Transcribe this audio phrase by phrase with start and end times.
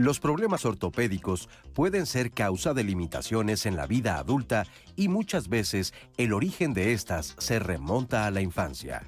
[0.00, 4.66] Los problemas ortopédicos pueden ser causa de limitaciones en la vida adulta
[4.96, 9.02] y muchas veces el origen de estas se remonta a la infancia.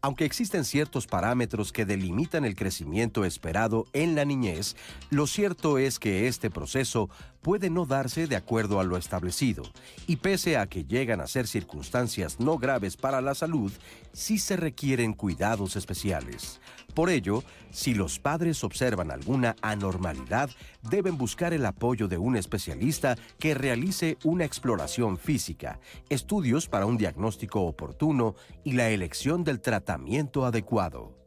[0.00, 4.74] Aunque existen ciertos parámetros que delimitan el crecimiento esperado en la niñez,
[5.10, 7.10] lo cierto es que este proceso
[7.42, 9.62] puede no darse de acuerdo a lo establecido,
[10.06, 13.70] y pese a que llegan a ser circunstancias no graves para la salud,
[14.12, 16.60] sí se requieren cuidados especiales.
[16.94, 20.50] Por ello, si los padres observan alguna anormalidad,
[20.82, 26.98] deben buscar el apoyo de un especialista que realice una exploración física, estudios para un
[26.98, 31.22] diagnóstico oportuno y la elección del tratamiento adecuado.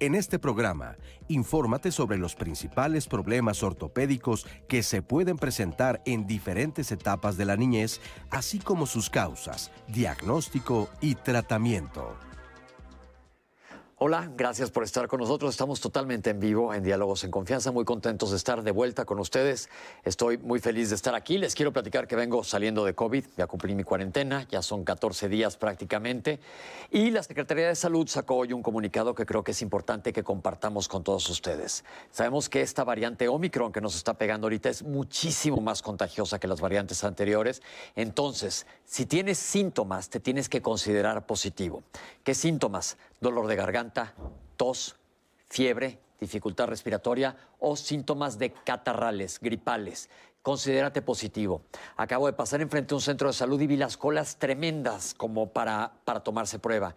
[0.00, 0.96] En este programa,
[1.28, 7.56] infórmate sobre los principales problemas ortopédicos que se pueden presentar en diferentes etapas de la
[7.56, 12.16] niñez, así como sus causas, diagnóstico y tratamiento.
[14.02, 15.50] Hola, gracias por estar con nosotros.
[15.50, 19.20] Estamos totalmente en vivo en Diálogos en Confianza, muy contentos de estar de vuelta con
[19.20, 19.68] ustedes.
[20.04, 21.36] Estoy muy feliz de estar aquí.
[21.36, 25.28] Les quiero platicar que vengo saliendo de COVID, ya cumplí mi cuarentena, ya son 14
[25.28, 26.40] días prácticamente.
[26.90, 30.24] Y la Secretaría de Salud sacó hoy un comunicado que creo que es importante que
[30.24, 31.84] compartamos con todos ustedes.
[32.10, 36.48] Sabemos que esta variante Omicron que nos está pegando ahorita es muchísimo más contagiosa que
[36.48, 37.60] las variantes anteriores.
[37.96, 41.82] Entonces, si tienes síntomas, te tienes que considerar positivo.
[42.24, 42.96] ¿Qué síntomas?
[43.20, 43.89] Dolor de garganta
[44.56, 44.96] tos,
[45.48, 50.08] fiebre, dificultad respiratoria o síntomas de catarrales, gripales.
[50.42, 51.62] Considérate positivo.
[51.96, 55.50] Acabo de pasar enfrente a un centro de salud y vi las colas tremendas como
[55.52, 56.94] para, para tomarse prueba.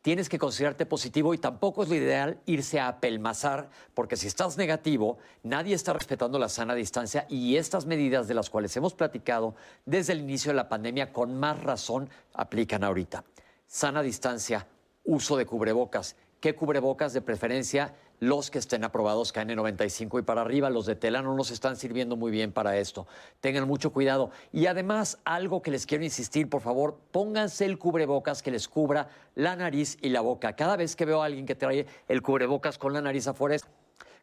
[0.00, 4.58] Tienes que considerarte positivo y tampoco es lo ideal irse a apelmazar, porque si estás
[4.58, 9.54] negativo, nadie está respetando la sana distancia y estas medidas de las cuales hemos platicado
[9.86, 13.24] desde el inicio de la pandemia con más razón aplican ahorita.
[13.66, 14.68] Sana distancia,
[15.04, 17.94] uso de cubrebocas ¿Qué cubrebocas de preferencia?
[18.20, 22.16] Los que estén aprobados KN95 y para arriba, los de tela no nos están sirviendo
[22.16, 23.06] muy bien para esto.
[23.40, 24.30] Tengan mucho cuidado.
[24.52, 29.08] Y además, algo que les quiero insistir, por favor, pónganse el cubrebocas que les cubra
[29.34, 30.54] la nariz y la boca.
[30.54, 33.64] Cada vez que veo a alguien que trae el cubrebocas con la nariz afuera, es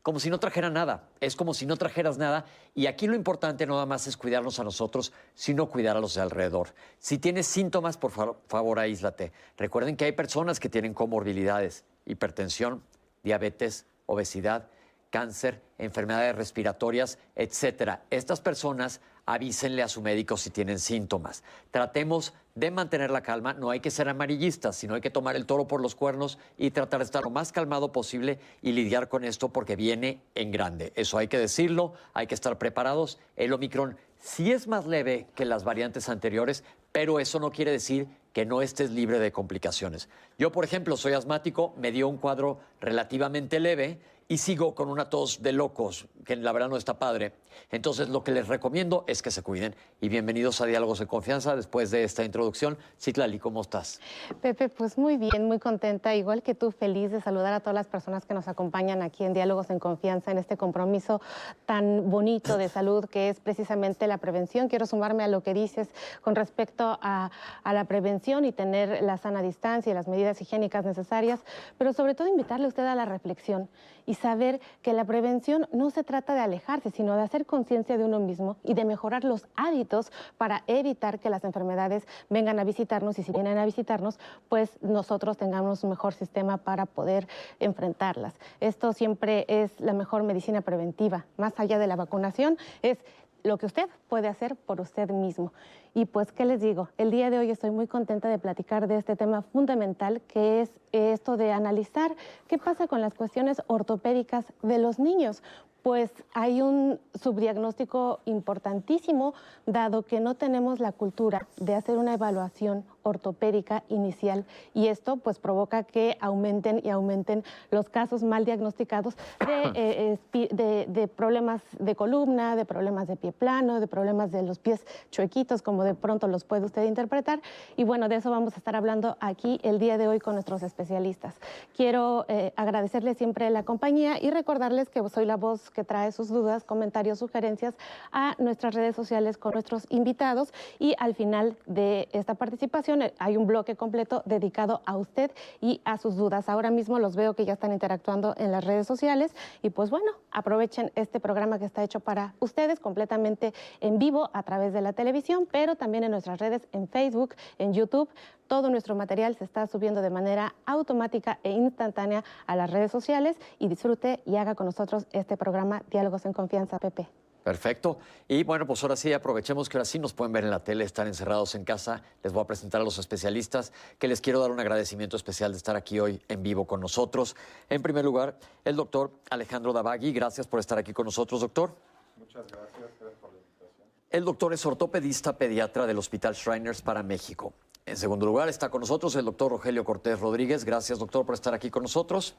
[0.04, 1.10] como si no trajera nada.
[1.22, 2.46] Es como si no trajeras nada.
[2.76, 6.14] Y aquí lo importante no nada más es cuidarnos a nosotros, sino cuidar a los
[6.14, 6.68] de alrededor.
[7.00, 9.32] Si tienes síntomas, por favor, aíslate.
[9.58, 12.84] Recuerden que hay personas que tienen comorbilidades hipertensión,
[13.24, 14.68] diabetes, obesidad,
[15.10, 18.04] cáncer, enfermedades respiratorias, etcétera.
[18.10, 21.44] Estas personas avísenle a su médico si tienen síntomas.
[21.70, 25.46] Tratemos de mantener la calma, no hay que ser amarillistas, sino hay que tomar el
[25.46, 29.24] toro por los cuernos y tratar de estar lo más calmado posible y lidiar con
[29.24, 30.92] esto porque viene en grande.
[30.96, 33.20] Eso hay que decirlo, hay que estar preparados.
[33.36, 38.08] El Omicron sí es más leve que las variantes anteriores, pero eso no quiere decir
[38.34, 40.10] que no estés libre de complicaciones.
[40.38, 44.00] Yo, por ejemplo, soy asmático, me dio un cuadro relativamente leve
[44.32, 47.34] y sigo con una tos de locos, que la verdad no está padre.
[47.70, 49.76] Entonces, lo que les recomiendo es que se cuiden.
[50.00, 52.78] Y bienvenidos a Diálogos de Confianza después de esta introducción.
[52.98, 54.00] Citlali, ¿cómo estás?
[54.42, 57.88] Pepe, pues muy bien, muy contenta, igual que tú, feliz de saludar a todas las
[57.88, 61.20] personas que nos acompañan aquí en Diálogos en Confianza, en este compromiso
[61.66, 64.70] tan bonito de salud que es precisamente la prevención.
[64.70, 65.90] Quiero sumarme a lo que dices
[66.22, 67.32] con respecto a,
[67.66, 71.42] a la prevención y tener la sana distancia y las medidas higiénicas necesarias,
[71.78, 73.68] pero sobre todo invitarle a usted a la reflexión
[74.06, 78.06] y saber que la prevención no se trata de alejarse, sino de hacer conciencia de
[78.06, 83.20] uno mismo y de mejorar los hábitos para evitar que las enfermedades vengan a visitarnos
[83.20, 84.20] y si vienen a visitarnos,
[84.50, 87.28] pues nosotros tengamos un mejor sistema para poder
[87.60, 88.34] enfrentarlas.
[88.60, 92.98] Esto siempre es la mejor medicina preventiva, más allá de la vacunación, es
[93.44, 95.54] lo que usted puede hacer por usted mismo.
[95.94, 96.90] Y pues, ¿qué les digo?
[96.98, 100.72] El día de hoy estoy muy contenta de platicar de este tema fundamental que es
[100.92, 102.16] esto de analizar
[102.48, 105.44] qué pasa con las cuestiones ortopédicas de los niños,
[105.82, 109.34] pues hay un subdiagnóstico importantísimo,
[109.66, 115.40] dado que no tenemos la cultura de hacer una evaluación ortopédica inicial y esto pues
[115.40, 122.56] provoca que aumenten y aumenten los casos mal diagnosticados de, eh, de, problemas de columna,
[122.56, 126.44] de problemas de pie plano, de problemas de los pies chuequitos, como de pronto los
[126.44, 127.42] puede usted interpretar.
[127.76, 130.64] Y bueno, de eso vamos a estar hablando aquí el día de hoy con nuestros
[130.64, 131.36] especialistas.
[131.76, 136.30] Quiero eh, agradecerles siempre la compañía y recordarles que soy la voz que trae sus
[136.30, 137.76] dudas, comentarios, sugerencias
[138.12, 143.38] a nuestras redes sociales con nuestros invitados y al final de esta participación Eh, hay
[143.38, 146.50] un bloque completo dedicado a usted y a sus dudas.
[146.50, 150.12] Ahora mismo los veo que ya están interactuando en las redes sociales y pues bueno,
[150.32, 154.92] aprovechen este programa que está hecho para ustedes completamente en vivo a través de la
[154.92, 158.10] televisión, pero también en nuestras redes en Facebook, en YouTube.
[158.48, 163.38] Todo nuestro material se está subiendo de manera automática e instantánea a las redes sociales
[163.60, 167.21] y disfrute y haga con nosotros este programa Diálogos en Confianza, Pepe.
[167.44, 167.98] Perfecto.
[168.28, 170.84] Y bueno, pues ahora sí, aprovechemos que ahora sí nos pueden ver en la tele,
[170.84, 172.04] están encerrados en casa.
[172.24, 175.58] Les voy a presentar a los especialistas, que les quiero dar un agradecimiento especial de
[175.58, 177.36] estar aquí hoy en vivo con nosotros.
[177.70, 180.14] En primer lugar, el doctor Alejandro Davagui.
[180.14, 181.76] Gracias por estar aquí con nosotros, doctor.
[182.18, 183.88] Muchas gracias, gracias por la invitación.
[184.12, 187.54] El doctor es ortopedista pediatra del Hospital Shriners para México.
[187.88, 190.64] En segundo lugar, está con nosotros el doctor Rogelio Cortés Rodríguez.
[190.64, 192.36] Gracias, doctor, por estar aquí con nosotros.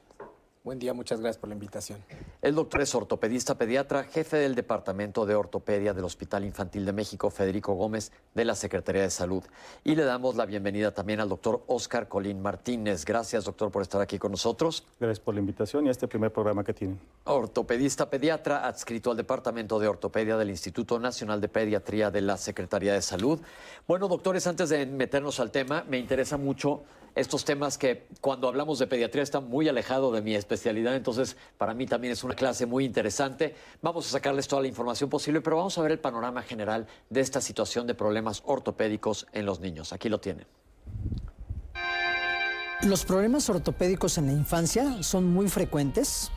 [0.63, 1.99] Buen día, muchas gracias por la invitación.
[2.41, 7.29] El doctor es ortopedista pediatra, jefe del Departamento de Ortopedia del Hospital Infantil de México,
[7.29, 9.43] Federico Gómez, de la Secretaría de Salud.
[9.83, 13.03] Y le damos la bienvenida también al doctor Oscar Colín Martínez.
[13.03, 14.85] Gracias, doctor, por estar aquí con nosotros.
[15.01, 16.97] Gracias por la invitación y a este primer programa que tienen.
[17.25, 22.93] Ortopedista pediatra, adscrito al Departamento de Ortopedia del Instituto Nacional de Pediatría de la Secretaría
[22.93, 23.41] de Salud.
[23.85, 26.83] Bueno, doctores, antes de meternos al tema, me interesa mucho
[27.15, 31.73] estos temas que cuando hablamos de pediatría están muy alejados de mi especialidad, entonces para
[31.73, 33.55] mí también es una clase muy interesante.
[33.81, 37.21] Vamos a sacarles toda la información posible, pero vamos a ver el panorama general de
[37.21, 39.93] esta situación de problemas ortopédicos en los niños.
[39.93, 40.47] Aquí lo tienen.
[42.81, 46.31] Los problemas ortopédicos en la infancia son muy frecuentes.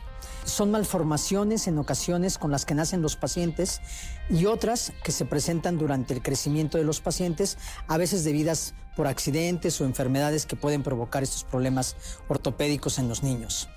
[0.45, 3.81] Son malformaciones en ocasiones con las que nacen los pacientes
[4.29, 7.57] y otras que se presentan durante el crecimiento de los pacientes,
[7.87, 11.95] a veces debidas por accidentes o enfermedades que pueden provocar estos problemas
[12.27, 13.69] ortopédicos en los niños.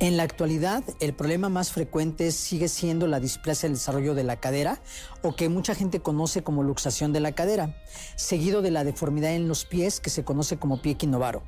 [0.00, 4.40] En la actualidad, el problema más frecuente sigue siendo la displasia del desarrollo de la
[4.40, 4.80] cadera
[5.22, 7.76] o que mucha gente conoce como luxación de la cadera,
[8.16, 11.44] seguido de la deformidad en los pies que se conoce como pie quinovaro.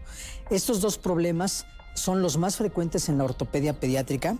[0.51, 4.37] Estos dos problemas son los más frecuentes en la ortopedia pediátrica.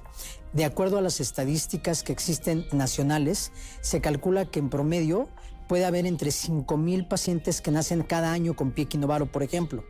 [0.53, 3.51] De acuerdo a las estadísticas que existen nacionales,
[3.81, 5.29] se calcula que en promedio
[5.69, 9.85] puede haber entre 5.000 pacientes que nacen cada año con pie quinovaro, por ejemplo.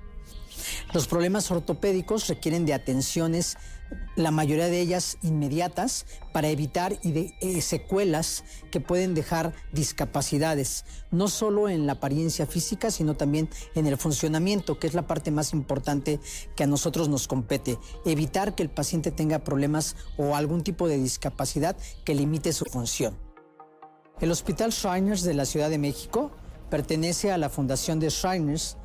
[0.92, 3.56] Los problemas ortopédicos requieren de atenciones,
[4.16, 11.68] la mayoría de ellas inmediatas, para evitar eh, secuelas que pueden dejar discapacidades, no solo
[11.68, 16.20] en la apariencia física, sino también en el funcionamiento, que es la parte más importante
[16.56, 17.78] que a nosotros nos compete.
[18.04, 23.25] Evitar que el paciente tenga problemas o algún tipo de discapacidad que limite su función.
[24.18, 26.30] El Hospital Shriners de la Ciudad de México
[26.70, 28.78] pertenece a la Fundación de Shriners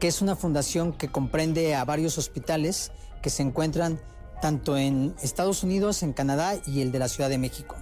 [0.00, 2.90] que es una fundación que comprende a varios hospitales
[3.22, 4.00] que se encuentran
[4.40, 7.76] tanto en Estados Unidos, en Canadá y el de la Ciudad de México.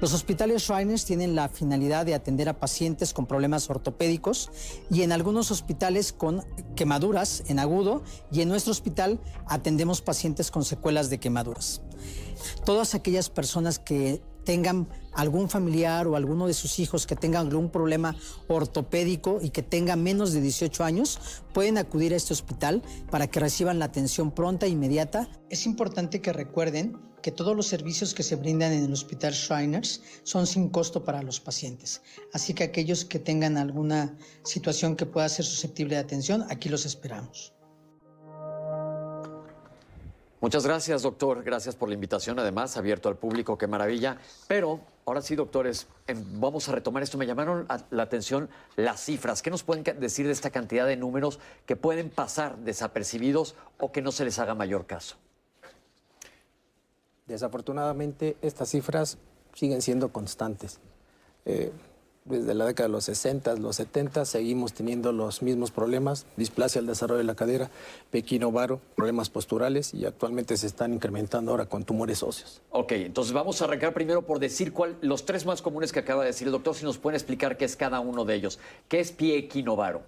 [0.00, 4.50] Los hospitales Shriners tienen la finalidad de atender a pacientes con problemas ortopédicos
[4.90, 6.42] y en algunos hospitales con
[6.74, 8.02] quemaduras en agudo
[8.32, 11.82] y en nuestro hospital atendemos pacientes con secuelas de quemaduras.
[12.64, 17.70] Todas aquellas personas que tengan algún familiar o alguno de sus hijos que tenga algún
[17.70, 18.16] problema
[18.48, 21.18] ortopédico y que tenga menos de 18 años,
[21.52, 25.28] pueden acudir a este hospital para que reciban la atención pronta e inmediata.
[25.48, 30.02] Es importante que recuerden que todos los servicios que se brindan en el Hospital Shriners
[30.22, 32.00] son sin costo para los pacientes.
[32.32, 36.86] Así que aquellos que tengan alguna situación que pueda ser susceptible de atención, aquí los
[36.86, 37.52] esperamos.
[40.40, 41.42] Muchas gracias, doctor.
[41.42, 44.16] Gracias por la invitación, además, abierto al público, qué maravilla.
[44.48, 47.18] Pero ahora sí, doctores, em, vamos a retomar esto.
[47.18, 49.42] Me llamaron la atención las cifras.
[49.42, 54.00] ¿Qué nos pueden decir de esta cantidad de números que pueden pasar desapercibidos o que
[54.00, 55.16] no se les haga mayor caso?
[57.26, 59.18] Desafortunadamente, estas cifras
[59.52, 60.80] siguen siendo constantes.
[61.44, 61.70] Eh,
[62.24, 66.86] desde la década de los 60, los 70, seguimos teniendo los mismos problemas, displasia al
[66.86, 67.70] desarrollo de la cadera,
[68.10, 72.60] pequino varo, problemas posturales y actualmente se están incrementando ahora con tumores óseos.
[72.70, 76.22] Ok, entonces vamos a arrancar primero por decir cuál, los tres más comunes que acaba
[76.22, 78.58] de decir el doctor, si nos pueden explicar qué es cada uno de ellos.
[78.88, 80.02] ¿Qué es pie equinovaro?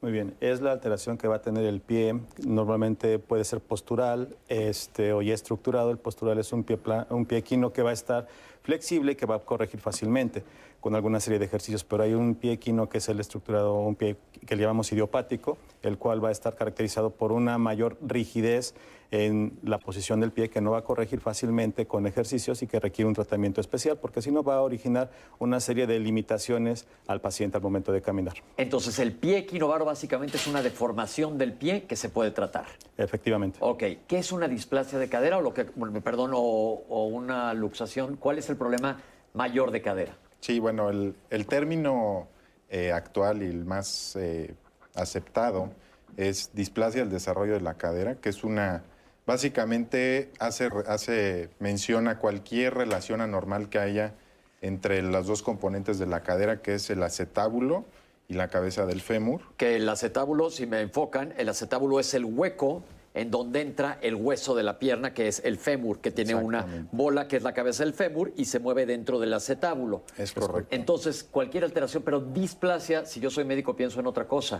[0.00, 2.20] Muy bien, es la alteración que va a tener el pie.
[2.44, 5.90] Normalmente puede ser postural este, o ya estructurado.
[5.90, 8.28] El postural es un pie, un pie equino que va a estar
[8.62, 10.42] flexible y que va a corregir fácilmente
[10.84, 13.94] con alguna serie de ejercicios, pero hay un pie equino que es el estructurado, un
[13.94, 18.74] pie que le llamamos idiopático, el cual va a estar caracterizado por una mayor rigidez
[19.10, 22.80] en la posición del pie que no va a corregir fácilmente con ejercicios y que
[22.80, 27.22] requiere un tratamiento especial, porque si no va a originar una serie de limitaciones al
[27.22, 28.34] paciente al momento de caminar.
[28.58, 32.66] Entonces, el pie equinovaro básicamente es una deformación del pie que se puede tratar.
[32.98, 33.58] Efectivamente.
[33.62, 38.16] Ok, ¿qué es una displasia de cadera o lo que, perdón, o una luxación?
[38.16, 39.00] ¿Cuál es el problema
[39.32, 40.18] mayor de cadera?
[40.44, 42.28] Sí, bueno, el, término
[42.68, 44.54] eh, actual y el más eh,
[44.94, 45.70] aceptado
[46.18, 48.84] es displasia del desarrollo de la cadera, que es una,
[49.24, 54.12] básicamente hace, hace mención a cualquier relación anormal que haya
[54.60, 57.86] entre las dos componentes de la cadera, que es el acetábulo
[58.28, 59.40] y la cabeza del fémur.
[59.56, 62.84] Que el acetábulo, si me enfocan, el acetábulo es el hueco
[63.14, 66.88] en donde entra el hueso de la pierna, que es el fémur, que tiene una
[66.90, 70.02] bola que es la cabeza del fémur y se mueve dentro del acetábulo.
[70.18, 70.74] Es correcto.
[70.74, 74.58] Entonces, cualquier alteración, pero displasia, si yo soy médico, pienso en otra cosa.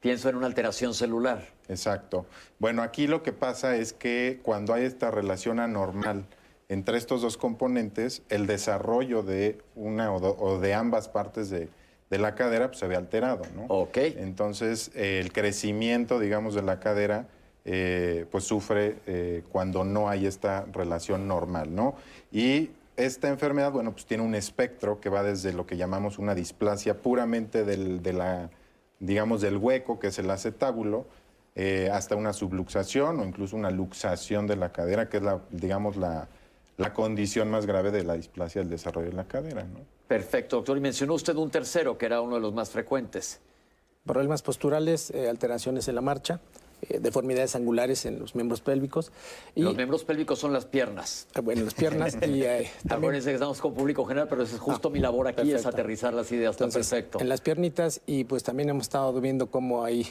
[0.00, 1.46] Pienso en una alteración celular.
[1.68, 2.26] Exacto.
[2.58, 6.26] Bueno, aquí lo que pasa es que cuando hay esta relación anormal
[6.68, 11.68] entre estos dos componentes, el desarrollo de una o, de ambas partes de,
[12.10, 13.64] la cadera pues, se ve alterado, ¿no?
[13.68, 13.96] Ok.
[13.98, 17.26] Entonces, el crecimiento, digamos, de la cadera,
[17.70, 21.96] eh, pues sufre eh, cuando no hay esta relación normal, ¿no?
[22.32, 26.34] Y esta enfermedad, bueno, pues tiene un espectro que va desde lo que llamamos una
[26.34, 28.48] displasia puramente de la,
[29.00, 31.04] digamos, del hueco, que es el acetábulo,
[31.56, 35.96] eh, hasta una subluxación o incluso una luxación de la cadera, que es la, digamos,
[35.96, 36.26] la,
[36.78, 39.64] la condición más grave de la displasia del desarrollo de la cadera.
[39.64, 39.80] ¿no?
[40.06, 40.78] Perfecto, doctor.
[40.78, 43.40] Y mencionó usted un tercero, que era uno de los más frecuentes.
[44.06, 46.40] Problemas posturales, eh, alteraciones en la marcha,
[46.82, 49.12] eh, deformidades angulares en los miembros pélvicos.
[49.54, 51.26] Y, los miembros pélvicos son las piernas.
[51.34, 53.12] Ah, bueno, las piernas y eh, también...
[53.12, 56.30] que estamos con público general, pero es justo ah, mi labor aquí, es aterrizar las
[56.32, 56.56] ideas.
[56.56, 57.20] perfecto.
[57.20, 60.06] En las piernitas y pues también hemos estado viendo cómo hay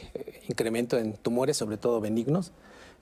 [0.48, 2.52] incremento en tumores, sobre todo benignos.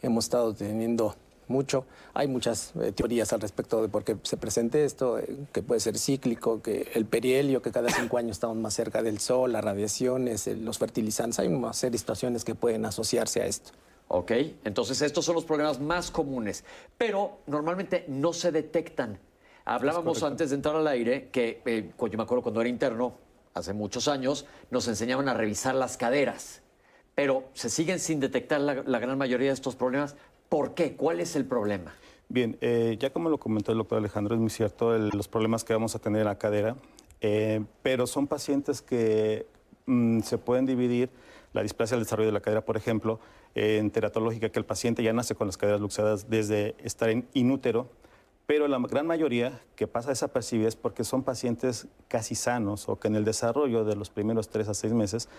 [0.01, 1.15] Hemos estado teniendo
[1.47, 1.85] mucho.
[2.13, 5.79] Hay muchas eh, teorías al respecto de por qué se presente esto, eh, que puede
[5.79, 9.63] ser cíclico, que el perihelio, que cada cinco años estamos más cerca del sol, las
[9.63, 11.39] radiaciones, los fertilizantes.
[11.39, 13.71] Hay una serie de situaciones que pueden asociarse a esto.
[14.07, 14.31] Ok,
[14.63, 16.63] entonces estos son los problemas más comunes,
[16.97, 19.19] pero normalmente no se detectan.
[19.65, 23.15] Hablábamos antes de entrar al aire que, eh, yo me acuerdo cuando era interno,
[23.55, 26.61] hace muchos años, nos enseñaban a revisar las caderas
[27.15, 30.15] pero se siguen sin detectar la, gran mayoría de estos problemas
[30.49, 30.95] ¿Por qué?
[30.95, 31.93] ¿Cuál es el problema?
[32.29, 35.73] Bien, eh, ya como lo comentó el doctor Alejandro, es muy cierto los problemas que
[35.73, 36.75] vamos a tener en la cadera,
[37.21, 39.45] eh, pero son pacientes que
[39.85, 41.09] mm, se pueden dividir,
[41.53, 43.19] la displasia del desarrollo de la cadera, por ejemplo,
[43.53, 47.87] en teratológica, que el paciente ya nace con las caderas luxadas desde estar en inútero,
[48.45, 53.07] pero la gran mayoría que pasa desapercibida es porque son pacientes casi sanos o que
[53.07, 55.29] en el desarrollo de los primeros tres a seis meses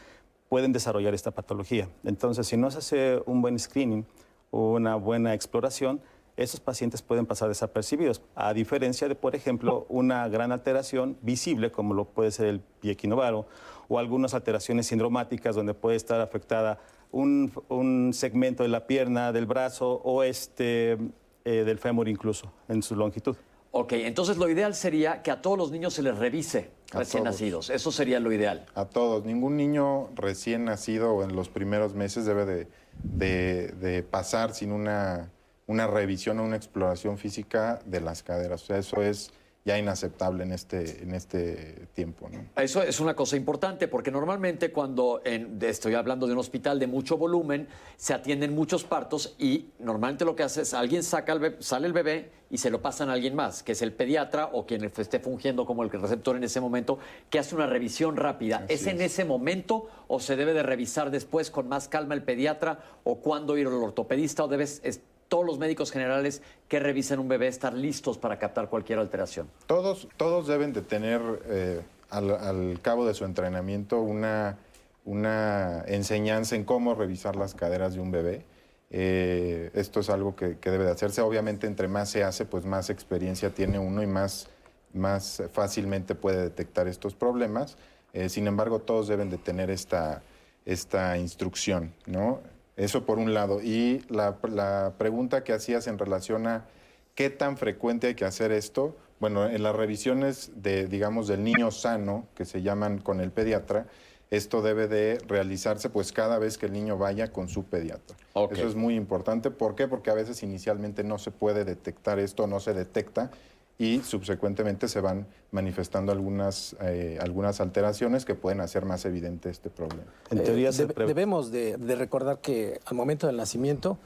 [0.48, 1.88] pueden desarrollar esta patología.
[2.04, 4.06] Entonces, si no se hace un buen screening,
[4.50, 6.00] una buena exploración,
[6.36, 11.94] esos pacientes pueden pasar desapercibidos, a diferencia de, por ejemplo, una gran alteración visible, como
[11.94, 13.46] lo puede ser el pie equinovaro,
[13.88, 16.78] o algunas alteraciones sindromáticas donde puede estar afectada
[17.10, 20.98] un, segmento de la pierna, del brazo o este,
[21.44, 23.36] eh, del fémur incluso, en su longitud.
[23.70, 27.68] Ok, entonces lo ideal sería que a todos los niños se les revise recién nacidos.
[27.68, 28.64] Eso sería lo ideal.
[28.74, 29.24] A todos.
[29.24, 32.68] Ningún niño recién nacido o en los primeros meses debe de
[33.02, 35.30] de, pasar sin una,
[35.66, 38.68] una revisión o una exploración física de las caderas.
[38.70, 39.30] Eso es
[39.66, 42.30] ya inaceptable en este, en este tiempo.
[42.54, 47.18] Eso es una cosa importante porque normalmente cuando estoy hablando de un hospital de mucho
[47.18, 51.88] volumen, se atienden muchos partos y normalmente lo que hace es alguien saca el sale
[51.88, 54.84] el bebé y se lo pasan a alguien más, que es el pediatra o quien
[54.84, 58.64] esté fungiendo como el receptor en ese momento, que hace una revisión rápida.
[58.68, 62.78] ¿Es en ese momento o se debe de revisar después con más calma el pediatra
[63.02, 64.80] o cuándo ir al ortopedista o debes
[65.28, 69.48] todos los médicos generales que revisen un bebé estar listos para captar cualquier alteración?
[69.66, 71.80] Todos, todos deben de tener eh,
[72.10, 74.58] al, cabo de su entrenamiento una,
[75.04, 78.44] una enseñanza en cómo revisar las caderas de un bebé.
[78.90, 81.20] Eh, esto es algo que, debe de hacerse.
[81.20, 84.48] Obviamente, entre más se hace, pues más experiencia tiene uno y más,
[84.92, 87.76] más fácilmente puede detectar estos problemas.
[88.12, 90.22] Eh, sin embargo, todos deben de tener esta,
[90.64, 92.40] esta instrucción, ¿no?
[92.76, 93.60] Eso por un lado.
[93.62, 96.66] Y la, pregunta que hacías en relación a
[97.14, 101.70] qué tan frecuente hay que hacer esto, bueno, en las revisiones de, digamos, del niño
[101.70, 103.86] sano, que se llaman con el pediatra,
[104.30, 108.16] esto debe de realizarse pues cada vez que el niño vaya con su pediatra.
[108.50, 109.50] Eso es muy importante.
[109.50, 109.88] ¿Por qué?
[109.88, 113.30] Porque a veces inicialmente no se puede detectar esto, no se detecta
[113.78, 119.68] y subsecuentemente se van manifestando algunas, eh, algunas alteraciones que pueden hacer más evidente este
[119.70, 120.04] problema.
[120.30, 123.98] En teoría eh, debemos de, recordar que al momento del nacimiento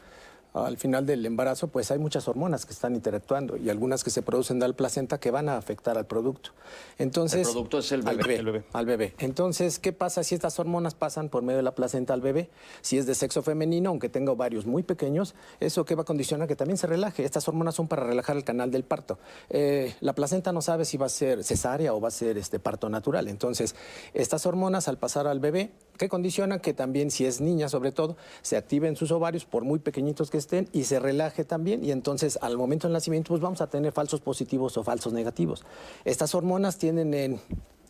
[0.53, 4.23] al final del embarazo, pues hay muchas hormonas que están interactuando y algunas que se
[4.23, 6.51] producen de la placenta que van a afectar al producto.
[6.99, 8.11] Entonces, el producto es el bebé.
[8.11, 8.65] Al bebé, El bebé.
[8.73, 9.15] al bebé.
[9.19, 12.51] Entonces, ¿qué pasa si estas hormonas pasan por medio de la placenta al bebé?
[12.81, 16.49] Si es de sexo femenino, aunque tenga ovarios muy pequeños, eso que va a condicionar
[16.49, 17.25] que también se relaje.
[17.25, 19.19] Estas hormonas son para relajar el canal del parto.
[19.49, 22.59] Eh, la placenta no sabe si va a ser cesárea o va a ser este
[22.59, 23.29] parto natural.
[23.29, 23.75] Entonces,
[24.15, 28.17] estas hormonas al pasar al bebé, que condicionan que también, si es niña sobre todo,
[28.43, 31.85] se activen sus ovarios por muy pequeñitos que estén y se relaje también.
[31.85, 35.63] Y entonces, al momento del nacimiento, pues vamos a tener falsos positivos o falsos negativos.
[36.05, 37.41] Estas hormonas tienden en-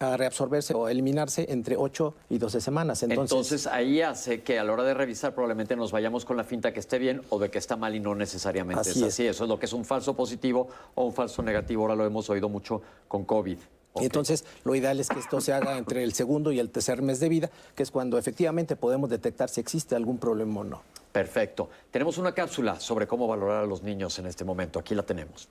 [0.02, 3.02] a reabsorberse o eliminarse entre 8 y 12 semanas.
[3.02, 6.44] Entonces, Entonces, ahí hace que a la hora de revisar probablemente nos vayamos con la
[6.44, 9.02] finta que esté bien o de que está mal y no necesariamente Así es es.
[9.02, 9.26] así.
[9.26, 11.82] Eso es lo que es un falso positivo o un falso negativo.
[11.82, 13.58] Ahora lo hemos oído mucho con COVID.
[13.96, 17.20] Entonces, lo ideal es que esto se haga entre el segundo y el tercer mes
[17.20, 20.82] de vida, que es cuando efectivamente podemos detectar si existe algún problema o no.
[21.12, 21.70] Perfecto.
[21.90, 24.78] Tenemos una cápsula sobre cómo valorar a los niños en este momento.
[24.78, 25.48] Aquí la tenemos.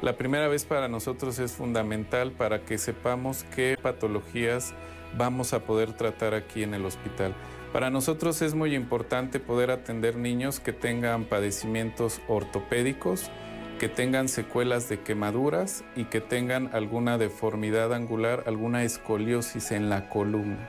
[0.00, 4.72] La primera vez para nosotros es fundamental para que sepamos qué patologías
[5.16, 7.34] vamos a poder tratar aquí en el hospital.
[7.72, 13.30] Para nosotros es muy importante poder atender niños que tengan padecimientos ortopédicos,
[13.78, 20.08] que tengan secuelas de quemaduras y que tengan alguna deformidad angular, alguna escoliosis en la
[20.08, 20.68] columna.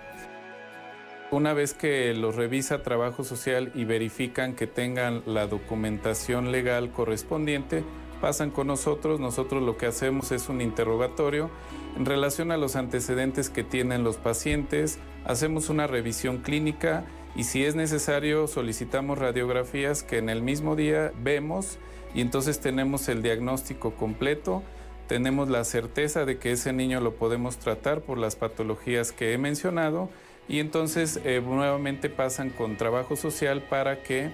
[1.32, 7.84] Una vez que los revisa trabajo social y verifican que tengan la documentación legal correspondiente,
[8.20, 9.20] pasan con nosotros.
[9.20, 11.50] Nosotros lo que hacemos es un interrogatorio
[11.98, 15.00] en relación a los antecedentes que tienen los pacientes.
[15.25, 21.12] Hacemos una revisión clínica y si es necesario solicitamos radiografías que en el mismo día
[21.22, 21.78] vemos
[22.13, 24.63] y entonces tenemos el diagnóstico completo.
[25.08, 29.38] Tenemos la certeza de que ese niño lo podemos tratar por las patologías que he
[29.38, 30.10] mencionado
[30.48, 34.32] y entonces eh, nuevamente pasan con trabajo social para que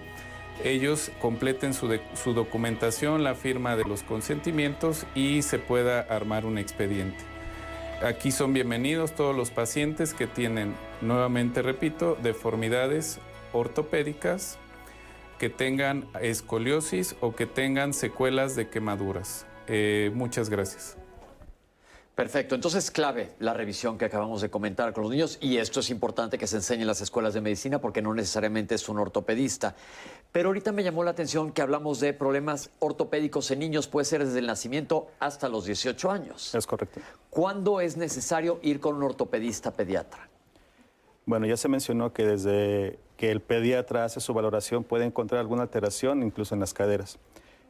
[0.63, 6.57] ellos completen su, su documentación, la firma de los consentimientos y se pueda armar un
[6.57, 7.23] expediente.
[8.01, 13.19] Aquí son bienvenidos todos los pacientes que tienen, nuevamente repito, deformidades
[13.53, 14.57] ortopédicas,
[15.37, 19.45] que tengan escoliosis o que tengan secuelas de quemaduras.
[19.67, 20.97] Eh, muchas gracias.
[22.15, 25.89] Perfecto, entonces clave la revisión que acabamos de comentar con los niños y esto es
[25.89, 29.75] importante que se enseñe en las escuelas de medicina porque no necesariamente es un ortopedista.
[30.31, 34.23] Pero ahorita me llamó la atención que hablamos de problemas ortopédicos en niños, puede ser
[34.23, 36.55] desde el nacimiento hasta los 18 años.
[36.55, 37.01] Es correcto.
[37.29, 40.29] ¿Cuándo es necesario ir con un ortopedista pediatra?
[41.25, 45.63] Bueno, ya se mencionó que desde que el pediatra hace su valoración puede encontrar alguna
[45.63, 47.19] alteración incluso en las caderas.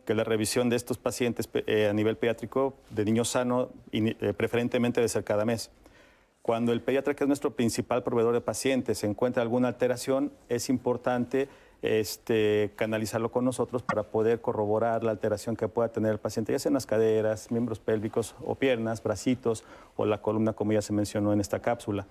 [0.05, 4.34] Que la revisión de estos pacientes eh, a nivel pediátrico de niño sano ini- eh,
[4.34, 5.71] preferentemente debe ser cada mes.
[6.41, 11.49] Cuando el pediatra, que es nuestro principal proveedor de pacientes, encuentra alguna alteración, es importante
[11.81, 16.60] este, canalizarlo con nosotros para poder corroborar la alteración que pueda tener el paciente, ya
[16.60, 19.63] sea en las caderas, miembros pélvicos o piernas, bracitos
[19.95, 22.05] o la columna, como ya se mencionó en esta cápsula.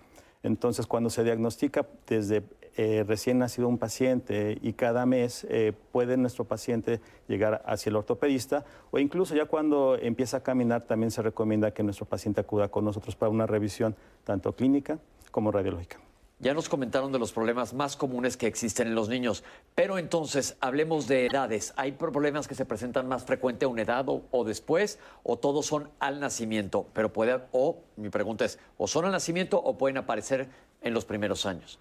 [0.44, 2.44] Entonces, cuando se diagnostica desde
[2.76, 7.96] eh, recién nacido un paciente y cada mes eh, puede nuestro paciente llegar hacia el
[7.96, 12.68] ortopedista o incluso ya cuando empieza a caminar también se recomienda que nuestro paciente acuda
[12.68, 14.98] con nosotros para una revisión tanto clínica
[15.30, 16.03] como radiológica.
[16.40, 19.44] Ya nos comentaron de los problemas más comunes que existen en los niños,
[19.74, 21.72] pero entonces hablemos de edades.
[21.76, 25.90] ¿Hay problemas que se presentan más frecuente a una edad o, después o todos son
[26.00, 26.86] al nacimiento?
[26.92, 30.48] Pero puede, o mi pregunta es, o son al nacimiento o pueden aparecer
[30.82, 31.78] en los primeros años.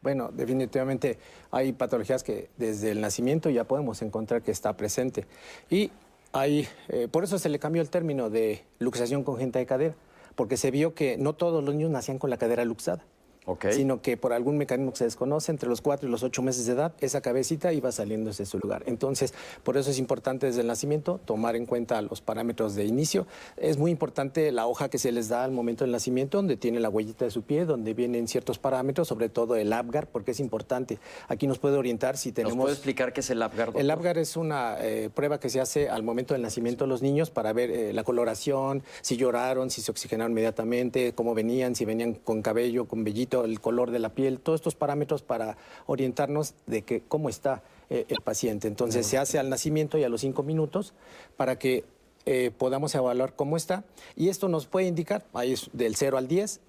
[0.00, 1.18] Bueno, definitivamente
[1.50, 5.26] hay patologías que desde el nacimiento ya podemos encontrar que está presente.
[5.70, 5.90] Y
[6.32, 9.94] hay, eh, por eso se le cambió el término de luxación congénita de cadera,
[10.36, 13.04] porque se vio que no todos los niños nacían con la cadera luxada.
[13.70, 16.66] Sino que por algún mecanismo que se desconoce, entre los cuatro y los ocho meses
[16.66, 18.82] de edad, esa cabecita iba saliendo de su lugar.
[18.86, 19.32] Entonces,
[19.62, 23.26] por eso es importante desde el nacimiento tomar en cuenta los parámetros de inicio.
[23.56, 26.80] Es muy importante la hoja que se les da al momento del nacimiento, donde tiene
[26.80, 30.40] la huellita de su pie, donde vienen ciertos parámetros, sobre todo el APGAR, porque es
[30.40, 30.98] importante.
[31.28, 32.56] Aquí nos puede orientar si ¿Nos tenemos...
[32.56, 33.66] puede explicar qué es el APGAR?
[33.66, 33.80] doctor?
[33.80, 37.02] El APGAR es una eh, prueba que se hace al momento del nacimiento de los
[37.02, 41.84] niños para ver eh, la coloración, si lloraron, si se oxigenaron inmediatamente, cómo venían, si
[41.84, 46.54] venían con cabello, con vellito, el color de la piel, todos estos parámetros para orientarnos
[46.66, 48.68] de que cómo está eh, el paciente.
[48.68, 50.92] Entonces se hace al nacimiento y a los cinco minutos
[51.36, 51.84] para que
[52.26, 53.84] eh, podamos evaluar cómo está.
[54.14, 56.60] Y esto nos puede indicar, ahí es del 0 al 10,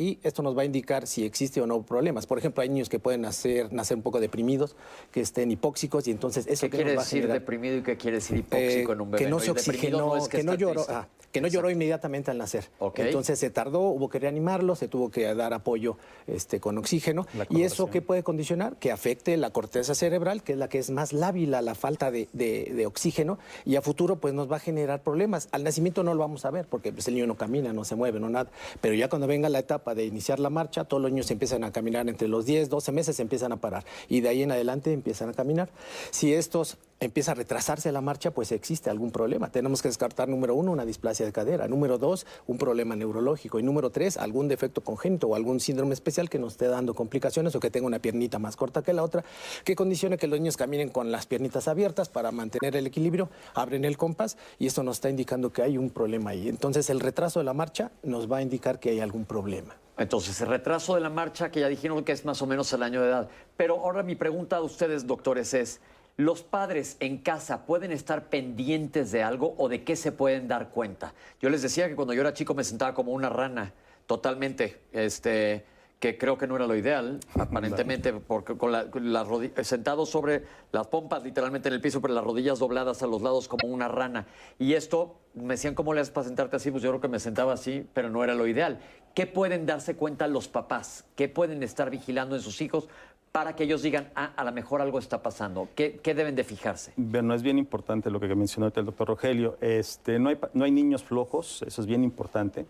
[0.00, 2.24] y esto nos va a indicar si existe o no problemas.
[2.26, 4.76] Por ejemplo, hay niños que pueden nacer, nacer un poco deprimidos,
[5.10, 8.92] que estén hipóxicos y entonces eso ¿Qué quiere decir deprimido y qué quiere decir hipóxico
[8.92, 9.24] en un bebé?
[9.24, 12.70] Que no se oxigenó, que, no lloró, ah, que no lloró inmediatamente al nacer.
[12.94, 17.26] Entonces se tardó, hubo que reanimarlo, se tuvo que dar apoyo este, con oxígeno.
[17.50, 18.76] ¿Y eso qué puede condicionar?
[18.76, 22.10] Que afecte la corteza cerebral, que es la que es más lábil a la falta
[22.10, 25.48] de, de, oxígeno, y a futuro pues nos va a generar problemas.
[25.52, 27.96] Al nacimiento no lo vamos a ver, porque pues, el niño no camina, no se
[27.96, 28.50] mueve, no nada.
[28.80, 31.72] Pero ya cuando venga la etapa de iniciar la marcha, todos los niños empiezan a
[31.72, 33.84] caminar entre los 10, 12 meses, empiezan a parar.
[34.08, 35.70] Y de ahí en adelante empiezan a caminar.
[36.10, 39.50] Si estos empieza a retrasarse la marcha, pues existe algún problema.
[39.50, 43.62] Tenemos que descartar, número uno, una displasia de cadera, número dos, un problema neurológico y
[43.62, 47.60] número tres, algún defecto congénito o algún síndrome especial que nos esté dando complicaciones o
[47.60, 49.24] que tenga una piernita más corta que la otra,
[49.64, 53.84] que condicione que los niños caminen con las piernitas abiertas para mantener el equilibrio, abren
[53.84, 56.48] el compás y esto nos está indicando que hay un problema ahí.
[56.48, 59.76] Entonces el retraso de la marcha nos va a indicar que hay algún problema.
[59.98, 62.84] Entonces, el retraso de la marcha, que ya dijeron que es más o menos el
[62.84, 63.28] año de edad.
[63.56, 65.80] Pero ahora mi pregunta a ustedes, doctores, es,
[66.18, 70.70] ¿Los padres en casa pueden estar pendientes de algo o de qué se pueden dar
[70.70, 71.14] cuenta?
[71.40, 73.72] Yo les decía que cuando yo era chico me sentaba como una rana,
[74.04, 75.64] totalmente, este,
[76.00, 79.28] que creo que no era lo ideal, aparentemente, porque con las
[79.62, 83.46] sentado sobre las pompas, literalmente en el piso, pero las rodillas dobladas a los lados
[83.46, 84.26] como una rana.
[84.58, 86.72] Y esto, me decían, ¿cómo le haces para sentarte así?
[86.72, 88.80] Pues yo creo que me sentaba así, pero no era lo ideal.
[89.14, 91.04] ¿Qué pueden darse cuenta los papás?
[91.14, 92.88] ¿Qué pueden estar vigilando en sus hijos
[93.32, 95.68] para que ellos digan, ah, a lo mejor algo está pasando?
[95.74, 96.92] ¿Qué, deben de fijarse?
[96.96, 99.56] Bueno, es bien importante lo que mencionó el doctor Rogelio.
[99.60, 102.66] Este, no, hay, no hay niños flojos, eso es bien importante.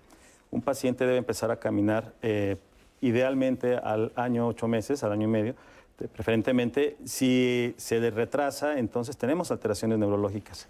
[0.50, 2.56] Un paciente debe empezar a caminar eh,
[3.00, 5.54] idealmente al año ocho meses, al año y medio,
[6.12, 6.96] preferentemente.
[7.04, 10.68] Si se le retrasa, entonces tenemos alteraciones neurológicas.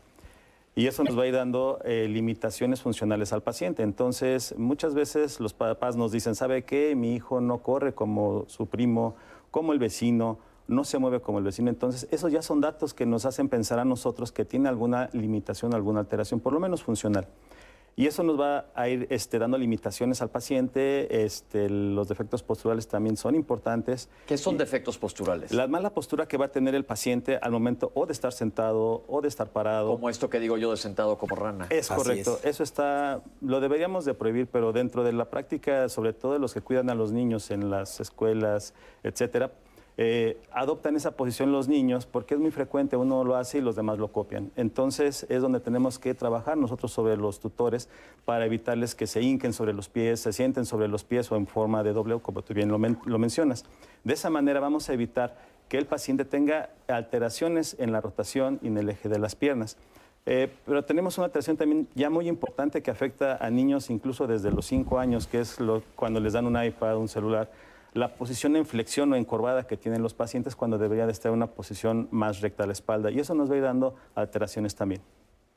[0.74, 3.82] Y eso nos va a ir dando eh, limitaciones funcionales al paciente.
[3.82, 6.94] Entonces, muchas veces los papás nos dicen, ¿sabe qué?
[6.94, 9.16] Mi hijo no corre como su primo
[9.50, 11.70] como el vecino, no se mueve como el vecino.
[11.70, 15.74] Entonces, esos ya son datos que nos hacen pensar a nosotros que tiene alguna limitación,
[15.74, 17.26] alguna alteración, por lo menos funcional.
[17.98, 21.24] Y eso nos va a ir este, dando limitaciones al paciente.
[21.24, 24.08] Este, los defectos posturales también son importantes.
[24.24, 25.50] ¿Qué son defectos posturales?
[25.50, 29.02] La mala postura que va a tener el paciente al momento o de estar sentado
[29.08, 29.94] o de estar parado.
[29.94, 31.66] Como esto que digo yo de sentado como rana.
[31.70, 32.38] Es correcto.
[32.44, 36.54] Eso está, lo deberíamos de prohibir, pero dentro de la práctica, sobre todo de los
[36.54, 39.50] que cuidan a los niños en las escuelas, etcétera,
[40.00, 43.74] eh, adoptan esa posición los niños porque es muy frecuente, uno lo hace y los
[43.74, 44.52] demás lo copian.
[44.54, 47.88] Entonces es donde tenemos que trabajar nosotros sobre los tutores
[48.24, 51.48] para evitarles que se hinquen sobre los pies, se sienten sobre los pies o en
[51.48, 52.78] forma de doble, como tú bien lo,
[53.18, 53.64] mencionas.
[54.04, 55.36] De esa manera vamos a evitar
[55.68, 59.78] que el paciente tenga alteraciones en la rotación y en el eje de las piernas.
[60.26, 64.52] Eh, pero tenemos una alteración también ya muy importante que afecta a niños incluso desde
[64.52, 65.56] los 5 años, que es
[65.96, 67.50] cuando les dan un iPad, un celular
[67.92, 71.36] la posición en flexión o encorvada que tienen los pacientes cuando debería de estar en
[71.36, 73.10] una posición más recta a la espalda.
[73.10, 75.02] Y eso nos va a ir dando alteraciones también.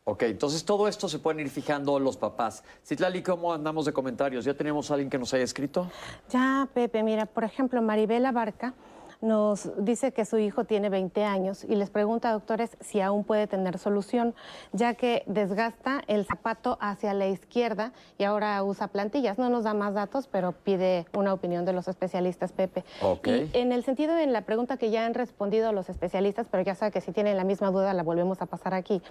[0.03, 2.63] Ok, entonces todo esto se pueden ir fijando los papás.
[2.83, 4.43] Citlali, ¿cómo andamos de comentarios?
[4.45, 5.91] ¿Ya tenemos a alguien que nos haya escrito?
[6.29, 8.73] Ya, Pepe, mira, por ejemplo, Maribela Barca
[9.21, 13.23] nos dice que su hijo tiene 20 años y les pregunta a doctores si aún
[13.23, 14.33] puede tener solución,
[14.73, 19.37] ya que desgasta el zapato hacia la izquierda y ahora usa plantillas.
[19.37, 22.83] No nos da más datos, pero pide una opinión de los especialistas, Pepe.
[23.01, 23.49] Okay.
[23.53, 26.75] Y en el sentido de la pregunta que ya han respondido los especialistas, pero ya
[26.75, 29.01] sabe que si tienen la misma duda la volvemos a pasar aquí,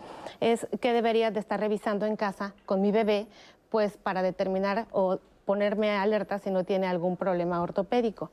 [0.41, 3.27] es que debería de estar revisando en casa con mi bebé,
[3.71, 8.31] pues para determinar o ponerme alerta si no tiene algún problema ortopédico.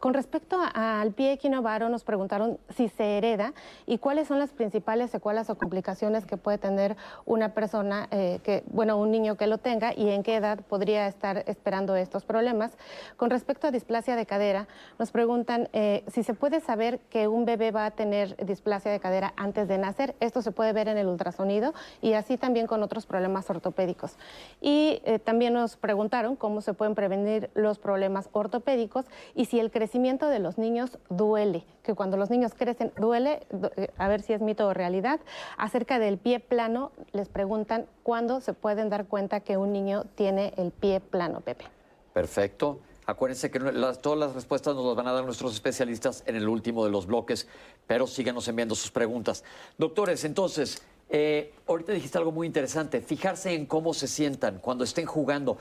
[0.00, 3.54] Con respecto al pie equinovaro, nos preguntaron si se hereda
[3.86, 8.64] y cuáles son las principales secuelas o complicaciones que puede tener una persona, eh, que,
[8.66, 12.76] bueno, un niño que lo tenga y en qué edad podría estar esperando estos problemas.
[13.16, 17.46] Con respecto a displasia de cadera, nos preguntan eh, si se puede saber que un
[17.46, 20.14] bebé va a tener displasia de cadera antes de nacer.
[20.20, 21.72] Esto se puede ver en el ultrasonido
[22.02, 24.18] y así también con otros problemas ortopédicos.
[24.60, 29.70] Y eh, también nos preguntaron cómo se pueden prevenir los problemas ortopédicos y si el
[29.78, 34.32] crecimiento de los niños duele, que cuando los niños crecen duele, eh, a ver si
[34.32, 35.20] es mito o realidad.
[35.56, 40.52] Acerca del pie plano, les preguntan cuándo se pueden dar cuenta que un niño tiene
[40.56, 41.66] el pie plano, Pepe.
[42.12, 42.80] Perfecto.
[43.06, 43.60] Acuérdense que
[44.02, 47.06] todas las respuestas nos las van a dar nuestros especialistas en el último de los
[47.06, 47.46] bloques,
[47.86, 49.44] pero síganos enviando sus preguntas.
[49.78, 55.06] Doctores, entonces, eh, ahorita dijiste algo muy interesante, fijarse en cómo se sientan cuando estén
[55.06, 55.56] jugando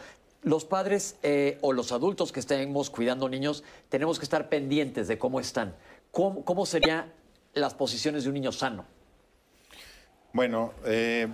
[0.47, 5.17] los padres eh, o los adultos que estemos cuidando niños tenemos que estar pendientes de
[5.17, 5.75] cómo están.
[6.11, 7.13] ¿Cómo, serían
[7.53, 8.85] las posiciones de un niño sano?
[10.33, 11.27] Bueno, eh,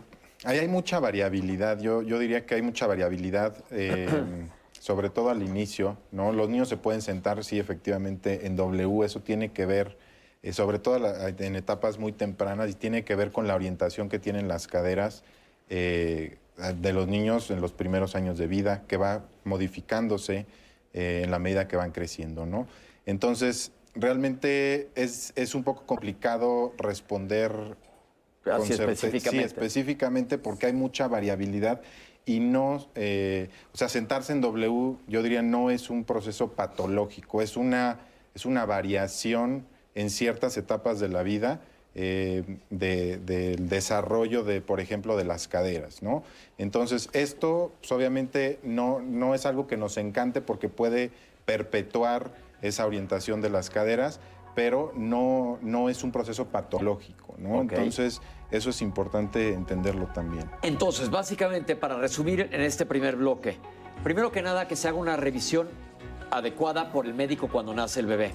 [0.43, 1.79] ahí hay mucha variabilidad.
[1.79, 3.55] Yo, diría que hay mucha variabilidad.
[3.71, 4.09] Eh,
[4.79, 6.33] sobre todo al inicio, ¿no?
[6.33, 9.97] Los niños se pueden sentar, sí, efectivamente, en W, eso tiene que ver,
[10.51, 14.49] sobre todo en etapas muy tempranas, y tiene que ver con la orientación que tienen
[14.49, 15.23] las caderas
[16.57, 20.45] de los niños en los primeros años de vida, que va modificándose
[20.93, 22.67] eh, en la medida que van creciendo, ¿no?
[23.05, 27.51] Entonces, realmente es, es un poco complicado responder
[28.45, 29.47] Así específicamente.
[29.47, 31.81] Sí, específicamente porque hay mucha variabilidad
[32.25, 37.41] y no, eh, o sea, sentarse en W, yo diría, no es un proceso patológico,
[37.41, 37.99] es una,
[38.33, 41.61] es una variación en ciertas etapas de la vida
[41.95, 46.23] eh, del desarrollo de, por ejemplo, de las caderas, ¿no?
[46.57, 51.11] Entonces, esto pues, obviamente no, no es algo que nos encante porque puede
[51.45, 52.31] perpetuar
[52.63, 54.19] esa orientación de las caderas,
[54.55, 57.61] pero no, no es un proceso patológico, ¿no?
[57.61, 60.49] Entonces, eso es importante entenderlo también.
[60.61, 63.57] Entonces, básicamente, para resumir en este primer bloque,
[64.03, 65.67] primero que nada, que se haga una revisión
[66.31, 68.31] adecuada por el médico cuando nace el bebé.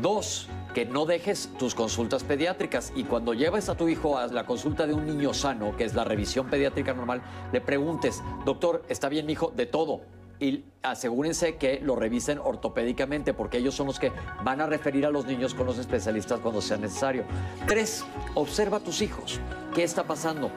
[0.00, 4.46] Dos, que no dejes tus consultas pediátricas y cuando lleves a tu hijo a la
[4.46, 9.08] consulta de un niño sano, que es la revisión pediátrica normal, le preguntes, doctor, ¿está
[9.08, 9.52] bien mi hijo?
[9.56, 10.02] De todo
[10.40, 15.10] y asegúrense que lo revisen ortopédicamente porque ellos son los que van a referir a
[15.10, 17.24] los niños con los especialistas cuando sea necesario.
[17.66, 19.40] Tres, observa a tus hijos.
[19.74, 20.50] ¿Qué está pasando?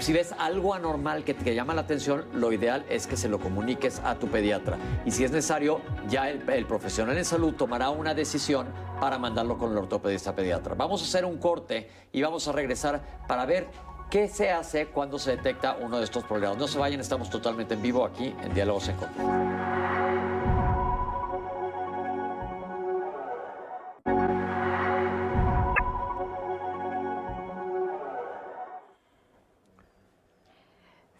[0.00, 3.38] Si ves algo anormal que te llama la atención, lo ideal es que se lo
[3.38, 4.78] comuniques a tu pediatra.
[5.04, 8.66] Y si es necesario, ya el, profesional en salud tomará una decisión
[9.00, 10.74] para mandarlo con el ortopedista pediatra.
[10.74, 13.68] Vamos a hacer un corte y vamos a regresar para ver
[14.14, 16.56] ¿Qué se hace cuando se detecta uno de estos problemas?
[16.56, 20.03] No se vayan, estamos totalmente en vivo aquí en Diálogos en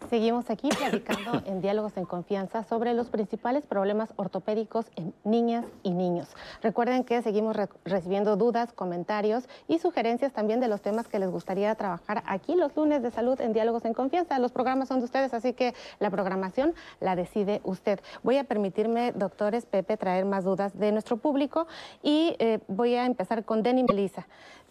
[0.09, 5.91] Seguimos aquí platicando en Diálogos en Confianza sobre los principales problemas ortopédicos en niñas y
[5.91, 6.27] niños.
[6.61, 11.73] Recuerden que seguimos recibiendo dudas, comentarios y sugerencias también de los temas que les gustaría
[11.75, 14.37] trabajar aquí los lunes de salud en Diálogos en Confianza.
[14.39, 17.99] Los programas son de ustedes, así que la programación la decide usted.
[18.21, 21.67] Voy a permitirme, doctores Pepe, traer más dudas de nuestro público
[22.03, 24.27] y eh, voy a empezar con Denny Melissa.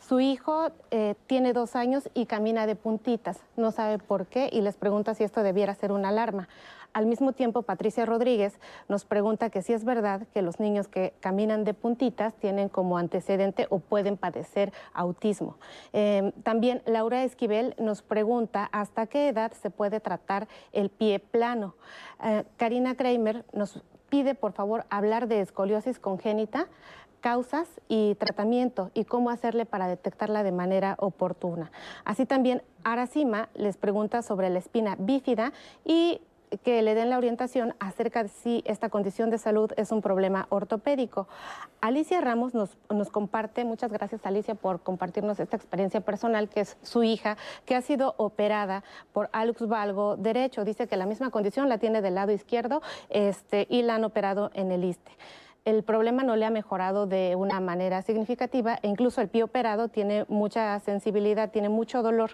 [0.07, 4.61] Su hijo eh, tiene dos años y camina de puntitas, no sabe por qué y
[4.61, 6.47] les pregunta si esto debiera ser una alarma.
[6.93, 11.15] Al mismo tiempo, Patricia Rodríguez nos pregunta que si es verdad que los niños que
[11.21, 15.57] caminan de puntitas tienen como antecedente o pueden padecer autismo.
[15.95, 21.77] Em, también Laura Esquivel nos pregunta hasta qué edad se puede tratar el pie plano.
[22.23, 26.69] Eh, Karina Kramer nos pide por favor hablar de escoliosis congénita
[27.25, 31.73] causas y tratamiento y cómo hacerle para detectarla de manera oportuna.
[32.05, 35.55] Así también Aracima les pregunta sobre la espina bífida
[35.87, 36.21] y
[36.63, 40.49] que le den la orientación acerca de si esta condición de salud es un problema
[40.51, 41.27] ortopédico.
[41.81, 42.77] Alicia Ramos nos,
[43.11, 47.81] comparte, muchas gracias Alicia por compartirnos esta experiencia personal, que es su hija, que ha
[47.81, 48.85] sido operada
[49.15, 50.63] por Alux Valgo derecho.
[50.63, 54.51] Dice que la misma condición la tiene del lado izquierdo este, y la han operado
[54.53, 55.13] en el ISTE
[55.65, 59.89] el problema no le ha mejorado de una manera significativa e incluso el pie operado
[59.89, 62.33] tiene mucha sensibilidad, tiene mucho dolor.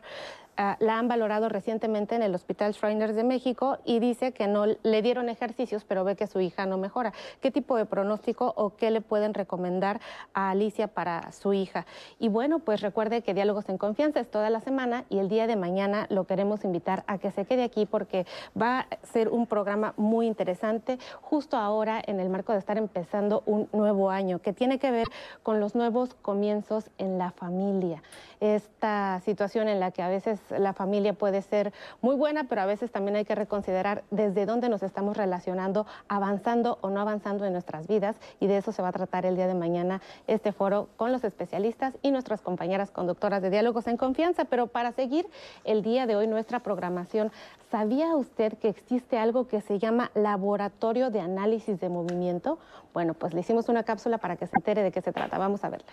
[0.56, 4.66] Ah, la han valorado recientemente en el Hospital Shriners de México y dice que no
[4.66, 7.14] le dieron ejercicios, pero ve que su hija no mejora.
[7.40, 10.00] ¿Qué tipo de pronóstico o qué le pueden recomendar
[10.34, 11.86] a Alicia para su hija?
[12.18, 15.46] Y bueno, pues recuerde que Diálogos en Confianza es toda la semana y el día
[15.46, 18.26] de mañana lo queremos invitar a que se quede aquí porque
[18.60, 23.42] va a ser un programa muy interesante justo ahora en el marco de estar empezando
[23.46, 25.06] un nuevo año que tiene que ver
[25.42, 28.02] con los nuevos comienzos en la familia.
[28.40, 32.66] Esta situación en la que a veces la familia puede ser muy buena, pero a
[32.66, 37.52] veces también hay que reconsiderar desde dónde nos estamos relacionando, avanzando o no avanzando en
[37.52, 38.16] nuestras vidas.
[38.40, 41.24] Y de eso se va a tratar el día de mañana este foro con los
[41.24, 44.44] especialistas y nuestras compañeras conductoras de diálogos en confianza.
[44.44, 45.26] Pero para seguir
[45.64, 47.32] el día de hoy nuestra programación,
[47.70, 52.58] ¿sabía usted que existe algo que se llama laboratorio de análisis de movimiento?
[52.92, 55.38] Bueno, pues le hicimos una cápsula para que se entere de qué se trata.
[55.38, 55.92] Vamos a verla.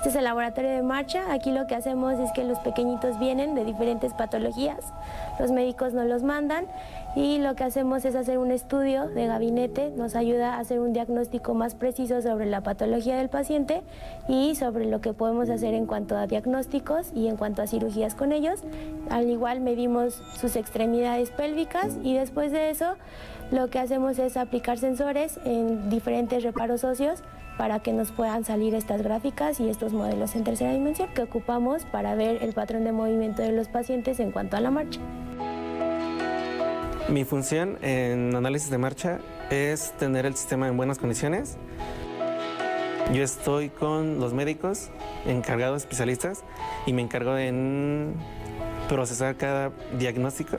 [0.00, 1.30] Este es el laboratorio de marcha.
[1.30, 4.94] Aquí lo que hacemos es que los pequeñitos vienen de diferentes patologías.
[5.38, 6.64] Los médicos nos los mandan
[7.14, 9.90] y lo que hacemos es hacer un estudio de gabinete.
[9.90, 13.82] Nos ayuda a hacer un diagnóstico más preciso sobre la patología del paciente
[14.26, 18.14] y sobre lo que podemos hacer en cuanto a diagnósticos y en cuanto a cirugías
[18.14, 18.62] con ellos.
[19.10, 22.94] Al igual medimos sus extremidades pélvicas y después de eso
[23.50, 27.22] lo que hacemos es aplicar sensores en diferentes reparos óseos
[27.60, 31.84] para que nos puedan salir estas gráficas y estos modelos en tercera dimensión que ocupamos
[31.84, 34.98] para ver el patrón de movimiento de los pacientes en cuanto a la marcha.
[37.10, 39.18] Mi función en análisis de marcha
[39.50, 41.58] es tener el sistema en buenas condiciones.
[43.12, 44.88] Yo estoy con los médicos,
[45.26, 46.44] encargados especialistas,
[46.86, 48.14] y me encargo en
[48.88, 50.56] procesar cada diagnóstico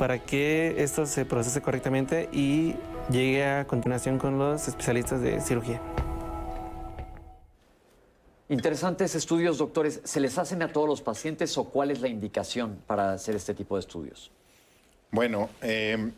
[0.00, 2.74] para que esto se procese correctamente y
[3.08, 5.80] llegue a continuación con los especialistas de cirugía.
[8.54, 10.00] Interesantes estudios, doctores.
[10.04, 13.52] ¿Se les hacen a todos los pacientes o cuál es la indicación para hacer este
[13.52, 14.30] tipo de estudios?
[15.10, 16.12] Bueno, eh,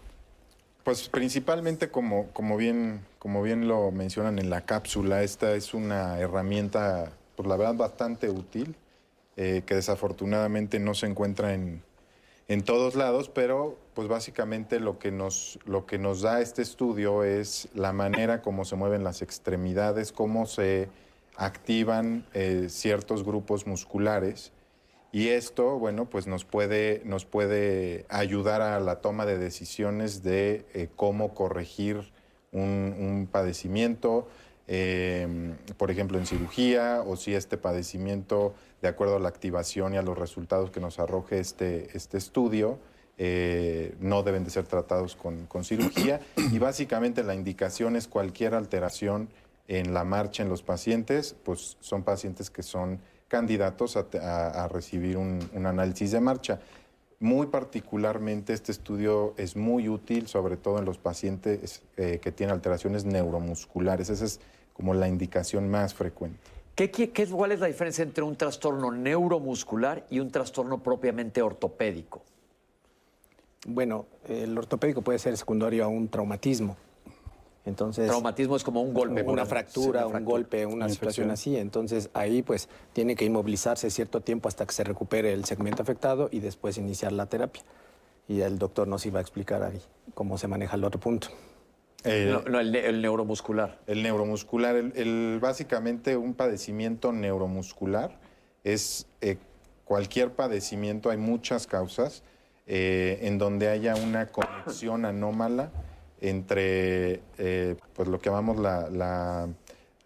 [0.85, 2.27] pues principalmente como,
[2.59, 7.75] bien, como bien lo mencionan en la cápsula, esta es una herramienta, pues la verdad,
[7.77, 8.77] bastante útil,
[9.38, 11.83] eh, que desafortunadamente no se encuentra en,
[12.49, 17.25] en todos lados, pero pues básicamente lo que, nos, lo que nos da este estudio
[17.25, 20.90] es la manera como se mueven las extremidades, cómo se
[21.37, 24.53] activan eh, ciertos grupos musculares
[25.16, 30.66] y esto, bueno, pues nos puede, nos puede ayudar a la toma de decisiones de
[30.75, 32.12] eh, cómo corregir
[32.53, 34.29] un, padecimiento,
[34.66, 39.96] em, por ejemplo, en cirugía, o si este padecimiento, de acuerdo a la activación y
[39.96, 42.79] a los resultados que nos arroje este, este estudio,
[43.16, 46.20] eh, no deben de ser tratados con, con cirugía.
[46.53, 49.31] Y básicamente la indicación es cualquier alteración
[49.68, 55.40] en la marcha en los pacientes, pues son pacientes que son candidatos a, recibir un,
[55.55, 56.61] análisis de marcha.
[57.18, 62.55] Muy particularmente este estudio es muy útil, sobre todo en los pacientes eh, que tienen
[62.55, 64.11] alteraciones neuromusculares.
[64.11, 64.40] Esa es
[64.72, 66.38] como la indicación más frecuente.
[66.74, 72.22] ¿Qué, qué, cuál es la diferencia entre un trastorno neuromuscular y un trastorno propiamente ortopédico?
[73.66, 76.76] Bueno, el ortopédico puede ser secundario a un traumatismo.
[77.66, 79.22] Entonces, Traumatismo es como un golpe.
[79.22, 81.57] Una fractura, un golpe, una, situación así.
[81.57, 86.29] Entonces ahí pues tiene que inmovilizarse cierto tiempo hasta que se recupere el segmento afectado
[86.31, 87.62] y después iniciar la terapia.
[88.29, 89.81] Y el doctor nos iba a explicar ahí
[90.14, 91.29] cómo se maneja el otro punto.
[92.05, 93.81] Eh, no, el, neuromuscular.
[93.88, 98.16] El neuromuscular, el, básicamente un padecimiento neuromuscular
[98.62, 99.38] es eh,
[99.85, 102.22] cualquier padecimiento, hay muchas causas
[102.66, 105.70] eh, en donde haya una conexión anómala
[106.20, 109.48] entre eh, pues lo que llamamos la,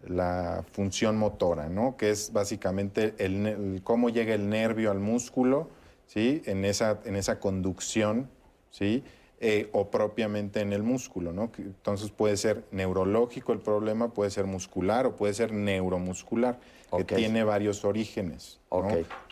[0.07, 1.95] la, función motora, ¿no?
[1.97, 5.69] que es básicamente el, cómo llega el nervio al músculo
[6.07, 6.41] ¿sí?
[6.45, 8.29] en, esa, en esa conducción
[8.71, 9.03] ¿sí?
[9.43, 11.33] Eh, o propiamente en el músculo.
[11.33, 11.51] ¿no?
[11.57, 16.59] Entonces puede ser neurológico el problema, puede ser muscular o puede ser neuromuscular,
[16.95, 18.59] que tiene varios orígenes.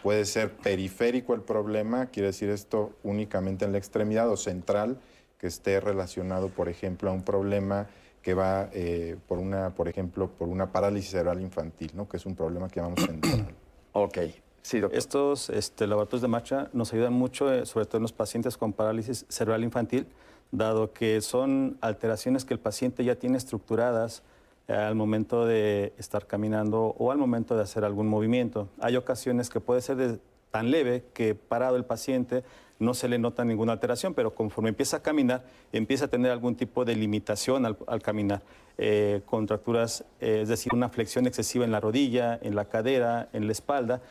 [0.02, 5.00] Puede ser periférico el problema, quiere decir esto únicamente en la extremidad o central
[5.40, 7.88] que esté relacionado, por ejemplo, a un problema
[8.22, 12.08] que va eh, por una, por ejemplo, por una parálisis cerebral infantil, ¿no?
[12.08, 13.48] que es un problema que llamamos central.
[13.94, 14.18] ok.
[14.62, 18.58] Sí, Estos este, laboratorios de marcha nos ayudan mucho, eh, sobre todo en los pacientes
[18.58, 20.06] con parálisis cerebral infantil,
[20.52, 24.22] dado que son alteraciones que el paciente ya tiene estructuradas
[24.68, 28.68] eh, al momento de estar caminando o al momento de hacer algún movimiento.
[28.80, 30.20] Hay ocasiones que puede ser de,
[30.52, 32.44] tan leve que parado el paciente
[32.80, 36.56] no se le nota ninguna alteración, pero conforme empieza a caminar, empieza a tener algún
[36.56, 38.42] tipo de limitación al, caminar.
[38.82, 43.46] Eh, contracturas, eh, es decir, una flexión excesiva en la rodilla, en la cadera, en
[43.46, 44.02] la espalda,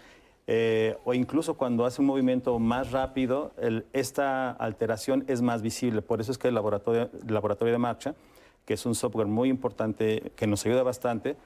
[0.46, 3.53] eh, o incluso cuando hace un movimiento más rápido,
[3.94, 6.03] esta alteración es más visible.
[6.03, 8.14] Por eso es que el laboratorio, el laboratorio de marcha,
[8.66, 11.37] que es un software muy importante que nos ayuda bastante,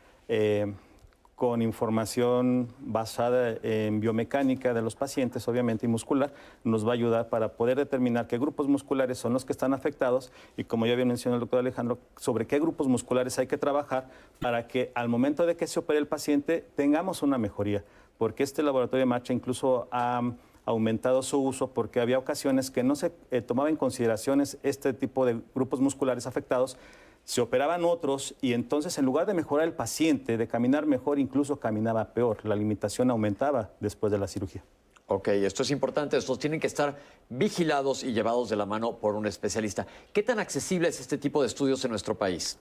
[1.43, 7.31] con información basada en biomecánica de los pacientes, obviamente, y muscular, nos va a ayudar
[7.31, 11.05] para poder determinar qué grupos musculares son los que están afectados y, como ya había
[11.05, 14.09] mencionado el doctor Alejandro, sobre qué grupos musculares hay que trabajar
[14.41, 17.83] para que al momento de que se opere el paciente tengamos una mejoría,
[18.19, 20.23] porque este laboratorio de marcha incluso ha
[20.65, 25.27] aumentado su uso porque había ocasiones que no se eh, tomaba en consideración este tipo
[25.27, 26.79] de grupos musculares afectados
[27.25, 31.61] se operaban otros y entonces en lugar de mejorar el paciente, de caminar mejor, incluso
[31.61, 32.45] caminaba peor.
[32.45, 34.63] La limitación aumentaba después de la cirugía.
[35.07, 36.17] Ok, esto es importante.
[36.17, 39.87] Estos tienen que estar vigilados y llevados de la mano por un especialista.
[40.13, 42.59] ¿Qué tan accesible es este tipo de estudios en nuestro país?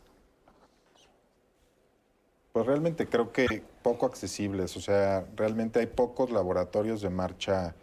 [2.51, 4.75] Pues realmente creo que poco accesibles.
[4.75, 7.73] O sea, realmente hay pocos laboratorios de marcha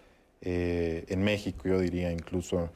[0.43, 2.69] eh, en México, yo diría incluso.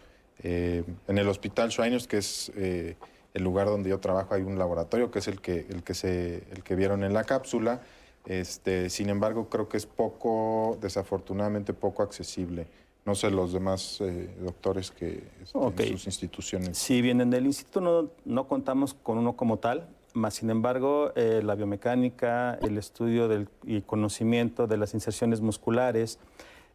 [0.43, 2.97] Eh, en el Hospital Shriners, que es eh,
[3.35, 6.45] el lugar donde yo trabajo hay un laboratorio que es el que, el que, se,
[6.51, 7.81] el que vieron en la cápsula.
[8.27, 12.67] Este, sin embargo, creo que es poco, desafortunadamente poco accesible.
[13.05, 16.79] No sé los demás eh, doctores que este, en sus instituciones.
[16.79, 21.13] Si bien en el instituto no, no contamos con uno como tal, más sin embargo,
[21.17, 26.19] eh, la biomecánica, el estudio del, y conocimiento de las inserciones musculares,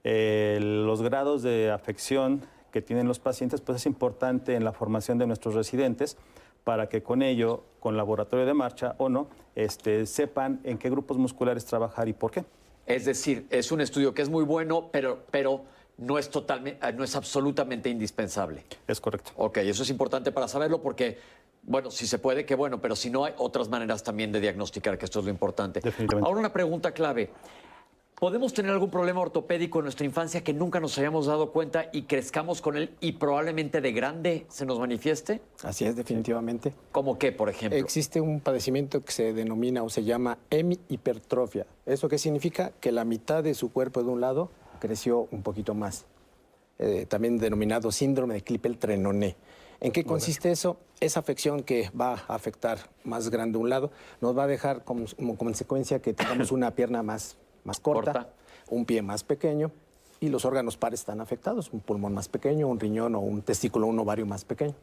[0.03, 2.41] eh, los grados de afección
[2.71, 6.17] que tienen los pacientes, pues es importante en la formación de nuestros residentes
[6.67, 11.17] para que con ello, con laboratorio de marcha o no, este, sepan en qué grupos
[11.17, 12.43] musculares trabajar y por qué.
[12.85, 15.61] Es decir, es un estudio que es muy bueno, pero, pero
[15.97, 18.65] no es totalmente, no es absolutamente indispensable.
[18.85, 19.31] Es correcto.
[19.37, 21.17] Ok, eso es importante para saberlo porque,
[21.63, 24.97] bueno, si se puede, qué bueno, pero si no hay otras maneras también de diagnosticar,
[24.97, 25.79] que esto es lo importante.
[25.79, 26.27] Definitivamente.
[26.27, 27.29] Ahora una pregunta clave.
[28.19, 32.03] ¿Podemos tener algún problema ortopédico en nuestra infancia que nunca nos hayamos dado cuenta y
[32.03, 35.39] crezcamos con él y probablemente de grande se nos manifieste?
[35.61, 36.73] Así es, definitivamente.
[36.91, 37.77] ¿Cómo qué, por ejemplo?
[37.77, 41.67] Existe un padecimiento que se denomina o se llama hemihipertrofia.
[41.85, 42.71] ¿Eso qué significa?
[42.79, 44.49] Que la mitad de su cuerpo de un lado
[44.79, 46.07] creció un poquito más.
[46.79, 49.35] Eh, también denominado síndrome de Klippel-Trenaunay.
[49.79, 50.77] ¿En qué consiste eso?
[51.01, 53.91] Esa afección que va a afectar más grande un lado
[54.21, 57.37] nos va a dejar como, como consecuencia que tengamos una pierna más
[57.67, 58.29] más corta,
[58.69, 59.71] un pie más pequeño
[60.19, 63.85] y los órganos pares están afectados, un pulmón más pequeño, un riñón o un testículo,
[63.85, 64.73] un ovario más pequeño.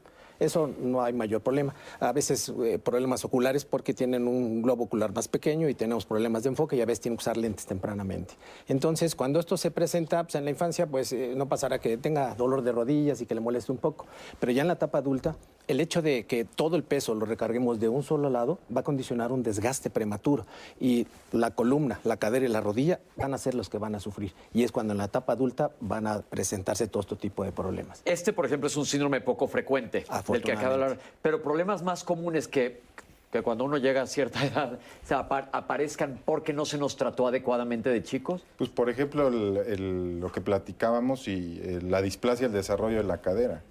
[0.41, 1.75] Eso no hay mayor problema.
[2.01, 6.43] A veces eh, problemas oculares porque tienen un globo ocular más pequeño y tenemos problemas
[6.43, 8.35] de enfoque y a veces tienen que usar lentes tempranamente.
[8.67, 12.35] Entonces, cuando esto se presenta pues, en la infancia, pues eh, no pasará que tenga
[12.35, 14.07] dolor de rodillas y que le moleste un poco.
[14.41, 15.37] Pero ya en la etapa adulta,
[15.69, 18.85] el hecho de que todo el peso lo recarguemos de un solo lado va a
[18.85, 20.47] condicionar un desgaste prematuro
[20.81, 24.01] y la columna, la cadera y la rodilla van a ser los que van a
[24.01, 24.33] sufrir.
[24.53, 28.03] Y es cuando en la etapa adulta van a presentarse todo este tipo de problemas.
[28.05, 30.99] Este, por ejemplo, es un síndrome poco frecuente del que acaba de hablar.
[31.23, 32.81] Pero problemas más comunes que,
[33.33, 37.89] que cuando uno llega a cierta edad se aparezcan porque no se nos trató adecuadamente
[37.89, 38.45] de chicos?
[38.59, 43.63] Pues, por ejemplo, lo que platicábamos y eh, la displasia del desarrollo de la cadera.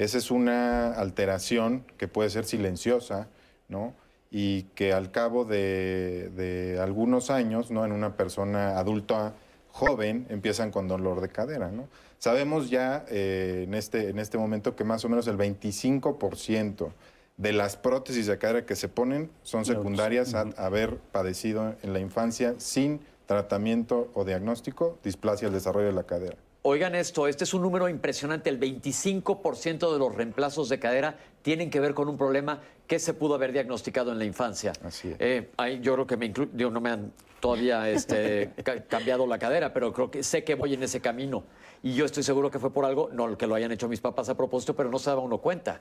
[0.00, 3.28] Esa es una alteración que puede ser silenciosa,
[3.68, 3.92] ¿no?
[4.30, 7.84] Y que al cabo de, algunos años, ¿no?
[7.84, 9.34] En una persona adulta
[9.68, 11.86] joven, empiezan con dolor de cadera, ¿no?
[12.18, 16.92] Sabemos ya eh, en, este, en este momento que más o menos el 25%
[17.36, 22.00] de las prótesis de cadera que se ponen son secundarias a haber padecido en la
[22.00, 26.38] infancia sin tratamiento o diagnóstico displasia del desarrollo de la cadera.
[26.62, 28.50] Oigan esto, este es un número impresionante.
[28.50, 33.14] El 25% de los reemplazos de cadera tienen que ver con un problema que se
[33.14, 34.72] pudo haber diagnosticado en la infancia.
[34.84, 35.16] Así es.
[35.20, 35.48] Eh,
[35.80, 38.50] yo creo que me yo no me han todavía este,
[38.88, 41.44] cambiado la cadera, pero creo que sé que voy en ese camino.
[41.82, 44.28] Y yo estoy seguro que fue por algo, no que lo hayan hecho mis papás
[44.28, 45.80] a propósito, pero no se daba uno cuenta.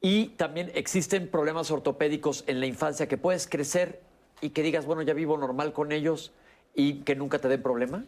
[0.00, 4.00] Y también existen problemas ortopédicos en la infancia que puedes crecer
[4.40, 6.30] y que digas, bueno, ya vivo normal con ellos
[6.72, 8.04] y que nunca te den problema.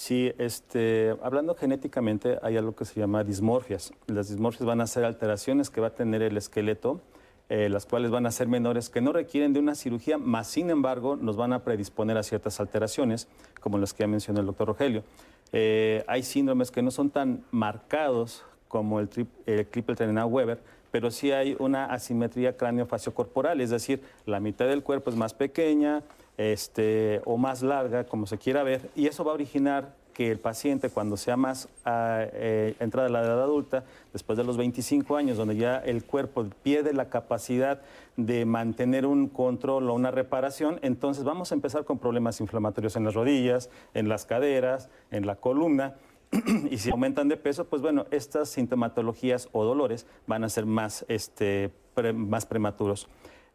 [0.00, 3.92] Sí, este, hablando genéticamente, hay algo que se llama dismorfias.
[4.06, 7.02] Las dismorfias van a ser alteraciones que va a tener el esqueleto,
[7.50, 10.70] eh, las cuales van a ser menores, que no requieren de una cirugía, más sin
[10.70, 13.28] embargo nos van a predisponer a ciertas alteraciones,
[13.60, 15.04] como las que ya mencionó el doctor Rogelio.
[15.52, 19.10] Eh, hay síndromes que no son tan marcados como el,
[19.44, 25.16] el Klippel-Trenaunay-Weber, pero sí hay una asimetría cráneo-facio-corporal, es decir, la mitad del cuerpo es
[25.16, 26.02] más pequeña,
[26.40, 30.38] este, o más larga, como se quiera ver, y eso va a originar que el
[30.38, 33.84] paciente cuando sea más ah, eh, entrada a la edad adulta,
[34.14, 37.82] después de los 25 años, donde ya el cuerpo pierde la capacidad
[38.16, 43.04] de mantener un control o una reparación, entonces vamos a empezar con problemas inflamatorios en
[43.04, 45.96] las rodillas, en las caderas, en la columna.
[46.70, 51.04] y si aumentan de peso, pues bueno, estas sintomatologías o dolores van a ser más,
[51.08, 51.70] este,
[52.14, 53.08] más prematuros.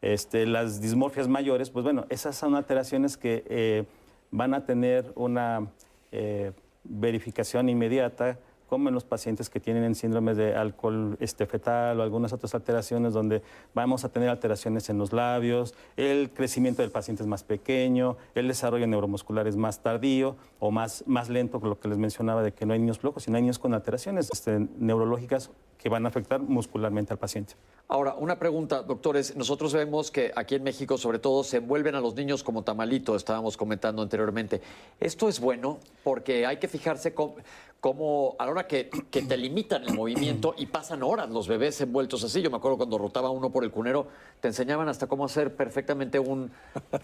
[0.06, 3.86] Este, las dismorfias mayores, pues bueno, esas son alteraciones que eh,
[4.30, 5.66] van a tener una
[6.12, 6.52] eh,
[6.84, 8.38] verificación inmediata
[8.68, 13.14] como en los pacientes que tienen síndromes de alcohol este, fetal o algunas otras alteraciones
[13.14, 13.42] donde
[13.74, 18.46] vamos a tener alteraciones en los labios, el crecimiento del paciente es más pequeño, el
[18.46, 22.64] desarrollo neuromuscular es más tardío o más, más lento, lo que les mencionaba de que
[22.64, 26.40] no hay niños flojos, sino hay niños con alteraciones este, neurológicas que van a afectar
[26.40, 27.54] muscularmente al paciente.
[27.88, 29.36] Ahora, una pregunta, doctores.
[29.36, 33.14] Nosotros vemos que aquí en México, sobre todo, se envuelven a los niños como tamalito,
[33.14, 34.60] estábamos comentando anteriormente.
[34.98, 35.78] ¿Esto es bueno?
[36.02, 41.04] Porque hay que fijarse cómo, a la hora que, te limitan el movimiento y pasan
[41.04, 42.42] horas los bebés envueltos así.
[42.42, 44.08] Yo me acuerdo cuando rotaba uno por el cunero,
[44.40, 46.50] te enseñaban hasta cómo hacer perfectamente un,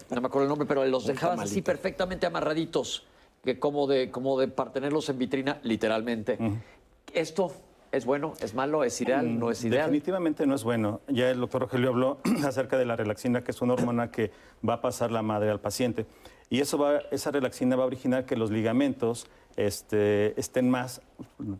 [0.09, 3.05] no me acuerdo el nombre, pero los dejabas así perfectamente amarraditos,
[3.41, 6.37] que como de, como de para tenerlos en vitrina, literalmente.
[7.13, 7.53] Esto
[7.93, 8.33] ¿Es bueno?
[8.41, 8.83] ¿Es malo?
[8.83, 9.37] ¿Es ideal?
[9.37, 9.85] ¿No es ideal?
[9.85, 11.01] Definitivamente no es bueno.
[11.09, 14.31] Ya el doctor Rogelio habló acerca de la relaxina, que es una hormona que
[14.67, 16.07] va a pasar la madre al paciente.
[16.49, 21.01] Y eso va, esa relaxina va a originar que los ligamentos este, estén más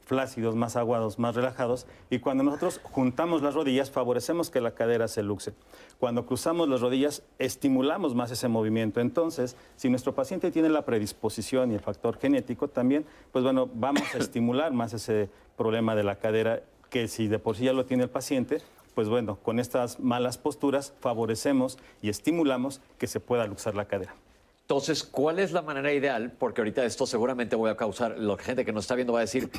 [0.06, 1.86] flácidos, más aguados, más relajados.
[2.10, 5.54] Y cuando nosotros juntamos las rodillas, favorecemos que la cadera se luxe.
[6.00, 9.00] Cuando cruzamos las rodillas, estimulamos más ese movimiento.
[9.00, 14.04] Entonces, si nuestro paciente tiene la predisposición y el factor genético también, pues bueno, vamos
[14.14, 17.86] a estimular más ese problema de la cadera que si de por sí ya lo
[17.86, 18.62] tiene el paciente,
[18.94, 24.14] pues bueno, con estas malas posturas favorecemos y estimulamos que se pueda luxar la cadera.
[24.64, 26.32] Entonces, ¿cuál es la manera ideal?
[26.32, 29.22] Porque ahorita esto seguramente voy a causar, la gente que nos está viendo va a
[29.22, 29.49] decir,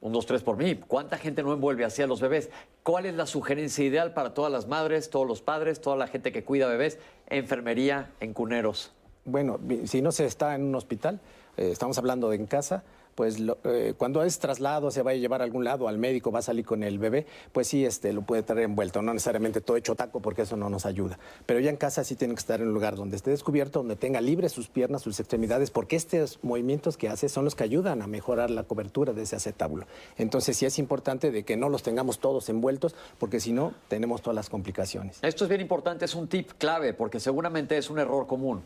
[0.00, 0.78] un, dos, tres por mí.
[0.86, 2.50] ¿Cuánta gente no envuelve así a los bebés?
[2.82, 6.32] ¿Cuál es la sugerencia ideal para todas las madres, todos los padres, toda la gente
[6.32, 6.98] que cuida bebés?
[7.28, 8.92] Enfermería en cuneros.
[9.24, 11.20] Bueno, si no se está en un hospital,
[11.56, 12.84] eh, estamos hablando de en casa,
[13.14, 16.40] pues eh, cuando es traslado, se va a llevar a algún lado, al médico, va
[16.40, 19.76] a salir con el bebé, pues sí, este, lo puede traer envuelto, no necesariamente todo
[19.76, 21.18] hecho taco porque eso no nos ayuda.
[21.46, 23.96] Pero ya en casa sí tiene que estar en un lugar donde esté descubierto, donde
[23.96, 28.02] tenga libres sus piernas, sus extremidades, porque estos movimientos que hace son los que ayudan
[28.02, 29.86] a mejorar la cobertura de ese acetábulo.
[30.16, 34.22] Entonces sí es importante de que no los tengamos todos envueltos, porque si no, tenemos
[34.22, 35.18] todas las complicaciones.
[35.22, 38.62] Esto es bien importante, es un tip clave, porque seguramente es un error común.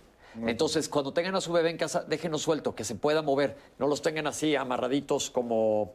[0.47, 3.57] Entonces, cuando tengan a su bebé en casa, déjenlo suelto, que se pueda mover.
[3.79, 5.95] No los tengan así amarraditos como,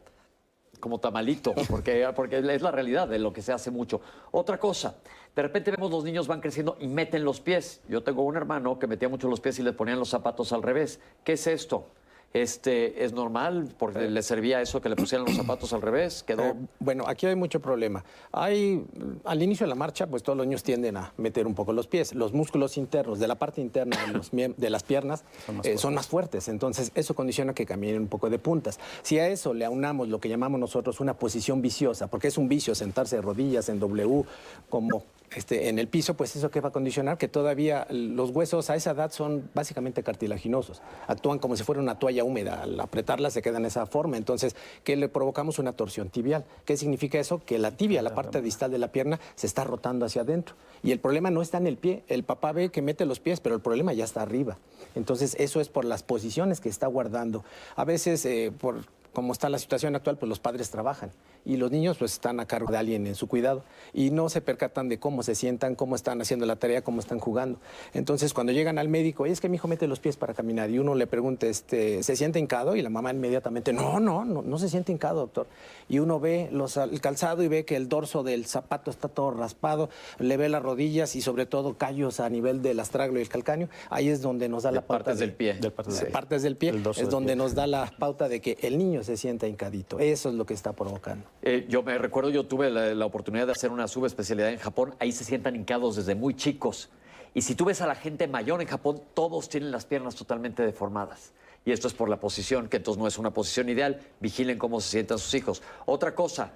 [0.80, 4.00] como tamalito, porque, porque es la realidad de lo que se hace mucho.
[4.30, 4.96] Otra cosa,
[5.34, 7.80] de repente vemos los niños van creciendo y meten los pies.
[7.88, 10.62] Yo tengo un hermano que metía mucho los pies y le ponían los zapatos al
[10.62, 11.00] revés.
[11.24, 11.86] ¿Qué es esto?
[12.34, 13.68] Este, ¿Es normal?
[13.78, 16.22] Porque le servía eso que le pusieran los zapatos al revés.
[16.22, 16.42] Quedó.
[16.42, 18.04] Eh, bueno, aquí hay mucho problema.
[18.32, 18.84] Hay,
[19.24, 21.86] al inicio de la marcha, pues todos los niños tienden a meter un poco los
[21.86, 22.14] pies.
[22.14, 23.98] Los músculos internos de la parte interna
[24.32, 25.24] de, las piernas
[25.62, 26.48] eh, son más, fuertes.
[26.48, 28.80] Entonces, eso condiciona que caminen un poco de puntas.
[29.02, 32.48] Si a eso le aunamos lo que llamamos nosotros una posición viciosa, porque es un
[32.48, 34.24] vicio sentarse de rodillas en W,
[34.70, 35.04] como
[35.36, 38.76] este, en el piso, pues eso que va a condicionar que todavía los huesos a
[38.76, 40.82] esa edad son básicamente cartilaginosos.
[41.06, 42.62] Actúan como si fuera una toalla húmeda.
[42.62, 44.16] Al apretarla se queda en esa forma.
[44.16, 46.44] Entonces, ¿qué le provocamos una torsión tibial?
[46.64, 47.42] ¿Qué significa eso?
[47.44, 50.54] Que la tibia, la parte distal de la pierna, se está rotando hacia adentro.
[50.82, 52.02] Y el problema no está en el pie.
[52.08, 54.58] El papá ve que mete los pies, pero el problema ya está arriba.
[54.94, 57.44] Entonces, eso es por las posiciones que está guardando.
[57.76, 61.10] A veces, eh, por como está la situación actual, pues los padres trabajan
[61.44, 64.40] y los niños pues están a cargo de alguien en su cuidado y no se
[64.40, 67.58] percatan de cómo se sientan, cómo están haciendo la tarea, cómo están jugando.
[67.92, 70.78] Entonces cuando llegan al médico, es que mi hijo mete los pies para caminar y
[70.78, 72.76] uno le pregunta, este, ¿se siente hincado?
[72.76, 75.46] Y la mamá inmediatamente, no, no, no, no se siente hincado, doctor.
[75.88, 79.32] Y uno ve los, el calzado y ve que el dorso del zapato está todo
[79.32, 83.28] raspado, le ve las rodillas y sobre todo callos a nivel del astraglo y el
[83.28, 83.68] calcáneo.
[83.90, 85.04] Ahí es donde nos da la pauta.
[85.04, 85.54] Partes del pie.
[85.54, 86.72] De partes, del pie.
[86.96, 89.98] Es donde nos da la pauta de que el niño se sienta hincadito.
[89.98, 91.26] Eso es lo que está provocando.
[91.42, 94.94] Eh, yo me recuerdo, yo tuve la, oportunidad de hacer una subespecialidad en Japón.
[94.98, 96.90] Ahí se sientan hincados desde muy chicos.
[97.34, 100.62] Y si tú ves a la gente mayor en Japón, todos tienen las piernas totalmente
[100.62, 101.32] deformadas.
[101.64, 104.00] Y esto es por la posición, que entonces no es una posición ideal.
[104.20, 105.62] Vigilen cómo se sientan sus hijos.
[105.86, 106.52] Otra cosa,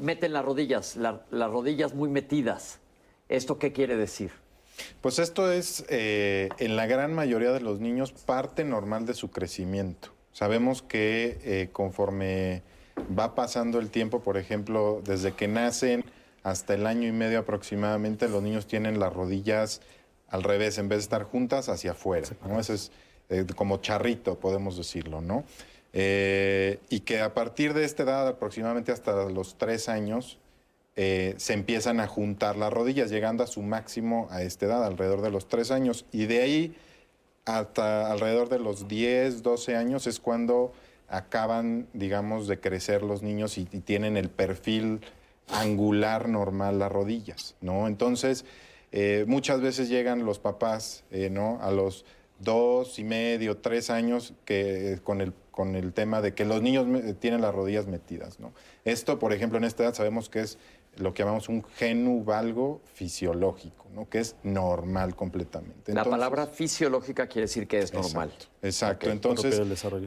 [0.00, 2.80] meten las rodillas, las rodillas muy metidas.
[3.28, 4.32] ¿Esto qué quiere decir?
[5.00, 9.30] Pues esto es, eh, en la gran mayoría de los niños, parte normal de su
[9.30, 10.10] crecimiento.
[10.32, 12.62] Sabemos que eh, conforme
[13.18, 16.04] va pasando el tiempo, por ejemplo, desde que nacen
[16.42, 19.82] hasta el año y medio aproximadamente, los niños tienen las rodillas
[20.28, 22.26] al revés, en vez de estar juntas, hacia afuera.
[22.46, 22.58] ¿no?
[22.58, 22.90] Eso es
[23.28, 25.44] eh, como charrito, podemos decirlo, ¿no?
[25.92, 30.38] Eh, y que a partir de esta edad, aproximadamente hasta los tres años,
[30.94, 35.30] se empiezan a juntar las rodillas, llegando a su máximo a esta edad, alrededor de
[35.30, 36.04] los tres años.
[36.12, 36.76] Y de ahí
[37.44, 40.72] hasta alrededor de los 10, 12 años es cuando
[41.08, 45.00] acaban, digamos, de crecer los niños y, tienen el perfil
[45.48, 47.86] angular normal las rodillas, ¿no?
[47.86, 48.44] Entonces,
[48.92, 51.58] eh, muchas veces llegan los papás, eh, ¿no?
[51.60, 52.04] A los
[52.38, 56.86] dos y medio, tres años que, con, el, con el tema de que los niños
[57.20, 58.52] tienen las rodillas metidas, ¿no?
[58.84, 60.58] Esto, por ejemplo, en esta edad sabemos que es
[60.96, 64.08] lo que llamamos un genuvalgo fisiológico, ¿no?
[64.08, 65.94] que es normal completamente.
[65.94, 68.32] la palabra fisiológica quiere decir que es normal.
[68.60, 69.10] Exacto.
[69.10, 69.60] Entonces,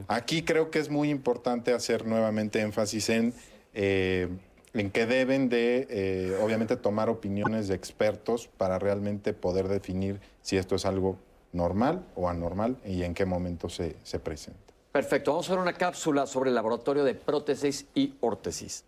[0.08, 3.34] aquí creo que es muy importante hacer nuevamente énfasis en,
[3.74, 4.28] eh,
[4.74, 10.56] en que deben de, eh, obviamente, tomar opiniones de expertos para realmente poder definir si
[10.56, 11.18] esto es algo
[11.52, 14.60] normal o anormal y en qué momento se, se presenta.
[14.92, 15.32] Perfecto.
[15.32, 18.84] Vamos a ver una cápsula sobre el laboratorio de prótesis y órtesis.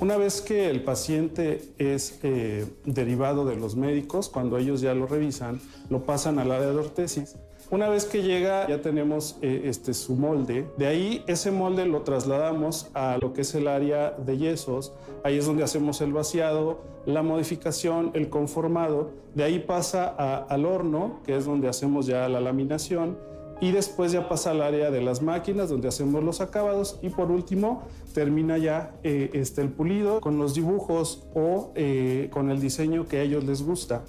[0.00, 5.06] Una vez que el paciente es eh, derivado de los médicos, cuando ellos ya lo
[5.06, 5.60] revisan,
[5.90, 7.36] lo pasan al área de ortesis.
[7.70, 10.66] Una vez que llega ya tenemos eh, este, su molde.
[10.78, 14.94] De ahí ese molde lo trasladamos a lo que es el área de yesos.
[15.22, 19.10] Ahí es donde hacemos el vaciado, la modificación, el conformado.
[19.34, 20.06] De ahí pasa
[20.44, 23.18] al horno, que es donde hacemos ya la laminación.
[23.60, 27.30] Y después ya pasa al área de las máquinas donde hacemos los acabados y por
[27.32, 27.82] último
[28.18, 33.18] termina ya eh, este, el pulido con los dibujos o eh, con el diseño que
[33.18, 34.02] a ellos les gusta.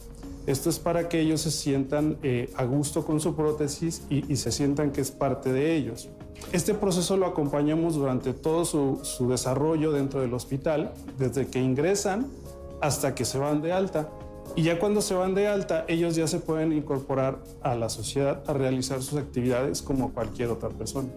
[0.48, 4.52] Esto es para que ellos se sientan eh, a gusto con su prótesis y, se
[4.52, 6.10] sientan que es parte de ellos.
[6.54, 12.26] Este proceso lo acompañamos durante todo su, su desarrollo dentro del hospital, desde que ingresan
[12.82, 14.10] hasta que se van de alta.
[14.56, 18.42] Y ya cuando se van de alta, ellos ya se pueden incorporar a la sociedad
[18.48, 21.10] a realizar sus actividades como cualquier otra persona.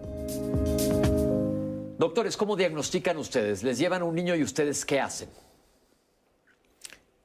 [2.02, 3.62] Doctores, ¿cómo diagnostican ustedes?
[3.62, 5.28] ¿Les llevan un niño y ustedes qué hacen?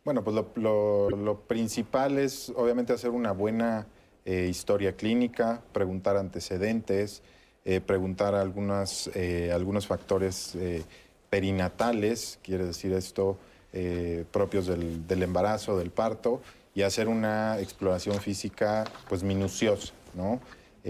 [0.06, 3.88] Bueno, pues lo, principal es obviamente hacer una buena
[4.24, 7.24] eh, historia clínica, preguntar antecedentes,
[7.66, 10.56] eh, preguntar eh, algunos factores
[11.32, 13.40] perinatales, quiere decir esto,
[14.32, 16.40] propios del, embarazo, del parto,
[16.76, 20.40] y hacer una exploración física pues minuciosa, ¿no?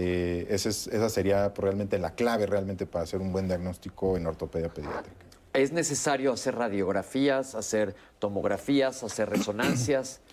[0.00, 5.28] Esa, esa sería realmente la clave realmente para hacer un buen diagnóstico en ortopedia pediátrica.
[5.54, 10.20] ¿Es necesario hacer radiografías, hacer tomografías, hacer resonancias?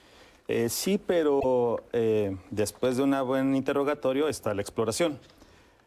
[0.48, 5.18] Eh, sí, pero eh, después de un buen interrogatorio está la exploración.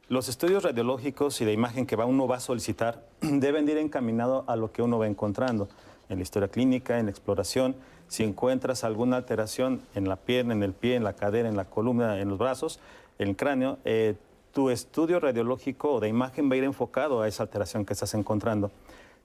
[0.08, 4.44] Los estudios radiológicos y de imagen que va, uno va a solicitar deben ir encaminados
[4.48, 5.68] a lo que uno va encontrando
[6.08, 7.76] en la historia clínica, en la exploración.
[8.08, 11.66] Si encuentras alguna alteración en la pierna, en el pie, en la cadera, en la
[11.66, 12.80] columna, en los brazos,
[13.18, 14.14] el cráneo, eh,
[14.52, 18.14] tu estudio radiológico o de imagen va a ir enfocado a esa alteración que estás
[18.14, 18.70] encontrando.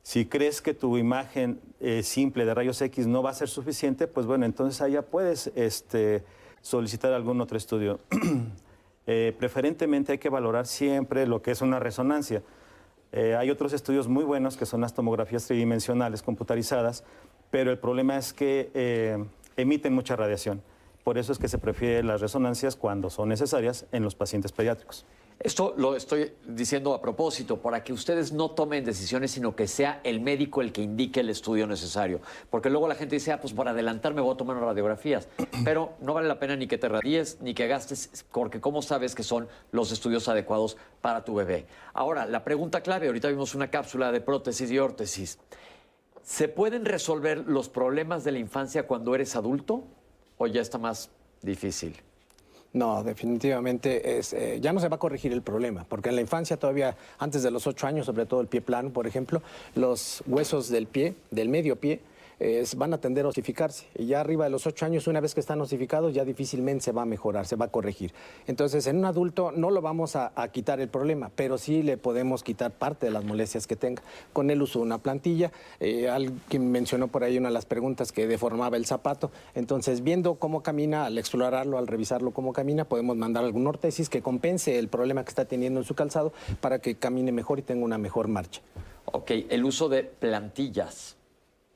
[0.04, 4.06] Si crees que tu imagen eh, simple de rayos X no va a ser suficiente,
[4.06, 6.24] pues bueno, entonces allá puedes este,
[6.62, 8.00] solicitar algún otro estudio.
[9.06, 12.42] Eh, preferentemente hay que valorar siempre lo que es una resonancia.
[13.12, 17.04] Eh, hay otros estudios muy buenos que son las tomografías tridimensionales computarizadas,
[17.52, 19.28] pero el problema es que
[19.58, 20.62] emiten mucha radiación.
[21.04, 25.06] Por eso es que se prefiere las resonancias cuando son necesarias en los pacientes pediátricos.
[25.40, 30.00] Esto lo estoy diciendo a propósito, para que ustedes no tomen decisiones, sino que sea
[30.06, 32.22] el médico el que indique el estudio necesario.
[32.50, 35.28] Porque luego la gente dice, ah, pues para adelantarme voy a tomar radiografías.
[35.66, 39.16] Pero no vale la pena ni que te radies, ni que gastes, porque ¿cómo sabes
[39.16, 41.66] que son los estudios adecuados para tu bebé?
[41.94, 45.40] Ahora, la pregunta clave, ahorita vimos una cápsula de prótesis y órtesis.
[46.22, 49.84] ¿Se pueden resolver los problemas de la infancia cuando eres adulto
[50.44, 51.10] o ya está más
[51.42, 51.96] difícil?
[52.74, 56.22] No, definitivamente es, eh, ya no se va a corregir el problema, porque en la
[56.22, 59.44] infancia todavía, antes de los ocho años, sobre todo el pie plano, por ejemplo,
[59.76, 62.00] los huesos del pie, del medio pie,
[62.76, 63.88] van a tender a osificarse.
[63.96, 66.92] Y ya arriba de los ocho años, una vez que están osificados, ya difícilmente se
[66.92, 68.14] va a mejorar, se va a corregir.
[68.48, 72.44] Entonces, en un adulto no lo vamos a, quitar el problema, pero sí le podemos
[72.44, 74.04] quitar parte de las molestias que tenga.
[74.34, 78.12] Con el uso de una plantilla, eh, alguien mencionó por ahí una de las preguntas
[78.12, 79.32] que deformaba el zapato.
[79.56, 84.22] Entonces, viendo cómo camina, al explorarlo, al revisarlo cómo camina, podemos mandar algún ortesis que
[84.22, 87.86] compense el problema que está teniendo en su calzado para que camine mejor y tenga
[87.86, 88.62] una mejor marcha.
[89.06, 91.18] Ok, el uso de plantillas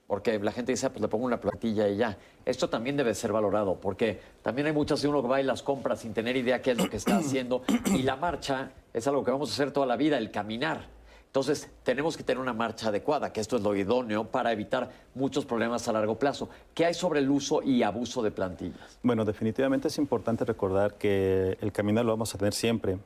[0.07, 2.17] porque la gente dice, ah, pues le pongo una plantilla y ya.
[2.45, 5.61] Esto también debe ser valorado, porque también hay muchas de uno que va y las
[5.61, 7.63] compra sin tener idea qué es lo que está haciendo.
[7.93, 10.87] Y la marcha es algo que vamos a hacer toda la vida, el caminar.
[11.25, 15.45] Entonces, tenemos que tener una marcha adecuada, que esto es lo idóneo para evitar muchos
[15.45, 16.49] problemas a largo plazo.
[16.73, 18.97] ¿Qué hay sobre el uso y abuso de plantillas?
[19.03, 22.97] Bueno, definitivamente es importante recordar que el caminar lo vamos a tener siempre,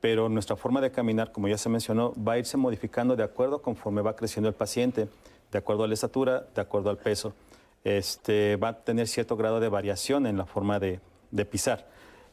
[0.00, 3.60] pero nuestra forma de caminar, como ya se mencionó, va a irse modificando de acuerdo
[3.60, 5.08] conforme va creciendo el paciente
[5.52, 7.34] de acuerdo a la estatura, de acuerdo al peso.
[7.84, 11.00] Este, va a tener cierto grado de variación en la forma de,
[11.50, 11.86] pisar.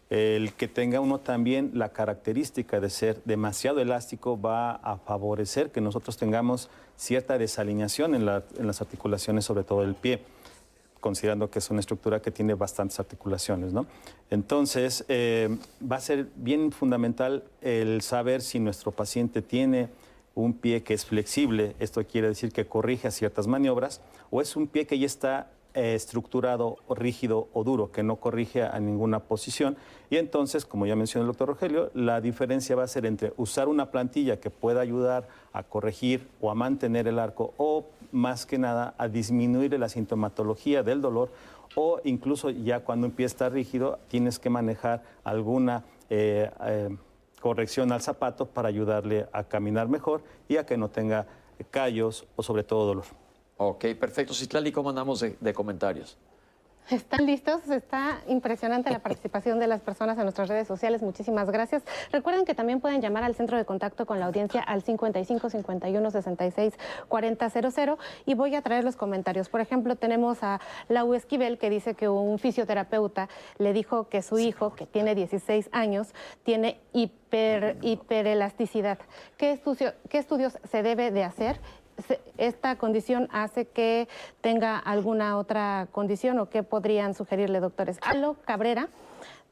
[0.09, 5.81] El que tenga uno también la característica de ser demasiado elástico va a favorecer que
[5.81, 10.21] nosotros tengamos cierta desalineación en, las articulaciones, sobre todo del pie,
[10.99, 13.73] considerando que es una estructura que tiene bastantes articulaciones.
[13.73, 13.85] ¿no?
[14.29, 19.89] Entonces, eh, va a ser bien fundamental el saber si nuestro paciente tiene
[20.35, 24.67] un pie que es flexible, esto quiere decir que corrige ciertas maniobras, o es un
[24.67, 29.75] pie que ya está eh, estructurado, rígido o duro, que no corrige a ninguna posición.
[30.09, 33.67] Y entonces, como ya mencionó el doctor Rogelio, la diferencia va a ser entre usar
[33.67, 38.59] una plantilla que pueda ayudar a corregir o a mantener el arco, o más que
[38.59, 41.31] nada a disminuir la sintomatología del dolor,
[41.75, 45.83] o incluso ya cuando un pie está rígido, tienes que manejar alguna...
[46.09, 46.95] Eh, eh,
[47.43, 51.27] corrección al zapato para ayudarle a caminar mejor y a que no tenga
[51.71, 53.03] callos o sobre todo dolor.
[53.57, 54.33] Ok, perfecto.
[54.33, 56.17] Citlali, ¿cómo andamos de comentarios?
[56.89, 57.69] ¿Están listos?
[57.69, 61.01] Está impresionante la participación de las personas en nuestras redes sociales.
[61.01, 61.83] Muchísimas gracias.
[62.11, 66.11] Recuerden que también pueden llamar al centro de contacto con la audiencia al 55 51
[66.11, 66.73] 66
[67.07, 67.49] 40
[68.25, 69.47] y voy a traer los comentarios.
[69.47, 70.59] Por ejemplo, tenemos a
[70.89, 75.69] Lau Esquivel que dice que un fisioterapeuta le dijo que su hijo, que tiene 16
[75.71, 76.13] años,
[76.43, 78.99] tiene hiper, hiperelasticidad.
[79.37, 79.59] ¿Qué,
[80.09, 81.59] ¿Qué estudios se debe de hacer?
[82.37, 84.07] Esta condición hace que
[84.41, 87.97] tenga alguna otra condición o qué podrían sugerirle doctores.
[88.01, 88.89] Alo Cabrera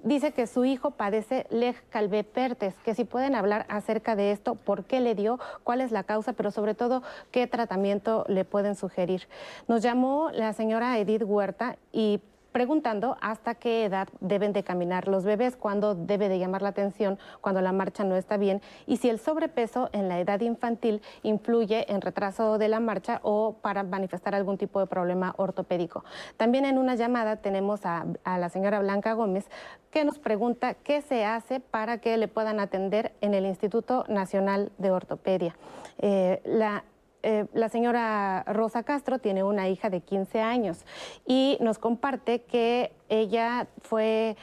[0.04, 4.86] dice que su hijo padece Leg Calvé-Pertes, que si pueden hablar acerca de esto, por
[4.86, 9.28] qué le dio, cuál es la causa, pero sobre todo qué tratamiento le pueden sugerir.
[9.68, 12.22] Nos llamó la señora Edith Huerta y
[12.52, 17.18] preguntando hasta qué edad deben de caminar los bebés, cuándo debe de llamar la atención,
[17.42, 21.92] cuando la marcha no está bien y si el sobrepeso en la edad infantil influye
[21.92, 26.04] en retraso de la marcha o para manifestar algún tipo de problema ortopédico.
[26.38, 29.50] También en una llamada tenemos a, la señora Blanca Gómez
[29.90, 34.72] que nos pregunta qué se hace para que le puedan atender en el Instituto Nacional
[34.78, 35.56] de Ortopedia.
[35.98, 36.84] Eh, la,
[37.24, 40.86] eh, la señora Rosa Castro tiene una hija de 15 años
[41.28, 44.36] y nos comparte que ella fue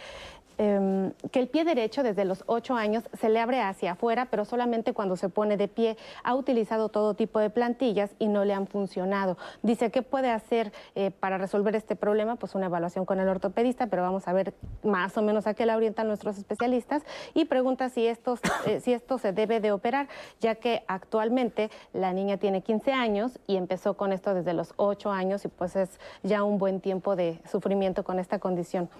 [0.60, 4.44] Em, que el pie derecho desde los ocho años se le abre hacia afuera, pero
[4.44, 5.96] solamente cuando se pone de pie.
[6.24, 9.38] Ha utilizado todo tipo de plantillas y no le han funcionado.
[9.62, 12.34] Dice, ¿qué puede hacer eh, para resolver este problema?
[12.36, 14.52] Pues una evaluación con el ortopedista, pero vamos a ver
[14.82, 17.04] más o menos a qué la orientan nuestros especialistas.
[17.34, 20.08] Y pregunta si, estos, eh, si esto se debe de operar,
[20.40, 25.12] ya que actualmente la niña tiene 15 años y empezó con esto desde los ocho
[25.12, 28.90] años y pues es ya un buen tiempo de sufrimiento con esta condición.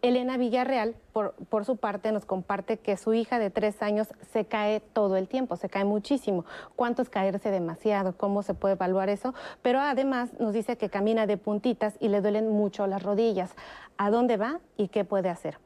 [0.00, 4.80] Elena Villarreal por, su parte, nos comparte que su hija de tres años se cae
[4.80, 6.44] todo el tiempo, se cae muchísimo.
[6.76, 8.16] ¿Cuánto es caerse demasiado?
[8.16, 9.34] ¿Cómo se puede evaluar eso?
[9.62, 13.54] Pero además nos dice que camina de puntitas y le duelen mucho las rodillas.
[13.96, 15.58] ¿A dónde va y qué puede hacer?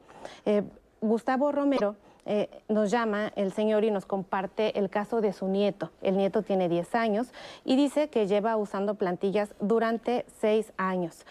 [0.45, 0.63] Eh,
[1.01, 5.91] Gustavo Romero eh, nos llama el señor y nos comparte el caso de su nieto.
[6.01, 7.33] El nieto tiene 10 años
[7.65, 11.25] y dice que lleva usando plantillas durante 6 años.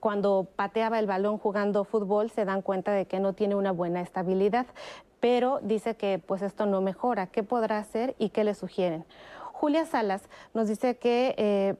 [0.00, 4.00] Cuando pateaba el balón jugando fútbol se dan cuenta de que no tiene una buena
[4.00, 4.66] estabilidad,
[5.20, 7.26] pero dice que pues esto no mejora.
[7.26, 9.04] ¿Qué podrá hacer y qué le sugieren?
[9.52, 11.76] Julia Salas nos dice que eh,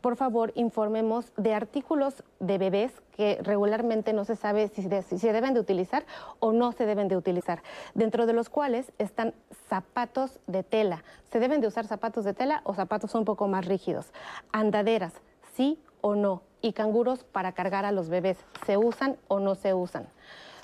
[0.00, 5.54] por favor informemos de artículos de bebés que regularmente no se sabe si, se deben
[5.54, 6.04] de utilizar
[6.40, 7.62] o no se deben de utilizar,
[7.94, 9.34] dentro de los cuales están
[9.68, 11.04] zapatos de tela.
[11.30, 14.12] ¿Se deben de usar zapatos de tela o zapatos un poco más rígidos?
[14.52, 15.14] Andaderas,
[15.54, 16.42] sí o no.
[16.62, 20.08] Y canguros para cargar a los bebés, ¿se usan o no se usan?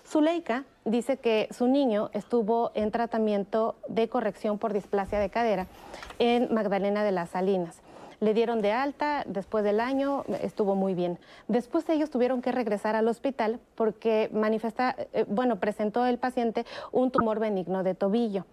[0.05, 5.69] Zuleika dice que su niño estuvo en tratamiento de corrección por displasia de cadera
[6.19, 7.83] en Magdalena de las Salinas
[8.23, 11.19] le dieron de alta, después del año estuvo muy bien.
[11.49, 17.11] Después ellos tuvieron que regresar al hospital porque manifesta, eh, bueno, presentó el paciente un
[17.11, 18.47] tumor benigno de tobillo.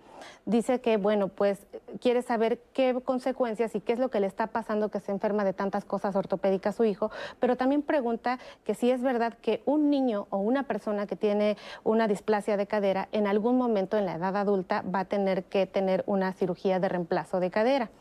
[0.46, 1.68] Dice que, bueno, pues
[2.02, 5.44] quiere saber qué consecuencias y qué es lo que le está pasando que se enferma
[5.44, 9.92] de tantas cosas ortopédicas su hijo, pero también pregunta que si es verdad que un
[9.92, 14.16] niño o una persona que tiene una displasia de cadera en algún momento en la
[14.16, 17.92] edad adulta va a tener que tener una cirugía de reemplazo de cadera.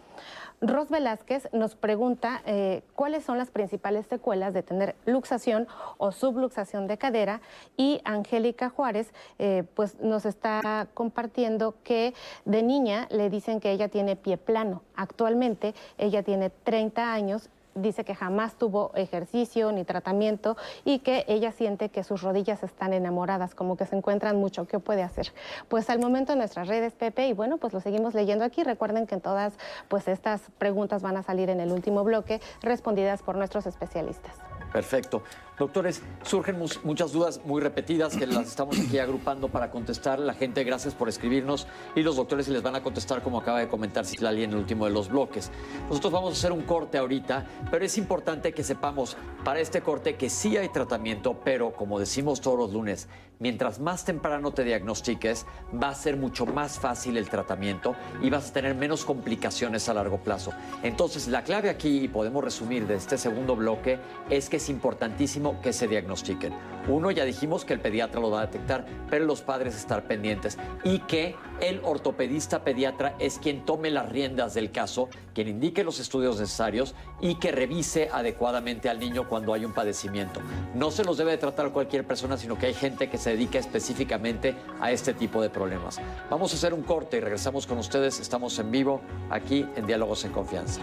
[0.61, 6.89] Ros Velázquez nos pregunta eh, cuáles son las principales secuelas de tener luxación o subluxación
[6.89, 7.41] de cadera
[7.77, 12.13] y Angélica Juárez eh, pues nos está compartiendo que
[12.45, 14.83] de niña le dicen que ella tiene pie plano.
[14.97, 17.51] Actualmente ella tiene 30 años
[17.81, 22.93] dice que jamás tuvo ejercicio ni tratamiento y que ella siente que sus rodillas están
[22.93, 24.67] enamoradas, como que se encuentran mucho.
[24.67, 25.33] ¿Qué puede hacer?
[25.69, 28.63] Pues al momento en nuestras redes, Pepe, y bueno, pues lo seguimos leyendo aquí.
[28.63, 29.55] Recuerden que todas
[29.89, 34.35] pues estas preguntas van a salir en el último bloque, respondidas por nuestros especialistas.
[34.73, 35.23] Perfecto.
[35.59, 40.21] Doctores, surgen muchas dudas muy repetidas que las estamos aquí agrupando para contestar.
[40.21, 43.67] La gente, gracias por escribirnos y los doctores les van a contestar como acaba de
[43.67, 45.51] comentar Citlali en el último de los bloques.
[45.89, 50.15] Nosotros vamos a hacer un corte ahorita, pero es importante que sepamos para este corte
[50.15, 53.09] que sí hay tratamiento, pero como decimos todos los lunes,
[53.41, 55.45] mientras más temprano te diagnostiques,
[55.75, 59.95] va a ser mucho más fácil el tratamiento y vas a tener menos complicaciones a
[59.95, 60.53] largo plazo.
[60.85, 63.99] Entonces, la clave aquí, y podemos resumir de este segundo bloque,
[64.31, 66.53] es que es importantísimo que se diagnostiquen.
[66.89, 70.57] Uno, ya dijimos que el pediatra lo va a detectar, pero los padres estar pendientes
[70.85, 76.01] y que el ortopedista pediatra es quien tome las riendas del caso, quien indique los
[76.01, 80.41] estudios necesarios y que revise adecuadamente al niño cuando hay un padecimiento.
[80.75, 83.59] No se los debe de tratar cualquier persona, sino que hay gente que se dedica
[83.59, 86.01] específicamente a este tipo de problemas.
[86.31, 88.19] Vamos a hacer un corte y regresamos con ustedes.
[88.19, 90.81] Estamos en vivo aquí en Diálogos en Confianza.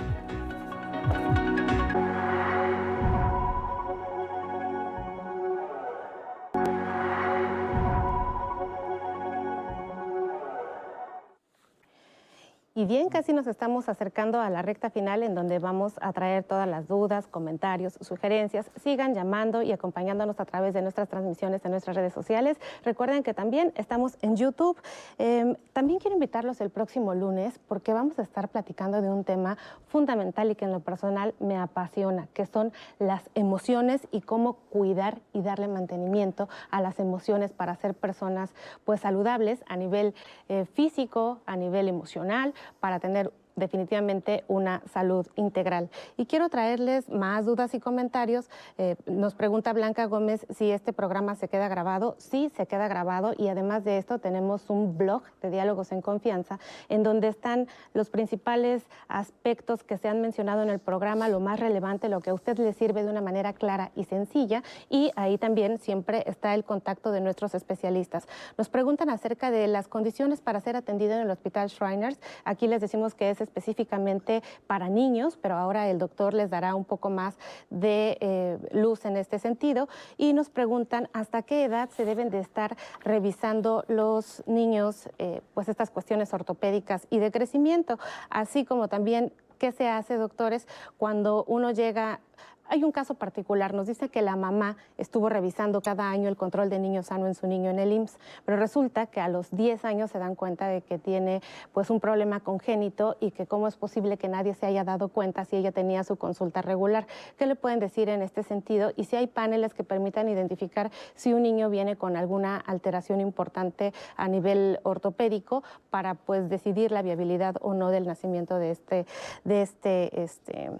[12.77, 16.43] Y bien, casi nos estamos acercando a la recta final en donde vamos a traer
[16.43, 18.69] todas las dudas, comentarios, sugerencias.
[18.83, 22.57] Sigan llamando y acompañándonos a través de nuestras transmisiones en nuestras redes sociales.
[22.83, 24.77] Recuerden que también estamos en YouTube.
[25.17, 29.57] Em, también quiero invitarlos el próximo lunes porque vamos a estar platicando de un tema
[29.87, 35.19] fundamental y que en lo personal me apasiona, que son las emociones y cómo cuidar
[35.31, 38.53] y darle mantenimiento a las emociones para ser personas
[38.83, 40.13] pues saludables a nivel
[40.49, 45.89] eh, físico, a nivel emocional para tener definitivamente una salud integral.
[46.17, 48.49] Y quiero traerles más dudas y comentarios.
[48.77, 52.15] Eh, nos pregunta Blanca Gómez si este programa se queda grabado.
[52.17, 56.59] Sí, se queda grabado y además de esto tenemos un blog de diálogos en confianza
[56.89, 61.59] en donde están los principales aspectos que se han mencionado en el programa, lo más
[61.59, 64.63] relevante, lo que a usted le sirve de una manera clara y sencilla.
[64.89, 68.27] Y ahí también siempre está el contacto de nuestros especialistas.
[68.57, 72.19] Nos preguntan acerca de las condiciones para ser atendido en el Hospital Shriners.
[72.43, 76.85] Aquí les decimos que es específicamente para niños, pero ahora el doctor les dará un
[76.85, 77.37] poco más
[77.69, 79.87] de eh, luz en este sentido.
[80.17, 85.69] Y nos preguntan hasta qué edad se deben de estar revisando los niños, eh, pues
[85.69, 87.97] estas cuestiones ortopédicas y de crecimiento,
[88.29, 90.67] así como también qué se hace, doctores,
[90.97, 92.19] cuando uno llega
[92.67, 96.69] hay un caso particular, nos dice que la mamá estuvo revisando cada año el control
[96.69, 99.85] de niño sano en su niño en el IMSS, pero resulta que a los 10
[99.85, 101.41] años se dan cuenta de que tiene
[101.73, 105.45] pues un problema congénito y que cómo es posible que nadie se haya dado cuenta
[105.45, 107.07] si ella tenía su consulta regular.
[107.37, 108.91] ¿Qué le pueden decir en este sentido?
[108.95, 113.93] Y si hay paneles que permitan identificar si un niño viene con alguna alteración importante
[114.15, 119.05] a nivel ortopédico para pues decidir la viabilidad o no del nacimiento de este,
[119.43, 120.71] de este, este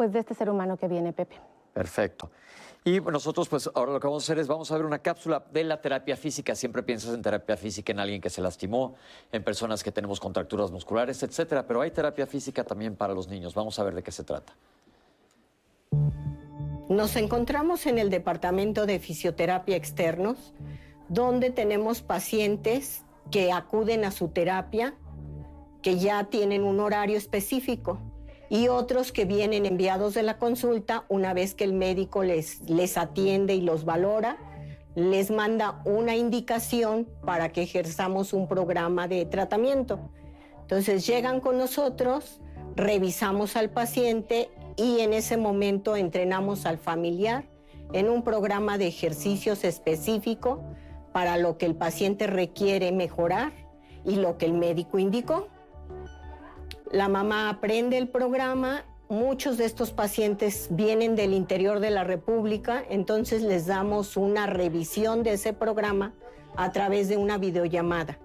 [0.00, 1.36] pues, de este ser humano que viene, Pepe.
[1.74, 2.30] Perfecto.
[2.86, 5.44] Y nosotros, pues ahora lo que vamos a hacer es, vamos a ver una cápsula
[5.52, 6.54] de la terapia física.
[6.54, 8.94] Siempre piensas en terapia física en alguien que se lastimó,
[9.30, 11.66] en personas que tenemos contracturas musculares, etcétera.
[11.66, 13.54] Pero hay terapia física también para los niños.
[13.54, 14.54] Vamos a ver de qué se trata.
[16.88, 20.54] Nos encontramos en el departamento de fisioterapia externos,
[21.10, 24.94] donde tenemos pacientes que acuden a su terapia,
[25.82, 28.00] que ya tienen un horario específico
[28.50, 32.98] y otros que vienen enviados de la consulta una vez que el médico les, les
[32.98, 34.36] atiende y los valora,
[34.96, 40.00] les manda una indicación para que ejerzamos un programa de tratamiento.
[40.62, 42.40] Entonces llegan con nosotros,
[42.74, 47.44] revisamos al paciente y en ese momento entrenamos al familiar
[47.92, 50.62] en un programa de ejercicios específico
[51.12, 53.52] para lo que el paciente requiere mejorar
[54.04, 55.48] y lo que el médico indicó.
[56.90, 58.84] La mamá aprende el programa.
[59.08, 65.22] Muchos de estos pacientes vienen del interior de la República, entonces les damos una revisión
[65.22, 66.14] de ese programa
[66.56, 68.18] a través de una videollamada.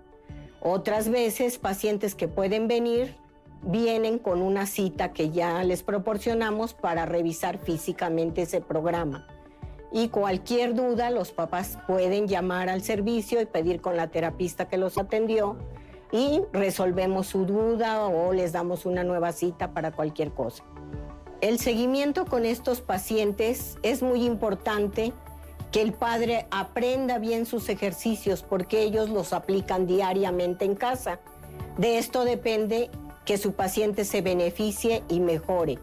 [0.62, 3.16] Otras veces, pacientes que pueden venir
[3.62, 9.28] vienen con una cita que ya les proporcionamos para revisar físicamente ese programa.
[9.92, 14.78] Y cualquier duda, los papás pueden llamar al servicio y pedir con la terapista que
[14.78, 15.56] los atendió
[16.16, 20.64] y resolvemos su duda o les damos una nueva cita para cualquier cosa.
[21.42, 25.12] El seguimiento con estos pacientes es muy importante
[25.74, 31.20] que el padre aprenda bien sus ejercicios porque ellos los aplican diariamente en casa.
[31.78, 32.90] De esto depende
[33.26, 35.80] que su paciente se beneficie y mejore.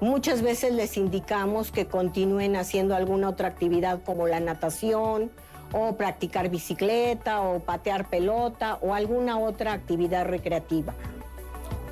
[0.00, 5.30] Muchas veces les indicamos que continúen haciendo alguna otra actividad como la natación
[5.72, 10.94] o practicar bicicleta o patear pelota o alguna otra actividad recreativa.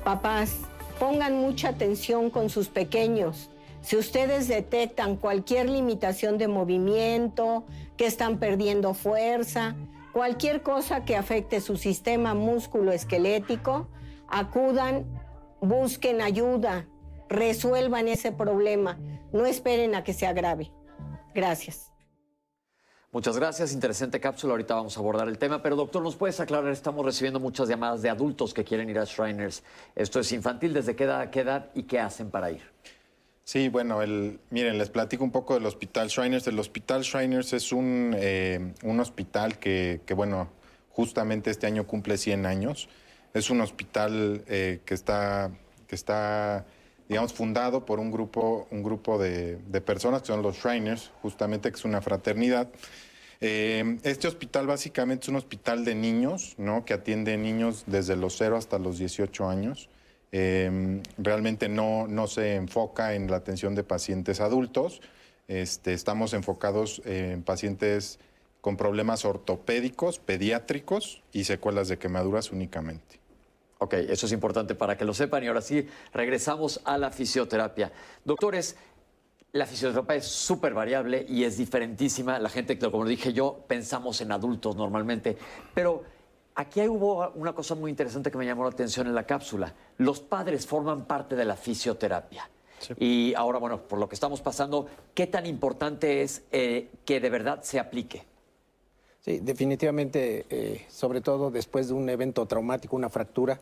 [0.03, 0.57] Papás,
[0.99, 3.49] pongan mucha atención con sus pequeños.
[3.81, 7.65] Si ustedes detectan cualquier limitación de movimiento,
[7.97, 9.75] que están perdiendo fuerza,
[10.13, 13.87] cualquier cosa que afecte su sistema músculo-esquelético,
[14.27, 15.05] acudan,
[15.59, 16.87] busquen ayuda,
[17.29, 18.99] resuelvan ese problema,
[19.31, 20.71] no esperen a que se agrave.
[21.33, 21.90] Gracias.
[23.13, 24.53] Muchas gracias, interesante cápsula.
[24.53, 26.71] Ahorita vamos a abordar el tema, pero doctor, ¿nos puedes aclarar?
[26.71, 29.63] Estamos recibiendo muchas llamadas de adultos que quieren ir a Shriners.
[29.97, 30.73] ¿Esto es infantil?
[30.73, 32.61] ¿Desde qué edad, qué edad y qué hacen para ir?
[33.43, 36.47] Sí, bueno, el, miren, les platico un poco del Hospital Shriners.
[36.47, 40.49] El Hospital Shriners es un, eh, un hospital que, que, bueno,
[40.89, 42.87] justamente este año cumple 100 años.
[43.33, 45.51] Es un hospital eh, que está,
[45.85, 46.65] que está
[47.11, 51.75] digamos, fundado por un grupo, un grupo de, personas que son los Shriners, justamente que
[51.75, 52.69] es una fraternidad.
[53.41, 56.85] Eh, este hospital básicamente es un hospital de niños, ¿no?
[56.85, 59.89] Que atiende niños desde los 0 hasta los 18 años.
[60.31, 65.01] Eh, realmente no, no se enfoca en la atención de pacientes adultos.
[65.49, 68.19] Este, estamos enfocados en pacientes
[68.61, 73.20] con problemas ortopédicos, pediátricos y secuelas de quemaduras únicamente.
[73.83, 77.91] Ok, eso es importante para que lo sepan y ahora sí, regresamos a la fisioterapia.
[78.23, 78.75] Doctores,
[79.53, 82.37] la fisioterapia es súper variable y es diferentísima.
[82.37, 85.35] La gente, como dije yo, pensamos en adultos normalmente,
[85.73, 86.03] pero
[86.53, 89.73] aquí hubo una cosa muy interesante que me llamó la atención en la cápsula.
[89.97, 92.47] Los padres forman parte de la fisioterapia.
[92.99, 97.29] Y ahora, bueno, por lo que estamos pasando, ¿qué tan importante es eh, que de
[97.31, 98.30] verdad se aplique?
[99.21, 103.59] Sí, definitivamente, eh, sobre todo después de un evento traumático, una fractura,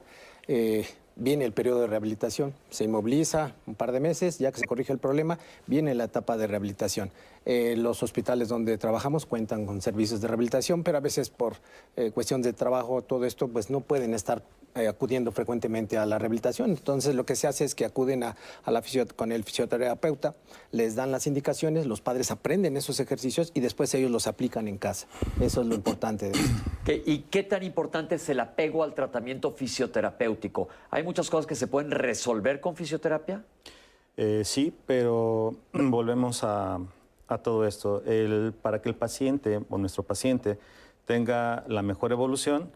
[0.47, 0.88] eh,
[1.18, 4.93] viene el periodo de rehabilitación, se inmoviliza un par de meses, ya que se corrige
[4.93, 5.38] el problema,
[5.68, 7.12] viene la etapa de rehabilitación.
[7.46, 11.56] Eh, los hospitales donde trabajamos cuentan con servicios de rehabilitación, pero a veces por
[11.96, 14.44] eh, cuestión de trabajo, todo esto, pues no pueden estar
[14.76, 16.72] eh, acudiendo frecuentemente a la rehabilitación.
[16.72, 18.36] Entonces lo que se hace es que acuden a,
[18.68, 18.84] la
[19.16, 20.36] con el fisioterapeuta,
[20.72, 24.78] les dan las indicaciones, los padres aprenden esos ejercicios y después ellos los aplican en
[24.78, 25.08] casa.
[25.42, 26.32] Eso es lo importante.
[26.86, 30.70] De ¿Y qué tan importante es el apego al tratamiento fisioterapéutico?
[30.92, 33.44] ¿Hay muchas cosas que se pueden resolver con fisioterapia?
[34.44, 36.80] sí, pero volvemos a,
[37.30, 38.03] a todo esto.
[38.61, 40.57] Para que el paciente o nuestro paciente
[41.05, 42.71] tenga la mejor evolución,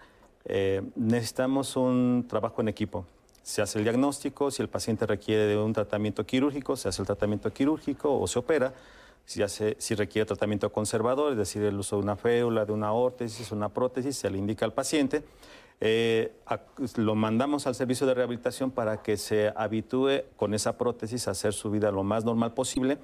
[0.46, 3.06] eh, necesitamos un trabajo en equipo.
[3.42, 7.06] Se hace el diagnóstico, si el paciente requiere de un tratamiento quirúrgico, se hace el
[7.06, 8.74] tratamiento quirúrgico o se opera.
[9.26, 12.92] Si, hace, si requiere tratamiento conservador, es decir, el uso de una féula, de una
[12.92, 15.24] órtesis, una prótesis, se le indica al paciente.
[15.80, 16.32] Eh,
[16.96, 21.54] lo mandamos al servicio de rehabilitación para que se habitúe con esa prótesis a hacer
[21.54, 22.98] su vida lo más normal posible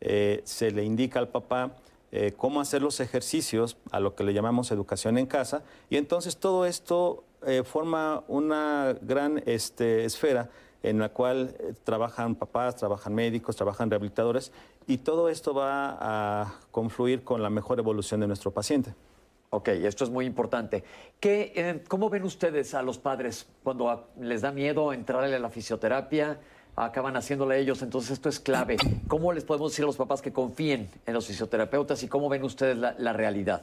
[0.00, 1.76] eh, se le indica al papá
[2.12, 6.36] eh, cómo hacer los ejercicios, a lo que le llamamos educación en casa, y entonces
[6.36, 10.50] todo esto eh, forma una gran este, esfera
[10.82, 14.50] en la cual trabajan papás, trabajan médicos, trabajan rehabilitadores,
[14.86, 18.94] y todo esto va a confluir con la mejor evolución de nuestro paciente.
[19.50, 20.84] Ok, esto es muy importante.
[21.18, 26.38] ¿Qué, ¿Cómo ven ustedes a los padres cuando les da miedo entrarle a la fisioterapia?
[26.76, 27.82] Acaban haciéndole ellos.
[27.82, 28.76] Entonces esto es clave.
[29.08, 32.44] ¿Cómo les podemos decir a los papás que confíen en los fisioterapeutas y cómo ven
[32.44, 33.62] ustedes la, realidad?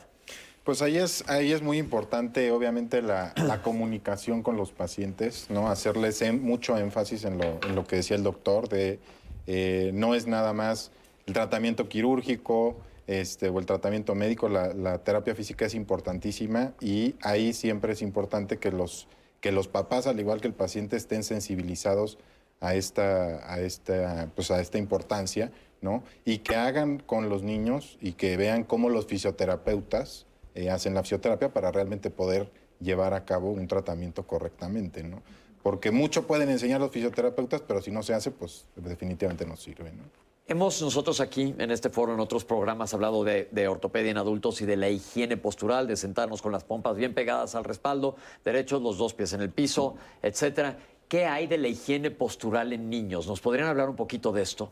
[0.64, 1.24] Pues ahí es,
[1.62, 3.34] muy importante, obviamente, la,
[3.64, 5.70] comunicación con los pacientes, ¿no?
[5.70, 8.99] Hacerles mucho énfasis en lo, que decía el doctor, de
[9.47, 10.91] eh, no es nada más
[11.26, 12.76] el tratamiento quirúrgico
[13.08, 18.01] este, o el tratamiento médico, la, la, terapia física es importantísima y ahí siempre es
[18.01, 19.08] importante que los,
[19.39, 22.18] que los papás, al igual que el paciente, estén sensibilizados
[22.60, 25.51] a esta, a esta, pues a esta importancia,
[25.82, 26.03] ¿no?
[26.26, 31.03] Y que hagan con los niños y que vean cómo los fisioterapeutas eh, hacen la
[31.03, 32.49] fisioterapia para realmente poder
[32.80, 35.22] llevar a cabo un tratamiento correctamente, ¿no?
[35.62, 39.91] Porque mucho pueden enseñar los fisioterapeutas, pero si no se hace, pues definitivamente no sirve,
[39.91, 40.03] ¿no?
[40.49, 44.62] Hemos nosotros aquí en este foro, en otros programas, hablado de, de, ortopedia en adultos
[44.62, 48.82] y de la higiene postural, de sentarnos con las pompas bien pegadas al respaldo, derechos,
[48.82, 50.78] los dos pies en el piso, etcétera.
[51.08, 53.28] ¿Qué hay de la higiene postural en niños?
[53.28, 54.72] ¿Nos podrían hablar un poquito de esto?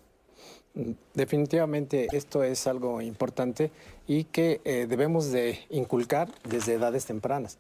[1.14, 3.72] Definitivamente esto es algo importante
[4.06, 7.58] y que eh, debemos de inculcar desde edades tempranas,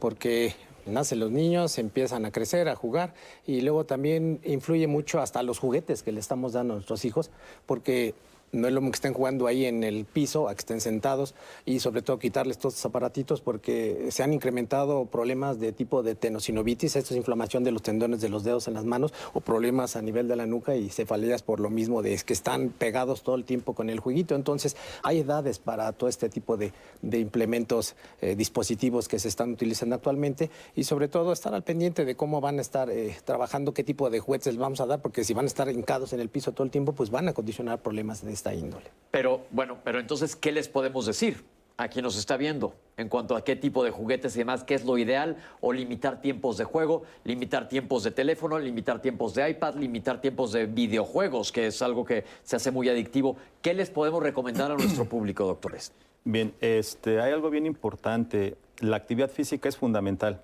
[0.00, 0.54] porque
[0.84, 3.14] nacen los niños, empiezan a crecer, a jugar
[3.46, 7.30] y luego también influye mucho hasta los juguetes que le estamos dando a nuestros hijos,
[7.66, 8.16] porque
[8.52, 11.34] no es lo mismo que estén jugando ahí en el piso, a que estén sentados
[11.64, 16.14] y sobre todo quitarles todos estos aparatitos porque se han incrementado problemas de tipo de
[16.14, 19.96] tenosinovitis, esto es inflamación de los tendones de los dedos en las manos o problemas
[19.96, 23.36] a nivel de la nuca y cefaleas por lo mismo de que están pegados todo
[23.36, 24.34] el tiempo con el jueguito.
[24.34, 26.72] Entonces hay edades para todo este tipo de,
[27.02, 32.16] implementos, eh, dispositivos que se están utilizando actualmente y sobre todo estar al pendiente de
[32.16, 35.24] cómo van a estar eh, trabajando, qué tipo de juguetes les vamos a dar, porque
[35.24, 37.80] si van a estar hincados en el piso todo el tiempo, pues van a condicionar
[37.80, 38.86] problemas de esta índole.
[39.10, 41.44] Pero bueno, pero entonces, ¿qué les podemos decir
[41.76, 44.74] a quien nos está viendo en cuanto a qué tipo de juguetes y demás, qué
[44.74, 45.36] es lo ideal?
[45.60, 50.52] O limitar tiempos de juego, limitar tiempos de teléfono, limitar tiempos de iPad, limitar tiempos
[50.52, 53.36] de videojuegos, que es algo que se hace muy adictivo.
[53.62, 55.92] ¿Qué les podemos recomendar a nuestro público, doctores?
[56.24, 58.56] Bien, este, hay algo bien importante.
[58.80, 60.42] La actividad física es fundamental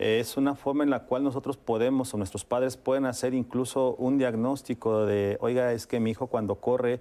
[0.00, 4.16] es una forma en la cual nosotros podemos o nuestros padres pueden hacer incluso un
[4.16, 7.00] diagnóstico de, oiga, es que mi hijo cuando corre,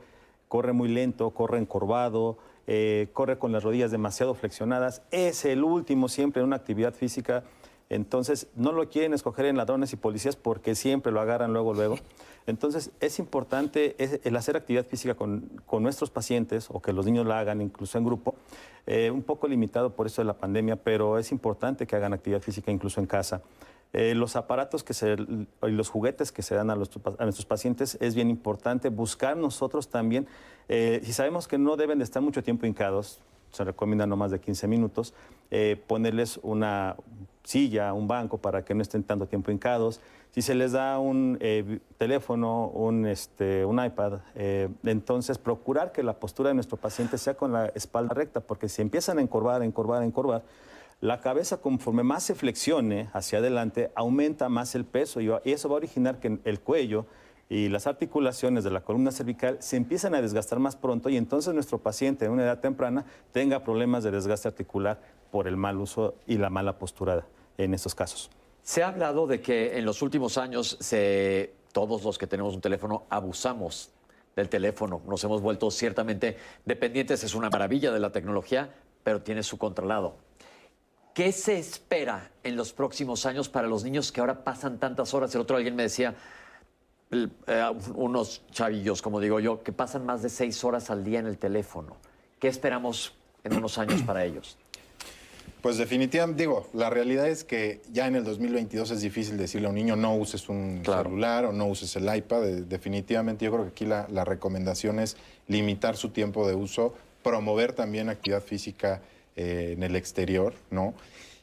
[0.49, 2.37] corre muy lento, corre encorvado,
[2.67, 5.01] eh, corre con las rodillas demasiado flexionadas.
[5.11, 7.45] Es el último siempre en una actividad física.
[7.87, 11.95] Entonces, no lo quieren escoger en ladrones y policías porque siempre lo agarran luego, luego.
[12.47, 17.39] Entonces, es importante el hacer actividad física con, nuestros pacientes o que los niños la
[17.39, 18.35] hagan incluso en grupo,
[18.87, 22.41] eh, un poco limitado por eso de la pandemia, pero es importante que hagan actividad
[22.41, 23.41] física incluso en casa.
[23.93, 28.13] Eh, los aparatos que se, y los juguetes que se dan a, nuestros pacientes es
[28.15, 30.27] bien importante buscar nosotros también,
[30.67, 33.19] eh, si sabemos que no deben de estar mucho tiempo hincados,
[33.51, 35.15] se recomienda no más de 15 minutos,
[35.87, 36.95] ponerles una
[37.43, 40.01] silla, un banco para que no estén tanto tiempo hincados.
[40.31, 46.03] Si se les da un eh, teléfono, un, este, un iPad, eh, entonces procurar que
[46.03, 49.63] la postura de nuestro paciente sea con la espalda recta, porque si empiezan a encorvar,
[49.63, 50.43] encorvar, encorvar,
[51.01, 55.75] la cabeza conforme más se flexione hacia adelante, aumenta más el peso y eso va
[55.75, 57.05] a originar que el cuello
[57.49, 61.53] y las articulaciones de la columna cervical se empiezan a desgastar más pronto y entonces
[61.53, 66.15] nuestro paciente en una edad temprana tenga problemas de desgaste articular por el mal uso
[66.27, 67.25] y la mala postura
[67.57, 68.29] en estos casos.
[68.61, 72.61] Se ha hablado de que en los últimos años se, todos los que tenemos un
[72.61, 73.89] teléfono abusamos
[74.35, 78.69] del teléfono, nos hemos vuelto ciertamente dependientes, es una maravilla de la tecnología,
[79.03, 80.15] pero tiene su contralado.
[81.15, 85.33] ¿Qué se espera en los próximos años para los niños que ahora pasan tantas horas?
[85.33, 86.15] El otro alguien me decía,
[87.95, 91.37] unos chavillos, como digo yo, que pasan más de seis horas al día en el
[91.37, 91.97] teléfono.
[92.39, 94.57] ¿Qué esperamos en unos años para ellos?
[95.61, 99.69] Pues definitivamente, digo, la realidad es que ya en el 2022 es difícil decirle a
[99.71, 102.43] un niño no uses un celular o no uses el iPad.
[102.67, 106.93] Definitivamente yo creo que aquí la, la, recomendación es limitar su tiempo de uso,
[107.23, 109.01] promover también actividad física
[109.35, 110.93] eh, en el exterior, ¿no?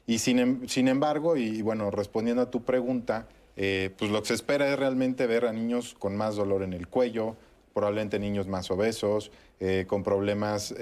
[0.07, 3.27] Y sin, em, sin embargo, y, bueno, respondiendo a tu pregunta,
[3.57, 6.73] eh, pues lo que se espera es realmente ver a niños con más dolor en
[6.73, 7.37] el cuello,
[7.75, 9.31] probablemente niños más obesos,
[9.61, 10.75] eh, con problemas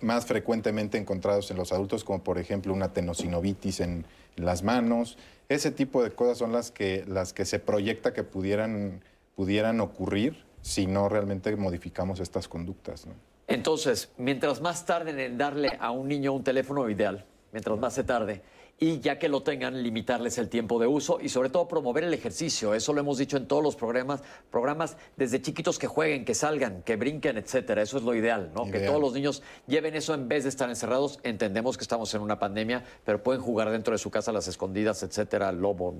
[0.00, 4.04] más frecuentemente encontrados en los adultos, como por ejemplo una tenosinovitis en,
[4.36, 5.18] las manos.
[5.48, 9.02] Ese tipo de cosas son las que, las que se proyecta que pudieran,
[9.34, 13.06] pudieran ocurrir si no realmente modificamos estas conductas.
[13.46, 18.04] Entonces, mientras más tarden en darle a un niño un teléfono ideal, mientras más se
[18.04, 18.42] tarde,
[18.80, 22.14] y ya que lo tengan, limitarles el tiempo de uso y sobre todo promover el
[22.14, 22.74] ejercicio.
[22.74, 26.82] Eso lo hemos dicho en todos los programas, programas desde chiquitos que jueguen, que salgan,
[26.82, 27.82] que brinquen, etcétera.
[27.82, 28.70] Eso es lo ideal, ¿no?
[28.70, 31.18] Que todos los niños lleven eso en vez de estar encerrados.
[31.24, 35.02] Entendemos que estamos en una pandemia, pero pueden jugar dentro de su casa las escondidas,
[35.02, 35.94] etcétera, lobo,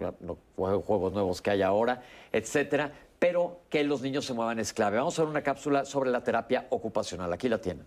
[0.56, 2.92] juegos nuevos que hay ahora, etcétera.
[3.18, 4.98] Pero que los niños se muevan es clave.
[4.98, 7.32] Vamos a ver una cápsula sobre la terapia ocupacional.
[7.32, 7.84] Aquí la tienen.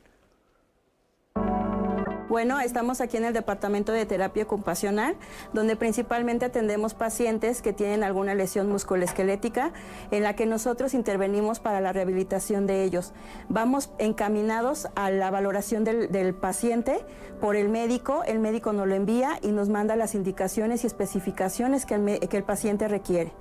[2.32, 5.18] Bueno, estamos aquí en el Departamento de Terapia Ocupacional,
[5.52, 9.74] donde principalmente atendemos pacientes que tienen alguna lesión musculoesquelética,
[10.12, 13.12] en la que nosotros intervenimos para la rehabilitación de ellos.
[13.50, 17.04] Vamos encaminados a la valoración del, paciente
[17.42, 21.86] por el médico, el médico nos lo envía y nos manda las indicaciones y especificaciones
[21.86, 23.34] que el, que el paciente requiere.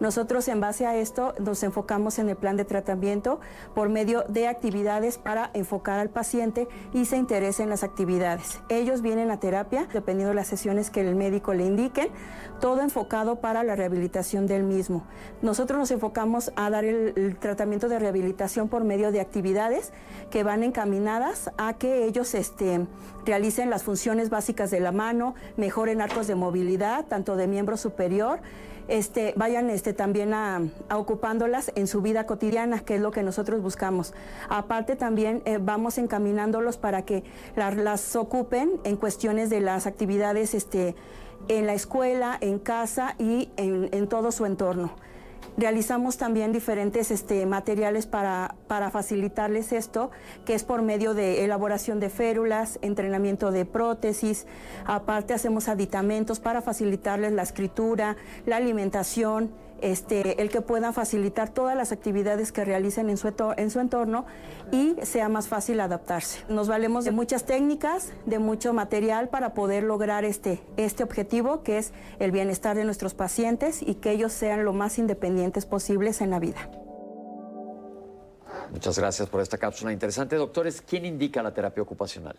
[0.00, 3.40] Nosotros en base a esto nos enfocamos en el plan de tratamiento
[3.74, 8.37] por medio de actividades para enfocar al paciente y se interese en las actividades.
[8.68, 12.10] Ellos vienen a terapia dependiendo de las sesiones que el médico le indique,
[12.60, 15.04] todo enfocado para la rehabilitación del mismo.
[15.42, 19.92] Nosotros nos enfocamos a dar el, tratamiento de rehabilitación por medio de actividades
[20.30, 22.86] que van encaminadas a que ellos este,
[23.24, 28.40] realicen las funciones básicas de la mano, mejoren arcos de movilidad, tanto de miembro superior,
[28.88, 33.62] este, vayan este, también a, ocupándolas en su vida cotidiana, que es lo que nosotros
[33.62, 34.14] buscamos.
[34.48, 37.22] Aparte también eh, vamos encaminándolos para que
[37.54, 40.94] las ocupen en cuestiones de las actividades este,
[41.48, 44.92] en la escuela, en casa y en todo su entorno.
[45.58, 50.12] Realizamos también diferentes este, materiales para, para facilitarles esto,
[50.46, 54.46] que es por medio de elaboración de férulas, entrenamiento de prótesis,
[54.86, 59.50] aparte hacemos aditamentos para facilitarles la escritura, la alimentación,
[59.80, 64.26] este, el que puedan facilitar todas las actividades que realicen en su, en su entorno
[64.72, 66.44] y sea más fácil adaptarse.
[66.48, 71.78] Nos valemos de muchas técnicas, de mucho material para poder lograr este, este objetivo, que
[71.78, 76.30] es el bienestar de nuestros pacientes y que ellos sean lo más independientes posibles en
[76.30, 76.70] la vida.
[78.70, 80.36] Muchas gracias por esta cápsula interesante.
[80.36, 82.36] Doctores, ¿quién indica la terapia ocupacional?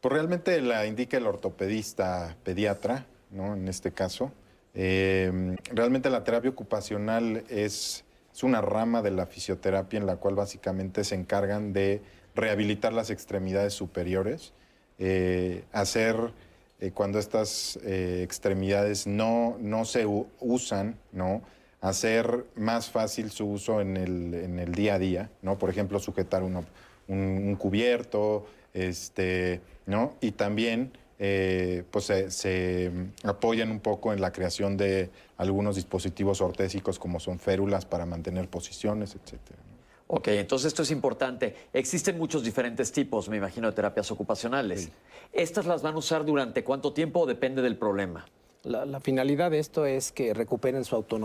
[0.00, 3.54] Pues realmente la indica el ortopedista pediatra, ¿no?
[3.54, 4.32] En este caso.
[4.74, 8.04] Eh, realmente la terapia ocupacional es,
[8.42, 12.02] una rama de la fisioterapia en la cual básicamente se encargan de
[12.34, 14.52] rehabilitar las extremidades superiores,
[14.98, 16.32] eh, hacer
[16.80, 20.04] eh, cuando estas extremidades no, no se
[20.40, 21.42] usan, ¿no?
[21.84, 25.58] hacer más fácil su uso en el, en el día a día, ¿no?
[25.58, 26.64] por ejemplo, sujetar un,
[27.08, 30.14] un, cubierto, este, ¿no?
[30.22, 32.90] y también eh, pues se,
[33.22, 38.48] apoyan un poco en la creación de algunos dispositivos ortésicos como son férulas para mantener
[38.48, 39.58] posiciones, etcétera.
[40.06, 41.54] Ok, entonces esto es importante.
[41.72, 44.90] Existen muchos diferentes tipos, me imagino, de terapias ocupacionales.
[45.32, 48.26] ¿Estas las van a usar durante cuánto tiempo o depende del problema?
[48.62, 51.24] La, la finalidad de esto es que recuperen su autonomía.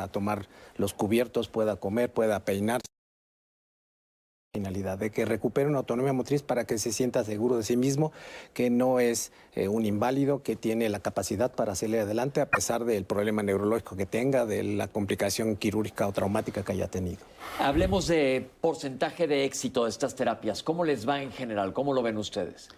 [0.00, 2.86] a tomar los cubiertos, pueda comer, pueda peinarse.
[4.52, 8.10] Finalidad, de que recupere una autonomía motriz para que se sienta seguro de sí mismo,
[8.52, 12.84] que no es eh, un inválido, que tiene la capacidad para salir adelante a pesar
[12.84, 17.20] del problema neurológico que tenga, de la complicación quirúrgica o traumática que haya tenido.
[17.60, 20.64] Hablemos de porcentaje de éxito de estas terapias.
[20.64, 21.72] ¿Cómo les va en general?
[21.72, 22.70] ¿Cómo lo ven ustedes?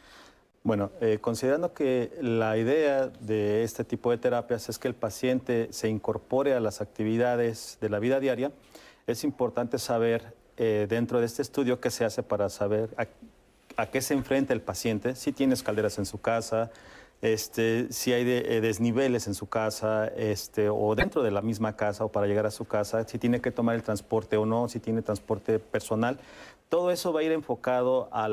[0.65, 5.69] Bueno, eh, considerando que la idea de este tipo de terapias es que el paciente
[5.71, 8.53] se incorpore a las actividades de la vida diaria,
[9.07, 12.89] es importante saber eh, dentro de este estudio qué se hace para saber
[13.77, 16.71] a, qué se enfrenta el paciente, si tiene escaleras en su casa,
[17.21, 22.05] este, si hay eh, desniveles en su casa este, o dentro de la misma casa
[22.05, 24.79] o para llegar a su casa, si tiene que tomar el transporte o no, si
[24.79, 26.21] tiene transporte personal.
[26.69, 28.27] Todo eso va a ir enfocado a,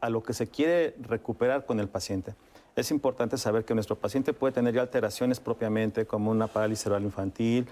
[0.00, 2.34] a lo que se quiere recuperar con el paciente.
[2.74, 7.04] Es importante saber que nuestro paciente puede tener ya alteraciones propiamente como una parálisis cerebral
[7.04, 7.66] infantil,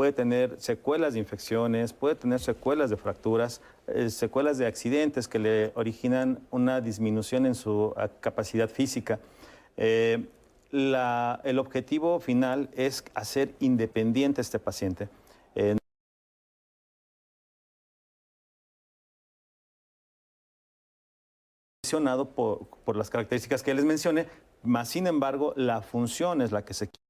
[0.00, 5.38] puede tener secuelas de infecciones, puede tener secuelas de fracturas, eh, secuelas de accidentes que
[5.38, 9.20] le originan una disminución en su capacidad física.
[9.76, 10.24] Eh,
[10.72, 15.10] el objetivo final es hacer independiente a este paciente.
[15.54, 15.76] Eh,
[22.34, 24.28] por, por las características que les mencioné,
[24.62, 27.09] más sin embargo la función es la que se quiere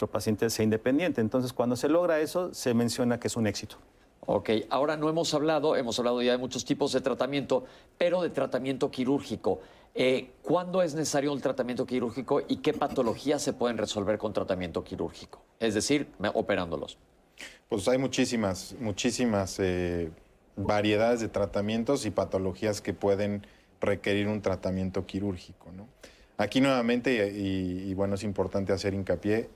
[0.00, 1.20] nuestro paciente sea independiente.
[1.20, 3.76] Entonces, cuando se logra eso, se menciona que es un éxito.
[4.20, 7.64] Ok, ahora no hemos hablado, hemos hablado ya de muchos tipos de tratamiento,
[7.98, 9.60] pero de tratamiento quirúrgico.
[9.94, 14.84] Eh, ¿Cuándo es necesario el tratamiento quirúrgico y qué patologías se pueden resolver con tratamiento
[14.84, 15.42] quirúrgico?
[15.58, 16.96] Es decir, operándolos.
[17.68, 20.10] Pues hay muchísimas, muchísimas eh,
[20.56, 23.46] variedades de tratamientos y patologías que pueden
[23.80, 25.72] requerir un tratamiento quirúrgico.
[25.72, 25.88] ¿no?
[26.38, 29.48] Aquí nuevamente, y bueno, es importante hacer hincapié,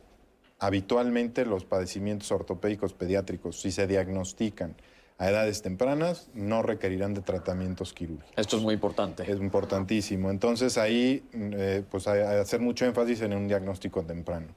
[0.64, 4.74] habitualmente los padecimientos ortopédicos pediátricos, si se diagnostican
[5.18, 8.32] a edades tempranas, no requerirán de tratamientos quirúrgicos.
[8.36, 9.30] Esto es muy importante.
[9.30, 10.30] Es importantísimo.
[10.30, 14.48] Entonces ahí, eh, pues hay, hacer mucho énfasis en un diagnóstico temprano.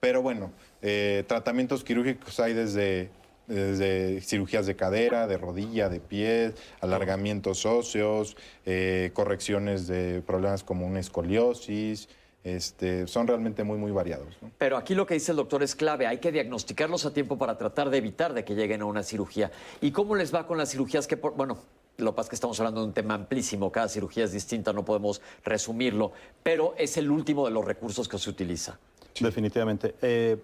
[0.00, 3.08] Pero bueno, eh, tratamientos quirúrgicos hay desde,
[3.46, 8.36] desde cirugías de cadera, de rodilla, de pie, alargamientos óseos,
[8.66, 12.08] eh, correcciones de problemas como una escoliosis,
[12.44, 14.36] este, son realmente muy, muy variados.
[14.58, 17.56] Pero aquí lo que dice el doctor es clave, hay que diagnosticarlos a tiempo para
[17.56, 19.50] tratar de evitar de que lleguen a una cirugía.
[19.80, 21.58] ¿Y cómo les va con las cirugías que, bueno,
[21.96, 24.72] lo que pasa es que estamos hablando de un tema amplísimo, cada cirugía es distinta,
[24.72, 26.12] no podemos resumirlo,
[26.42, 28.78] pero es el último de los recursos que se utiliza.
[29.18, 29.94] Definitivamente.
[30.02, 30.36] Eh,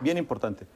[0.00, 0.66] bien importante.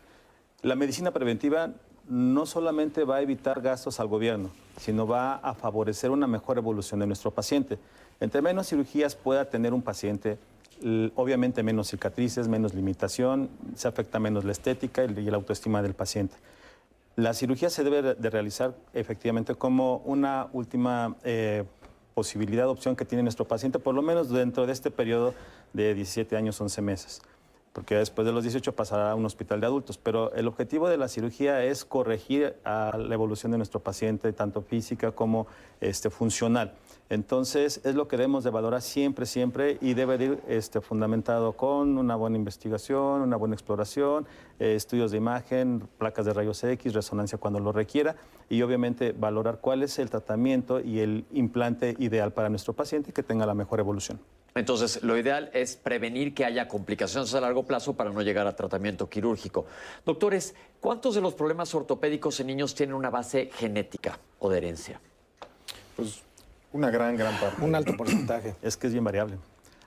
[0.62, 1.72] La medicina preventiva
[2.08, 7.00] no solamente va a evitar gastos al gobierno, sino va a favorecer una mejor evolución
[7.00, 7.78] de nuestro paciente.
[8.20, 10.38] Entre menos cirugías pueda tener un paciente,
[11.14, 16.36] obviamente menos cicatrices, menos limitación, se afecta menos la estética y la autoestima del paciente.
[17.16, 21.64] La cirugía se debe de realizar efectivamente como una última eh,
[22.14, 25.34] posibilidad, opción que tiene nuestro paciente, por lo menos dentro de este periodo
[25.72, 27.22] de 17 años, 11 meses
[27.72, 29.98] porque después de los 18 pasará a un hospital de adultos.
[29.98, 35.12] Pero el objetivo de la cirugía es corregir la evolución de nuestro paciente, tanto física
[35.12, 35.46] como
[35.80, 36.74] este, funcional.
[37.10, 41.98] Entonces, es lo que debemos de valorar siempre, siempre, y debe ir este, fundamentado con
[41.98, 44.28] una buena investigación, una buena exploración,
[44.60, 48.14] eh, estudios de imagen, placas de rayos X, resonancia cuando lo requiera,
[48.48, 53.24] y obviamente valorar cuál es el tratamiento y el implante ideal para nuestro paciente que
[53.24, 54.20] tenga la mejor evolución.
[54.54, 58.54] Entonces, lo ideal es prevenir que haya complicaciones a largo plazo para no llegar a
[58.54, 59.66] tratamiento quirúrgico.
[60.06, 65.00] Doctores, ¿cuántos de los problemas ortopédicos en niños tienen una base genética o de herencia?
[65.96, 66.22] Pues
[66.72, 67.64] una gran, gran parte.
[67.64, 68.54] Un alto porcentaje.
[68.62, 69.36] Es que es bien variable.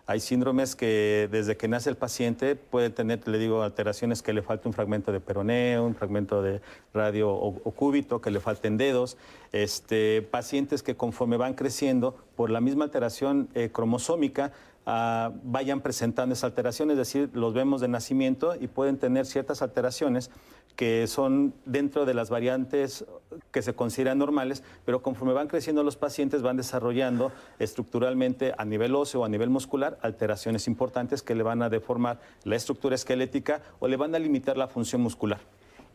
[0.06, 4.42] Hay síndromes que desde que nace el paciente puede tener, le digo, alteraciones que le
[4.42, 6.60] falte un fragmento de peroneo, un fragmento de
[6.94, 9.16] radio o, cúbito, que le falten dedos.
[9.54, 14.52] Este, pacientes que conforme van creciendo, por la misma alteración eh, cromosómica,
[14.86, 19.62] ah, vayan presentando esa alteración, es decir, los vemos de nacimiento y pueden tener ciertas
[19.62, 20.30] alteraciones
[20.76, 23.06] que son dentro de las variantes
[23.52, 28.96] que se consideran normales, pero conforme van creciendo los pacientes van desarrollando estructuralmente a nivel
[28.96, 33.62] óseo o a nivel muscular alteraciones importantes que le van a deformar la estructura esquelética
[33.80, 35.40] o le van a limitar la función muscular.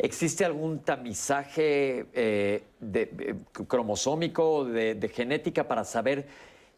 [0.01, 3.37] ¿Existe algún tamizaje eh, de,
[3.67, 6.29] cromosómico, de, de genética para saber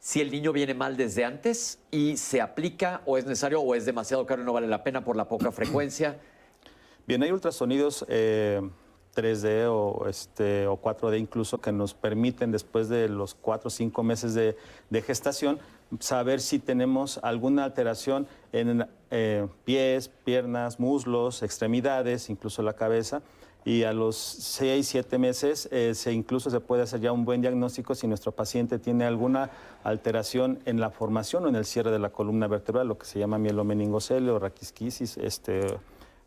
[0.00, 3.84] si el niño viene mal desde antes y se aplica o es necesario o es
[3.84, 6.18] demasiado caro y no vale la pena por la poca frecuencia?
[7.06, 13.08] Bien, hay ultrasonidos 3D eh, o, este, o 4D incluso que nos permiten después de
[13.08, 14.56] los 4 o 5 meses de,
[15.02, 15.58] gestación
[15.98, 23.22] saber si tenemos alguna alteración en eh, pies, piernas, muslos, extremidades, incluso la cabeza.
[23.64, 27.40] Y a los 6, 7 meses eh, se incluso se puede hacer ya un buen
[27.40, 29.50] diagnóstico si nuestro paciente tiene alguna
[29.84, 33.18] alteración en la formación o en el cierre de la columna vertebral, lo que se
[33.18, 35.78] llama mielomeningocele o raquisquisis, este,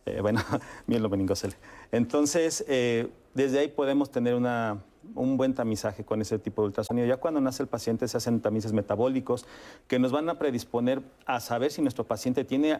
[0.06, 0.42] eh, bueno,
[0.88, 1.56] mielomeningocele.
[1.92, 4.84] Entonces, eh, desde ahí podemos tener una,
[5.16, 7.08] un buen tamizaje con ese tipo de ultrasonido.
[7.08, 9.46] Ya cuando nace el paciente se hacen tamices metabólicos
[9.88, 12.80] que nos van a predisponer a saber si nuestro paciente tiene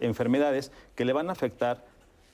[0.00, 1.84] enfermedades que le van a afectar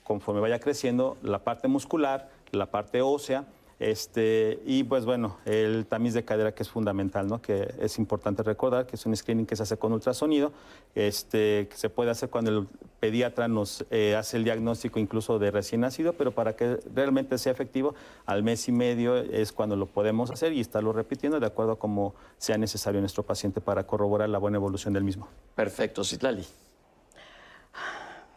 [0.09, 3.45] conforme vaya creciendo la parte muscular, la parte ósea,
[3.79, 7.41] este, y pues bueno, el tamiz de cadera que es fundamental, ¿no?
[7.41, 10.51] que es importante recordar que es un screening que se hace con ultrasonido,
[10.97, 12.67] este, que se puede hacer cuando el
[12.99, 17.53] pediatra nos eh, hace el diagnóstico incluso de recién nacido, pero para que realmente sea
[17.53, 17.95] efectivo,
[18.27, 21.79] al mes y medio es cuando lo podemos hacer y estarlo repitiendo de acuerdo a
[21.79, 25.29] como sea necesario nuestro paciente para corroborar la buena evolución del mismo.
[25.55, 26.45] Perfecto, Citlali.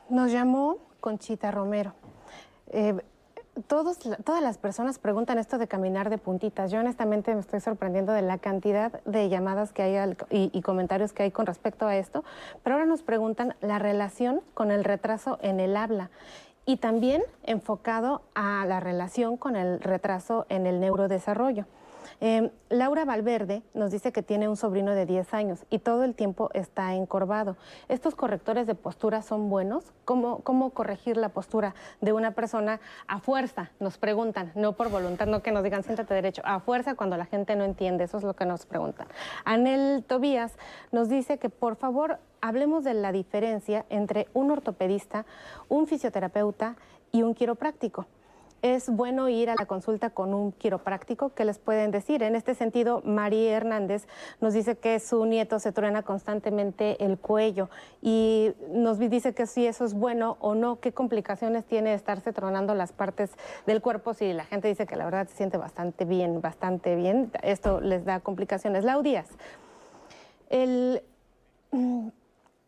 [0.10, 1.94] Nos llamó Conchita Romero.
[2.68, 2.95] Eh,
[3.68, 6.72] todos, todas las personas preguntan esto de caminar de puntitas.
[6.72, 11.11] Yo honestamente me estoy sorprendiendo de la cantidad de llamadas que hay y, y, comentarios
[11.11, 12.23] que hay con respecto a esto.
[12.64, 16.11] Pero ahora nos preguntan la relación con el retraso en el habla
[16.65, 21.65] y también enfocado a la relación con el retraso en el neurodesarrollo.
[22.23, 26.14] Eh, Laura Valverde nos dice que tiene un sobrino de 10 años y todo el
[26.14, 27.57] tiempo está encorvado.
[27.89, 29.91] ¿Estos correctores de postura son buenos?
[30.06, 33.72] ¿Cómo, ¿Cómo corregir la postura de una persona a fuerza?
[33.80, 37.26] Nos preguntan, no por voluntad, no que nos digan siéntate derecho, a fuerza cuando la
[37.26, 39.07] gente no entiende, eso es lo que nos preguntan.
[39.43, 40.53] Anel Tobías
[40.91, 45.26] nos dice que por favor hablemos de la diferencia entre un ortopedista,
[45.69, 46.76] un fisioterapeuta
[47.11, 48.06] y un quiropráctico
[48.61, 51.33] es bueno ir a la consulta con un quiropráctico.
[51.33, 52.23] ¿Qué les pueden decir?
[52.23, 54.07] En este sentido, María Hernández
[54.39, 57.69] nos dice que su nieto se truena constantemente el cuello
[58.01, 62.75] y nos dice que si eso es bueno o no, qué complicaciones tiene estarse tronando
[62.75, 63.31] las partes
[63.65, 64.13] del cuerpo.
[64.13, 68.05] Si la gente dice que la verdad se siente bastante bien, bastante bien, esto les
[68.05, 68.83] da complicaciones.
[68.83, 69.27] Laudías,
[70.49, 71.01] el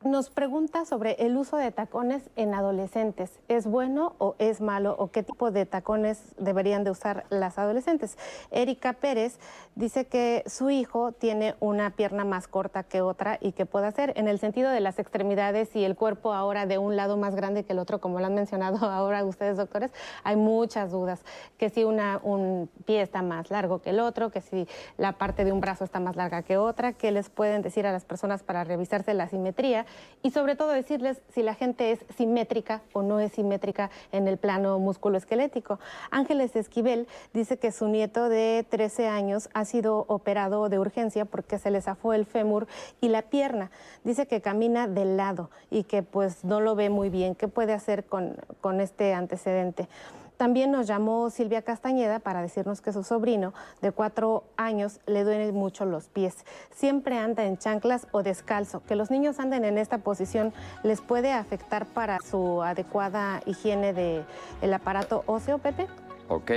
[0.06, 3.40] nos pregunta sobre el uso de tacones en adolescentes.
[3.48, 8.18] ¿Es bueno o es malo o qué tipo de tacones deberían de usar las adolescentes?
[8.52, 9.40] Erika Pérez
[9.76, 14.14] dice que su hijo tiene una pierna más corta que otra y que puede hacer
[14.16, 17.64] en el sentido de las extremidades y el cuerpo ahora de un lado más grande
[17.64, 19.92] que el otro, como lo han mencionado ahora ustedes doctores,
[20.24, 21.22] hay muchas dudas,
[21.58, 24.68] que si una, un pie está más largo que el otro, que si
[24.98, 27.92] la parte de un brazo está más larga que otra, ¿qué les pueden decir a
[27.92, 29.86] las personas para revisarse la simetría?
[30.24, 34.38] Y sobre todo decirles si la gente es simétrica o no es simétrica en el
[34.38, 35.80] plano musculoesquelético.
[36.12, 41.60] Ángeles Esquivel dice que su nieto de 13 años ha sido operado de urgencia porque
[41.60, 42.68] se le zafó el fémur
[43.02, 43.70] y la pierna.
[44.06, 47.36] Dice que camina de lado y que pues no lo ve muy bien.
[47.36, 49.90] ¿Qué puede hacer con, con este antecedente?
[50.38, 55.56] También nos llamó Silvia Castañeda para decirnos que su sobrino de cuatro años le duelen
[55.56, 56.46] mucho los pies.
[56.72, 58.84] Siempre anda en chanclas o descalzo.
[58.84, 60.54] Que los niños anden en esta posición
[60.84, 65.88] les puede afectar para su adecuada higiene del aparato óseo, Pepe.
[66.28, 66.52] Ok.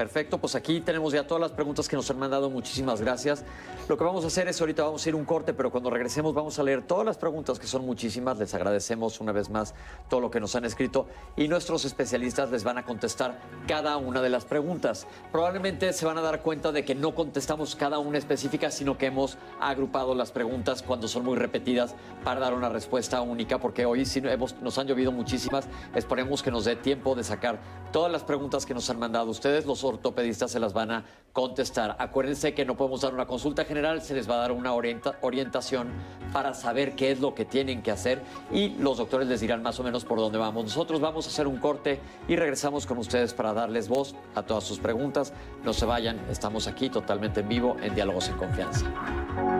[0.00, 2.48] Perfecto, pues aquí tenemos ya todas las preguntas que nos han mandado.
[2.48, 3.44] Muchísimas gracias.
[3.86, 6.32] Lo que vamos a hacer es ahorita vamos a ir un corte, pero cuando regresemos
[6.32, 8.38] vamos a leer todas las preguntas que son muchísimas.
[8.38, 9.74] Les agradecemos una vez más
[10.08, 11.06] todo lo que nos han escrito
[11.36, 15.06] y nuestros especialistas les van a contestar cada una de las preguntas.
[15.32, 19.04] Probablemente se van a dar cuenta de que no contestamos cada una específica, sino que
[19.04, 21.94] hemos agrupado las preguntas cuando son muy repetidas
[22.24, 25.68] para dar una respuesta única, porque hoy sí hemos, nos han llovido muchísimas.
[25.94, 27.60] Esperemos que nos dé tiempo de sacar
[27.92, 29.66] todas las preguntas que nos han mandado ustedes.
[29.66, 31.96] Los ortopedistas se las van a contestar.
[31.98, 35.88] Acuérdense que no podemos dar una consulta general, se les va a dar una orientación
[36.32, 39.78] para saber qué es lo que tienen que hacer y los doctores les dirán más
[39.80, 40.64] o menos por dónde vamos.
[40.64, 44.64] Nosotros vamos a hacer un corte y regresamos con ustedes para darles voz a todas
[44.64, 45.32] sus preguntas.
[45.64, 49.59] No se vayan, estamos aquí totalmente en vivo en Diálogos en Confianza.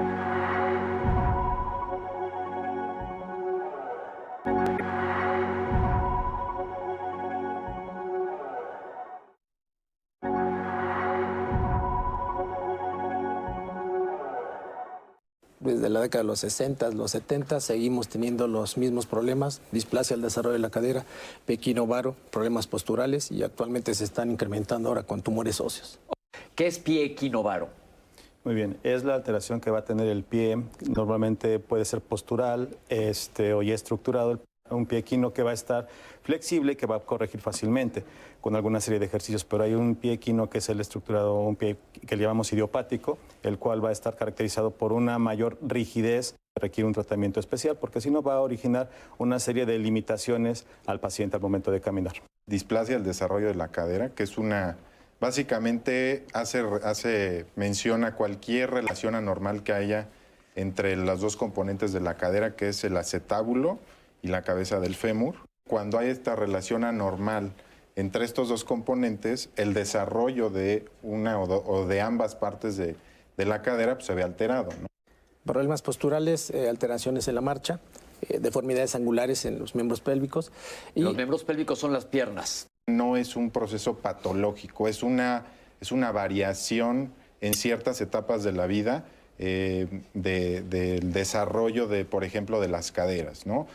[15.60, 20.22] Desde la década de los 60, los 70, seguimos teniendo los mismos problemas, displasia al
[20.22, 21.04] desarrollo de la cadera,
[21.44, 26.00] pequino varo, problemas posturales y actualmente se están incrementando ahora con tumores óseos.
[26.54, 27.68] ¿Qué es pie equinovaro?
[28.42, 32.70] Muy bien, es la alteración que va a tener el pie, normalmente puede ser postural
[32.88, 35.88] este, o ya estructurado, un pie equino que va a estar
[36.30, 38.04] flexible, que va a corregir fácilmente
[38.40, 41.56] con alguna serie de ejercicios, pero hay un pie equino que es el estructurado, un
[41.56, 41.76] pie
[42.06, 46.86] que le llamamos idiopático, el cual va a estar caracterizado por una mayor rigidez, requiere
[46.86, 51.34] un tratamiento especial, porque si no va a originar una serie de limitaciones al paciente
[51.34, 52.12] al momento de caminar.
[52.46, 54.76] Displasia del desarrollo de la cadera, que es una...
[55.20, 60.08] Básicamente hace, hace mención a cualquier relación anormal que haya
[60.54, 63.80] entre las dos componentes de la cadera, que es el acetábulo
[64.22, 65.49] y la cabeza del fémur.
[65.70, 67.52] Cuando hay esta relación anormal
[67.94, 72.96] entre estos dos componentes, el desarrollo de una o, de ambas partes de,
[73.36, 74.70] la cadera pues, se ve alterado.
[75.44, 77.78] Problemas posturales, eh, alteraciones en la marcha,
[78.22, 80.50] eh, deformidades angulares en los miembros pélvicos.
[80.96, 81.02] Y...
[81.02, 82.66] Los miembros pélvicos son las piernas.
[82.88, 85.44] No es un proceso patológico, es una,
[85.80, 89.04] es una variación en ciertas etapas de la vida
[89.38, 93.68] eh, del desarrollo de, por ejemplo, de las caderas, ¿no?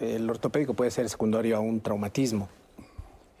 [0.00, 2.48] El ortopédico puede ser secundario a un traumatismo.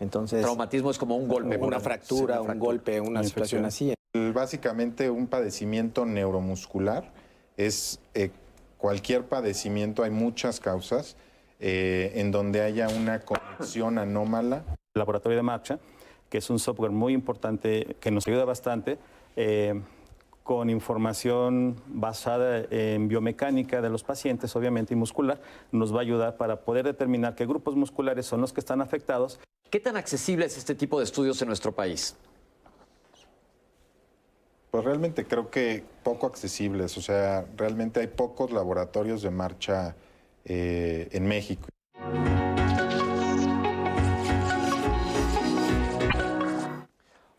[0.00, 3.94] Entonces, traumatismo es como un golpe, una fractura, un golpe, una, situación así.
[4.32, 7.12] Básicamente un padecimiento neuromuscular
[7.56, 8.30] es eh,
[8.78, 11.16] cualquier padecimiento, hay muchas causas
[11.60, 14.64] eh, en donde haya una conexión anómala.
[14.94, 15.78] El laboratorio de marcha,
[16.28, 18.98] que es un software muy importante que nos ayuda bastante.
[19.36, 19.80] Eh,
[20.44, 25.40] con información basada en biomecánica de los pacientes, obviamente, y muscular,
[25.72, 29.40] nos va a ayudar para poder determinar qué grupos musculares son los que están afectados.
[29.70, 32.14] ¿Qué tan accesible es este tipo de estudios en nuestro país?
[34.70, 39.96] Pues realmente creo que poco accesibles, o sea, realmente hay pocos laboratorios de marcha
[40.44, 41.68] eh, en México.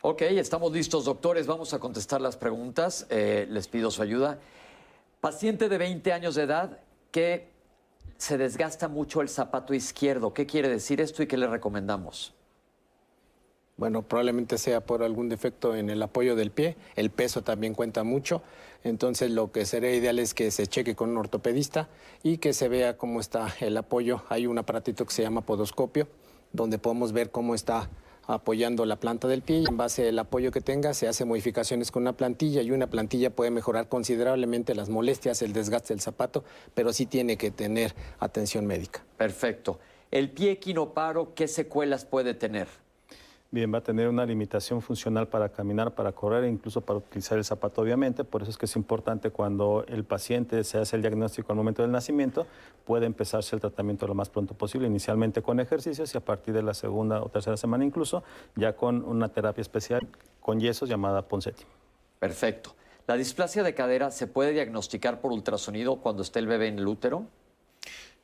[0.08, 1.48] Ok, estamos listos, doctores.
[1.48, 3.08] Vamos a contestar las preguntas.
[3.10, 4.38] Eh, les pido su ayuda.
[5.20, 6.78] Paciente de 20 años de edad
[7.10, 7.48] que
[8.16, 10.32] se desgasta mucho el zapato izquierdo.
[10.32, 12.32] ¿Qué quiere decir esto y qué le recomendamos?
[13.76, 16.76] Bueno, probablemente sea por algún defecto en el apoyo del pie.
[16.94, 18.42] El peso también cuenta mucho.
[18.84, 21.88] Entonces, lo que sería ideal es que se cheque con un ortopedista
[22.22, 24.22] y que se vea cómo está el apoyo.
[24.28, 26.06] Hay un aparatito que se llama podoscopio,
[26.52, 27.90] donde podemos ver cómo está
[28.26, 31.90] apoyando la planta del pie y en base al apoyo que tenga se hace modificaciones
[31.90, 36.44] con una plantilla y una plantilla puede mejorar considerablemente las molestias, el desgaste del zapato,
[36.74, 39.04] pero sí tiene que tener atención médica.
[39.16, 39.78] Perfecto.
[40.10, 42.68] ¿El pie equinoparo qué secuelas puede tener?
[43.52, 47.38] Bien, va a tener una limitación funcional para caminar, para correr e incluso para utilizar
[47.38, 48.24] el zapato, obviamente.
[48.24, 51.82] Por eso es que es importante cuando el paciente se hace el diagnóstico al momento
[51.82, 52.46] del nacimiento,
[52.84, 56.62] puede empezarse el tratamiento lo más pronto posible, inicialmente con ejercicios y a partir de
[56.62, 58.24] la segunda o tercera semana incluso,
[58.56, 60.06] ya con una terapia especial
[60.40, 61.64] con yesos llamada Poncetti.
[62.18, 62.74] Perfecto.
[63.06, 66.88] ¿La displasia de cadera se puede diagnosticar por ultrasonido cuando esté el bebé en el
[66.88, 67.26] útero?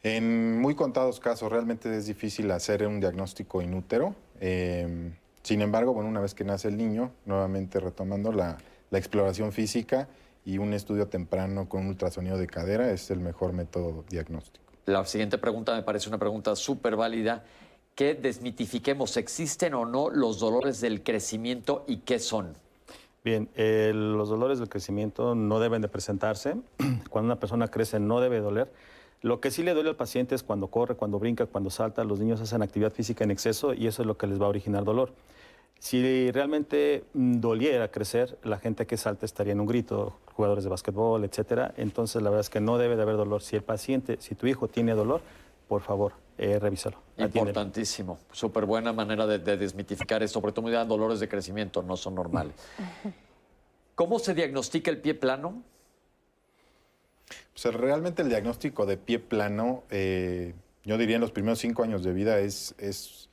[0.03, 4.17] En muy contados casos realmente es difícil hacer un diagnóstico inútero.
[4.45, 5.13] Eh,
[5.43, 8.59] sin embargo, bueno, una vez que nace el niño, nuevamente retomando la,
[8.91, 10.07] exploración física
[10.45, 14.67] y un estudio temprano con ultrasonido de cadera es el mejor método diagnóstico.
[14.85, 17.43] La siguiente pregunta me parece una pregunta súper válida.
[17.95, 22.53] Que desmitifiquemos, ¿existen o no los dolores del crecimiento y qué son?
[23.25, 26.57] Bien, los dolores del crecimiento no deben de presentarse.
[27.09, 28.71] Cuando una persona crece no debe doler.
[29.23, 32.03] Lo que sí le duele al paciente es cuando corre, cuando brinca, cuando salta.
[32.03, 34.49] Los niños hacen actividad física en exceso y eso es lo que les va a
[34.49, 35.13] originar dolor.
[35.79, 40.71] Si realmente mm, doliera crecer, la gente que salta estaría en un grito, jugadores de
[40.71, 41.73] básquetbol, etcétera.
[41.77, 43.43] Entonces, la verdad es que no debe de haber dolor.
[43.43, 45.21] Si el paciente, si tu hijo tiene dolor,
[45.69, 46.99] por favor, eh, revísalo.
[47.17, 48.19] Importantísimo.
[48.33, 52.55] Súper buena manera de, desmitificar esto, sobre todo dolores de crecimiento no son normales.
[53.95, 55.63] ¿Cómo se diagnostica el pie plano?
[57.61, 60.55] Pues realmente el diagnóstico de pie plano, eh,
[60.85, 63.29] yo diría en los primeros cinco años de vida es, es,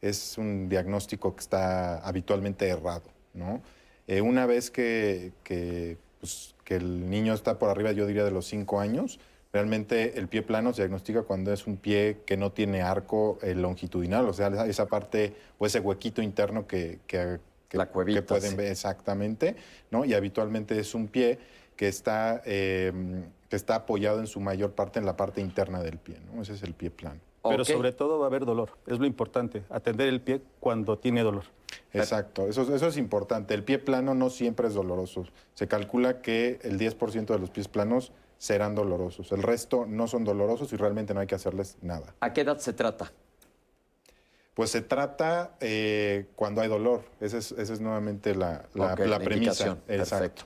[0.00, 3.04] es un diagnóstico que está habitualmente errado,
[3.34, 3.62] ¿no?
[4.06, 8.30] Eh, una vez que, que, pues, que, el niño está por arriba, yo diría de
[8.30, 9.20] los cinco años,
[9.52, 13.54] realmente el pie plano se diagnostica cuando es un pie que no tiene arco eh,
[13.54, 17.38] longitudinal, o sea, esa parte o ese huequito interno que, que,
[17.70, 19.56] La que pueden ver exactamente,
[19.90, 20.04] ¿no?
[20.04, 21.38] Y habitualmente es un pie
[21.76, 22.42] que está
[23.52, 26.40] que está apoyado en su mayor parte en la parte interna del pie, ¿no?
[26.40, 27.20] Ese es el pie plano.
[27.42, 31.22] Pero sobre todo va a haber dolor, es lo importante, atender el pie cuando tiene
[31.22, 31.44] dolor.
[31.92, 33.52] Exacto, eso, eso es importante.
[33.52, 35.26] El pie plano no siempre es doloroso.
[35.52, 39.32] Se calcula que el 10% de los pies planos serán dolorosos.
[39.32, 42.14] El resto no son dolorosos y realmente no hay que hacerles nada.
[42.20, 43.12] ¿A qué edad se trata?
[44.54, 47.04] Pues se trata eh, cuando hay dolor.
[47.20, 49.76] Esa es, esa es nuevamente la, la, premisa.
[49.88, 50.44] Exacto.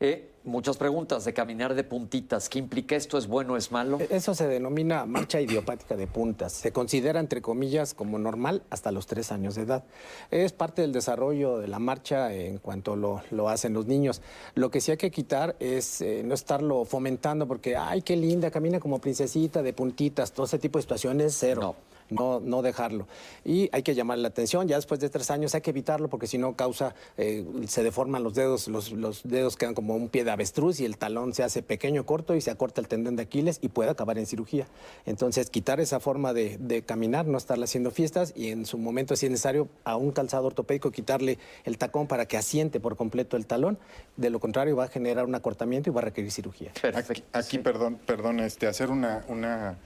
[0.00, 2.48] Eh, muchas preguntas de caminar de puntitas.
[2.48, 3.18] ¿Qué implica esto?
[3.18, 3.98] ¿Es bueno o es malo?
[4.00, 6.52] E-, eso se denomina marcha idiopática de puntas.
[6.52, 9.84] Se considera, entre comillas, como normal hasta los tres años de edad.
[10.30, 14.22] Es parte del desarrollo de la marcha en cuanto lo, lo hacen los niños.
[14.54, 18.50] Lo que sí hay que quitar es eh, no estarlo fomentando porque, ay, qué linda,
[18.50, 20.32] camina como princesita de puntitas.
[20.32, 21.60] Todo ese tipo de situaciones, cero.
[21.60, 21.76] no,
[22.10, 23.06] no dejarlo.
[23.44, 26.26] Y hay que llamar la atención, ya después de tres años hay que evitarlo porque
[26.26, 30.24] si no causa, eh, se deforman los dedos, los, los dedos quedan como un pie
[30.24, 33.22] de avestruz y el talón se hace pequeño, corto y se acorta el tendón de
[33.22, 34.66] Aquiles y puede acabar en cirugía.
[35.04, 39.16] Entonces, quitar esa forma de, de caminar, no estarle haciendo fiestas y en su momento,
[39.16, 43.36] si es necesario, a un calzado ortopédico quitarle el tacón para que asiente por completo
[43.36, 43.78] el talón.
[44.16, 46.72] De lo contrario, va a generar un acortamiento y va a requerir cirugía.
[46.94, 49.78] Aquí, aquí, perdón, perdón, este, hacer una, una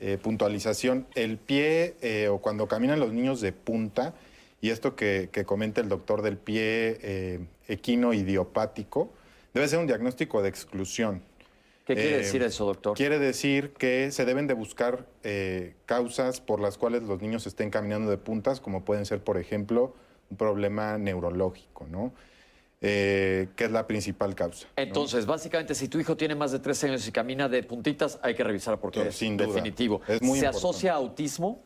[0.00, 1.06] eh, puntualización.
[1.14, 4.14] El pie eh, o cuando caminan los niños de punta,
[4.60, 9.10] y esto que, que comenta el doctor del pie eh, equino idiopático,
[9.54, 11.22] debe ser un diagnóstico de exclusión.
[11.86, 12.96] ¿Qué quiere Eh, decir eso, doctor?
[12.96, 15.06] Quiere decir que se deben de buscar
[15.86, 19.94] causas por las cuales los niños estén caminando de puntas, como pueden ser, por ejemplo,
[20.30, 22.12] un problema neurológico, ¿no?
[22.80, 24.66] Eh, que es la principal causa.
[24.66, 24.82] ¿no?
[24.82, 28.36] Entonces, básicamente, si tu hijo tiene más de tres años y camina de puntitas, hay
[28.36, 29.48] que revisar porque es sin duda.
[29.48, 30.00] definitivo.
[30.06, 30.58] Es muy ¿Se importante.
[30.58, 31.64] asocia a autismo?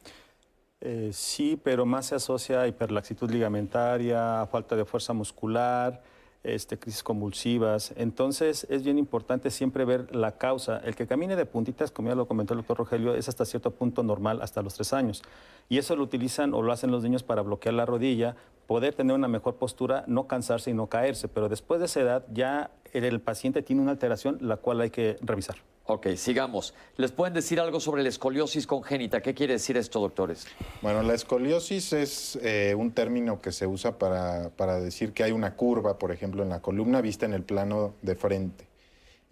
[0.80, 6.02] Eh, sí, pero más se asocia a hiperlaxitud ligamentaria, a falta de fuerza muscular,
[6.42, 7.92] este, crisis convulsivas.
[7.96, 10.78] Entonces, es bien importante siempre ver la causa.
[10.78, 13.70] El que camine de puntitas, como ya lo comentó el doctor Rogelio, es hasta cierto
[13.70, 15.22] punto normal, hasta los tres años.
[15.68, 18.34] Y eso lo utilizan o lo hacen los niños para bloquear la rodilla,
[18.66, 21.28] poder tener una mejor postura, no cansarse y no caerse.
[21.28, 24.90] Pero después de esa edad, ya el, el paciente tiene una alteración, la cual hay
[24.90, 25.56] que revisar.
[25.84, 26.74] Ok, sigamos.
[26.96, 29.20] ¿Les pueden decir algo sobre la escoliosis congénita?
[29.20, 30.46] ¿Qué quiere decir esto, doctores?
[30.80, 35.32] Bueno, la escoliosis es eh, un término que se usa para, para decir que hay
[35.32, 38.71] una curva, por ejemplo, en la columna vista en el plano de frente.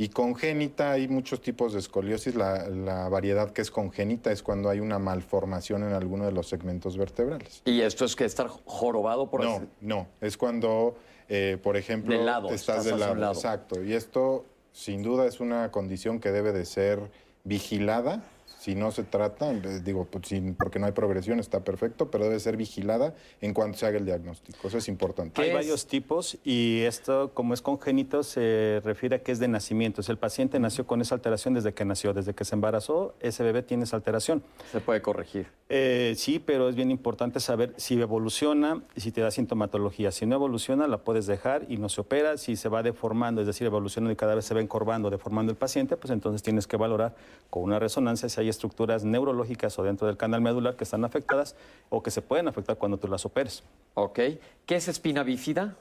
[0.01, 2.35] Y congénita, hay muchos tipos de escoliosis.
[2.35, 6.49] La, la variedad que es congénita es cuando hay una malformación en alguno de los
[6.49, 7.61] segmentos vertebrales.
[7.67, 10.07] ¿Y esto es que estar jorobado por No, así- no.
[10.23, 10.97] Es cuando,
[11.29, 13.15] eh, por ejemplo, De lado, estás estás de lado.
[13.15, 13.33] lado.
[13.35, 13.83] Exacto.
[13.85, 17.11] Y esto, sin duda, es una condición que debe de ser
[17.45, 18.23] vigilada.
[18.59, 22.39] Si no se trata, digo, pues, sin- porque no hay progresión, está perfecto, pero debe
[22.41, 24.69] ser vigilada en cuanto se haga el diagnóstico.
[24.69, 25.41] Eso es importante.
[25.41, 30.03] Hay varios tipos y esto, como es congénito, se refiere a que es de nacimiento.
[30.03, 33.43] Si el paciente nació con esa alteración desde que nació, desde que se embarazó, ese
[33.45, 34.43] bebé tiene esa alteración.
[34.73, 35.47] Se puede corregir.
[35.71, 40.11] Eh, sí, pero es bien importante saber si evoluciona y si te da sintomatología.
[40.11, 42.37] Si no evoluciona, la puedes dejar y no se opera.
[42.37, 45.57] Si se va deformando, es decir, evolucionando y cada vez se va encorvando, deformando el
[45.57, 47.15] paciente, pues entonces tienes que valorar
[47.49, 51.57] con una resonancia si hay estructuras neurológicas o dentro del canal medular que están afectadas
[51.89, 53.63] o que se pueden afectar cuando tú las operes.
[53.95, 54.19] Ok.
[54.67, 55.77] ¿Qué es espina bífida?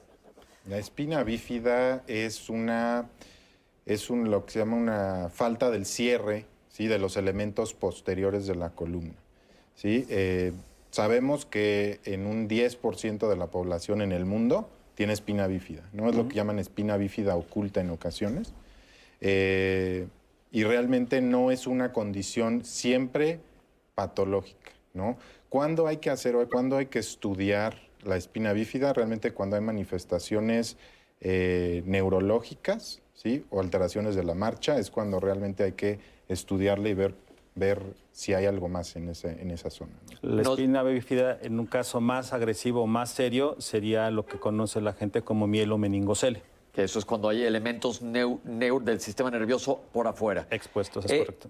[0.68, 3.08] La espina bífida es una
[3.86, 6.86] es un, lo que se llama una falta del cierre ¿sí?
[6.86, 9.14] de los elementos posteriores de la columna.
[9.74, 10.06] ¿sí?
[10.08, 10.52] Eh,
[10.90, 15.82] sabemos que en un 10% de la población en el mundo tiene espina bífida.
[15.92, 16.08] ¿no?
[16.08, 18.52] Es lo que llaman espina bífida oculta en ocasiones.
[19.20, 20.06] Eh,
[20.50, 23.40] y realmente no es una condición siempre
[23.94, 25.16] patológica, ¿no?
[25.48, 28.92] ¿Cuándo hay que hacer o cuándo hay que estudiar la espina bífida?
[28.92, 30.76] Realmente cuando hay manifestaciones
[31.20, 33.44] eh, neurológicas, ¿sí?
[33.50, 35.98] O alteraciones de la marcha, es cuando realmente hay que
[36.28, 37.14] estudiarle y ver,
[37.54, 37.82] ver
[38.12, 39.92] si hay algo más en, ese, en esa zona.
[40.22, 40.36] ¿no?
[40.36, 44.92] La espina bífida, en un caso más agresivo, más serio, sería lo que conoce la
[44.92, 46.42] gente como mielo meningocele.
[46.72, 50.46] Que eso es cuando hay elementos neu- neu- del sistema nervioso por afuera.
[50.50, 51.48] Expuestos, es Eh, correcto.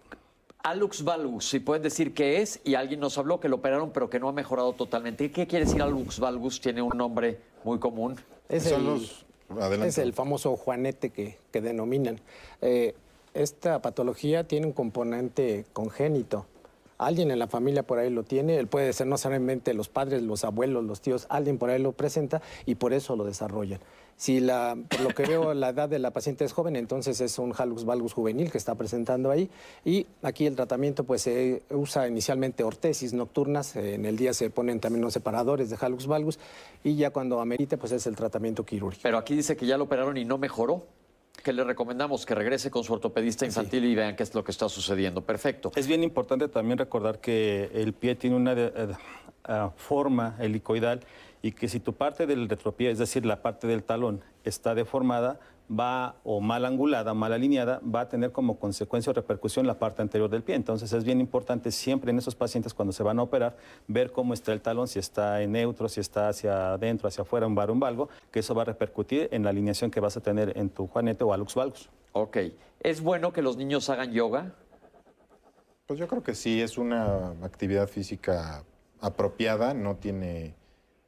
[0.62, 4.10] Alux valgus, si pueden decir qué es, y alguien nos habló que lo operaron pero
[4.10, 5.30] que no ha mejorado totalmente.
[5.30, 6.60] ¿Qué quiere decir Alux valgus?
[6.60, 8.16] Tiene un nombre muy común.
[8.48, 9.24] Es Son el, los-
[9.86, 12.20] es el famoso juanete que, que denominan.
[12.60, 12.94] Eh,
[13.32, 16.46] esta patología tiene un componente congénito.
[17.00, 20.20] Alguien en la familia por ahí lo tiene, él puede ser no solamente los padres,
[20.20, 23.80] los abuelos, los tíos, alguien por ahí lo presenta y por eso lo desarrollan.
[24.16, 27.38] Si la, por lo que veo la edad de la paciente es joven, entonces es
[27.38, 29.48] un hallux valgus juvenil que está presentando ahí
[29.82, 34.78] y aquí el tratamiento pues se usa inicialmente ortesis nocturnas, en el día se ponen
[34.78, 36.38] también los separadores de hallux valgus
[36.84, 39.04] y ya cuando amerite pues es el tratamiento quirúrgico.
[39.04, 40.84] Pero aquí dice que ya lo operaron y no mejoró.
[41.42, 44.50] Que le recomendamos que regrese con su ortopedista infantil y vean qué es lo que
[44.50, 45.22] está sucediendo.
[45.22, 45.72] Perfecto.
[45.74, 48.72] Es bien importante también recordar que el pie tiene una eh,
[49.48, 51.00] eh, forma helicoidal
[51.42, 55.40] y que si tu parte del retropié, es decir, la parte del talón, está deformada,
[55.70, 60.02] va o mal angulada, mal alineada, va a tener como consecuencia o repercusión la parte
[60.02, 60.56] anterior del pie.
[60.56, 63.56] Entonces es bien importante siempre en esos pacientes cuando se van a operar
[63.86, 67.46] ver cómo está el talón, si está en neutro, si está hacia adentro, hacia afuera,
[67.46, 70.20] un bar, un valgo, que eso va a repercutir en la alineación que vas a
[70.20, 71.88] tener en tu juanete o alux valgus.
[72.12, 72.38] Ok.
[72.80, 74.54] ¿Es bueno que los niños hagan yoga?
[75.86, 78.64] Pues yo creo que sí, es una actividad física
[79.00, 80.54] apropiada, no tiene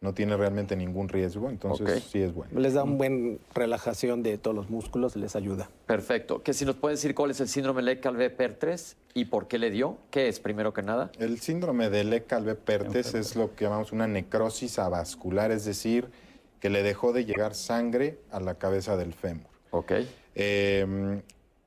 [0.03, 2.61] no tiene realmente ningún riesgo, entonces sí es bueno.
[2.61, 5.71] Les da un buen relajación de todos los músculos, les ayuda.
[5.87, 6.43] Perfecto.
[6.43, 9.99] Que si nos pueden decir cuál es el síndrome Lecq-Calvé-Pertres y por qué le dio,
[10.11, 11.13] ¿qué es primero que nada?
[11.21, 16.09] El síndrome de Lecq-Calvé-Pertres es lo que llamamos una necrosis avascular, es decir,
[16.59, 19.47] que le dejó de llegar sangre a la cabeza del fémur.
[19.71, 19.93] Ok.
[20.35, 21.23] Eh,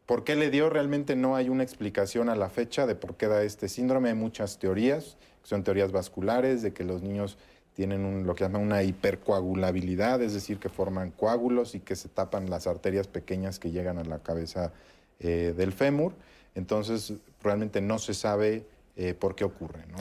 [0.05, 0.69] ¿Por qué le dio?
[0.69, 4.09] Realmente no hay una explicación a la fecha de por qué da este síndrome.
[4.09, 7.37] Hay muchas teorías, que son teorías vasculares, de que los niños
[7.75, 12.09] tienen un- lo que llaman una hipercoagulabilidad, es decir, que forman coágulos y que se
[12.09, 14.71] tapan las arterias pequeñas que llegan a la cabeza
[15.19, 16.13] eh, del fémur.
[16.55, 18.65] Entonces, realmente no se sabe
[18.97, 19.83] eh, por qué ocurre.
[19.91, 19.97] ¿no?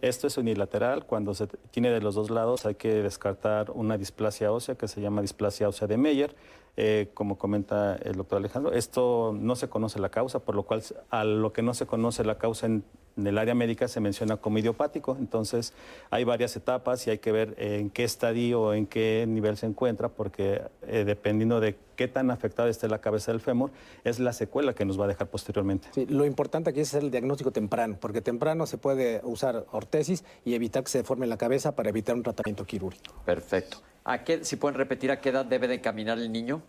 [0.00, 1.04] Esto es unilateral.
[1.06, 5.00] Cuando se tiene de los dos lados hay que descartar una displasia ósea que se
[5.00, 6.34] llama displasia ósea de Meyer.
[6.76, 10.82] Eh, como comenta el doctor Alejandro, esto no se conoce la causa, por lo cual
[11.10, 12.84] a lo que no se conoce la causa en,
[13.18, 15.16] en el área médica se menciona como idiopático.
[15.18, 15.74] Entonces
[16.10, 19.66] hay varias etapas y hay que ver en qué estadio o en qué nivel se
[19.66, 23.70] encuentra, porque eh, dependiendo de qué tan afectada esté la cabeza del fémur,
[24.04, 25.88] es la secuela que nos va a dejar posteriormente.
[25.92, 30.24] Sí, lo importante aquí es hacer el diagnóstico temprano, porque temprano se puede usar ortesis
[30.44, 33.14] y evitar que se deforme la cabeza para evitar un tratamiento quirúrgico.
[33.24, 33.78] Perfecto.
[34.04, 36.62] ¿A qué, si pueden repetir, a qué edad debe de caminar el niño?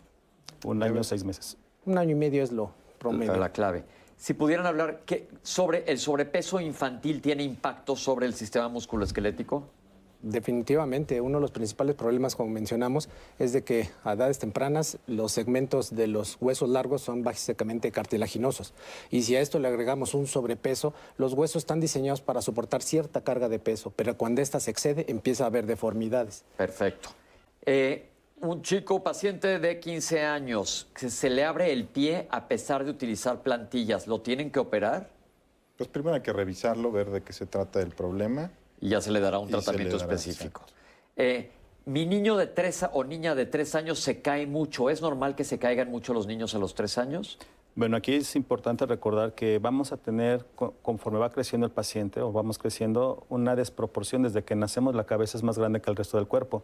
[0.64, 1.56] Un año, seis meses.
[1.86, 3.36] Un año y medio es lo promedio.
[3.36, 3.84] La clave.
[4.20, 9.66] Si pudieran hablar, ¿qué, sobre el sobrepeso infantil tiene impacto sobre el sistema musculoesquelético?
[10.20, 15.32] Definitivamente, uno de los principales problemas, como mencionamos, es de que a edades tempranas los
[15.32, 18.74] segmentos de los huesos largos son básicamente cartilaginosos.
[19.10, 23.22] Y si a esto le agregamos un sobrepeso, los huesos están diseñados para soportar cierta
[23.22, 26.44] carga de peso, pero cuando ésta se excede empieza a haber deformidades.
[26.58, 27.08] Perfecto.
[27.64, 28.09] Eh,
[28.40, 32.90] un chico paciente de 15 años, que se le abre el pie a pesar de
[32.90, 35.08] utilizar plantillas, ¿lo tienen que operar?
[35.76, 38.50] Pues primero hay que revisarlo, ver de qué se trata el problema.
[38.80, 40.62] Y ya se le dará un tratamiento dará, específico.
[41.16, 41.50] Eh,
[41.86, 44.88] mi niño de tres o niña de tres años se cae mucho.
[44.90, 47.38] ¿Es normal que se caigan mucho los niños a los tres años?
[47.74, 52.20] Bueno, aquí es importante recordar que vamos a tener, co- conforme va creciendo el paciente
[52.20, 54.22] o vamos creciendo, una desproporción.
[54.22, 56.62] Desde que nacemos la cabeza es más grande que el resto del cuerpo.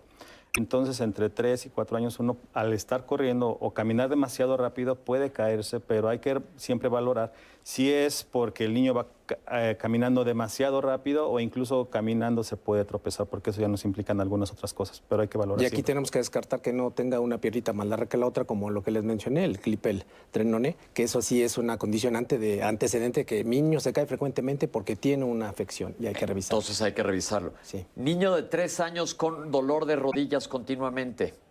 [0.57, 5.31] Entonces, entre 3 y 4 años, uno al estar corriendo o caminar demasiado rápido puede
[5.31, 7.33] caerse, pero hay que siempre valorar
[7.67, 9.09] si es porque el niño va
[9.51, 14.21] eh, caminando demasiado rápido o incluso caminando se puede tropezar, porque eso ya nos implican
[14.21, 15.61] algunas otras cosas, pero hay que valorar.
[15.61, 15.95] Y aquí siempre.
[15.95, 18.85] tenemos que descartar que no tenga una piernita más larga que la otra, como lo
[18.85, 23.43] que les mencioné, el clipel trenone, que eso sí es una condicionante de antecedente que
[23.43, 26.53] mi niño se cae frecuentemente porque tiene una afección y hay que revisar.
[26.53, 27.53] Entonces hay que revisarlo.
[27.97, 31.46] Niño de tres años con dolor de rodillas continuamente.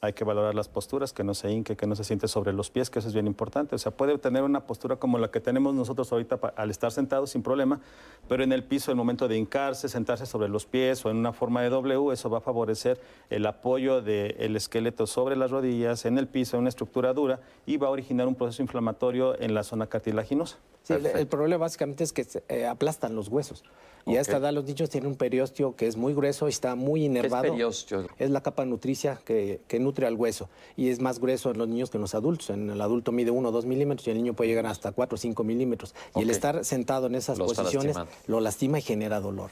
[0.00, 2.70] Hay que valorar las posturas, que no se hinque, que no se siente sobre los
[2.70, 3.74] pies, que eso es bien importante.
[3.74, 7.30] O sea, puede tener una postura como la que tenemos nosotros ahorita al estar sentados
[7.30, 7.80] sin problema,
[8.28, 11.32] pero en el piso, el momento de hincarse, sentarse sobre los pies o en una
[11.32, 16.16] forma de W, eso va a favorecer el apoyo del esqueleto sobre las rodillas, en
[16.18, 19.64] el piso, en una estructura dura, y va a originar un proceso inflamatorio en la
[19.64, 20.58] zona cartilaginosa.
[20.84, 23.64] Sí, el, el problema básicamente es que eh, aplastan los huesos.
[24.06, 24.42] Y a esta Ok.
[24.42, 27.42] edad los niños tienen un periósteo que es muy grueso y está muy inervado.
[27.42, 28.06] periósteo?
[28.18, 30.48] Es la capa nutricia que, que nutre al hueso.
[30.76, 32.50] Y es más grueso en los niños que en los adultos.
[32.50, 35.14] En el adulto mide 1 o 2 milímetros y el niño puede llegar hasta 4
[35.14, 35.94] o 5 milímetros.
[36.14, 37.96] Y el estar sentado en esas Lo posiciones
[38.26, 39.50] lo lastima y genera dolor.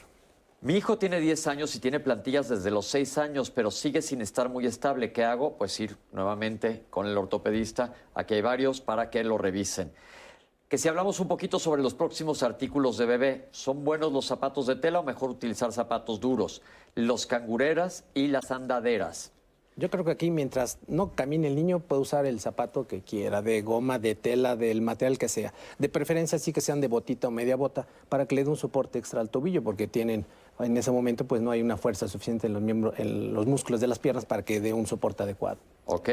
[0.62, 4.20] Mi hijo tiene 10 años y tiene plantillas desde los 6 años, pero sigue sin
[4.20, 5.12] estar muy estable.
[5.12, 5.56] ¿Qué hago?
[5.56, 7.94] Pues ir nuevamente con el ortopedista.
[8.14, 9.92] Aquí hay varios para que lo revisen.
[10.68, 14.66] Que si hablamos un poquito sobre los próximos artículos de bebé, ¿son buenos los zapatos
[14.66, 16.62] de tela o mejor utilizar zapatos duros?
[16.96, 19.30] Los cangureras y las andaderas.
[19.78, 23.42] Yo creo que aquí mientras no camine el niño puede usar el zapato que quiera,
[23.42, 25.52] de goma, de tela, del material que sea.
[25.78, 28.56] De preferencia sí que sean de botita o media bota para que le dé un
[28.56, 30.24] soporte extra al tobillo porque tienen
[30.60, 33.82] en ese momento pues no hay una fuerza suficiente en los miembros en los músculos
[33.82, 35.58] de las piernas para que dé un soporte adecuado.
[35.84, 36.08] ¿Ok?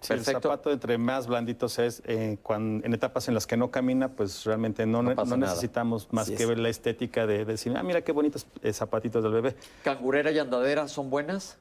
[0.00, 3.70] Sí, el zapato entre más blanditos es, eh, cuan- en etapas en las que no
[3.70, 5.36] camina, pues realmente no, no nada.
[5.36, 6.48] necesitamos más Así que es.
[6.48, 9.54] ver la estética de, de decir, ah, mira qué bonitos eh, zapatitos del bebé.
[9.84, 11.56] ¿Cangurera y andadera son buenas?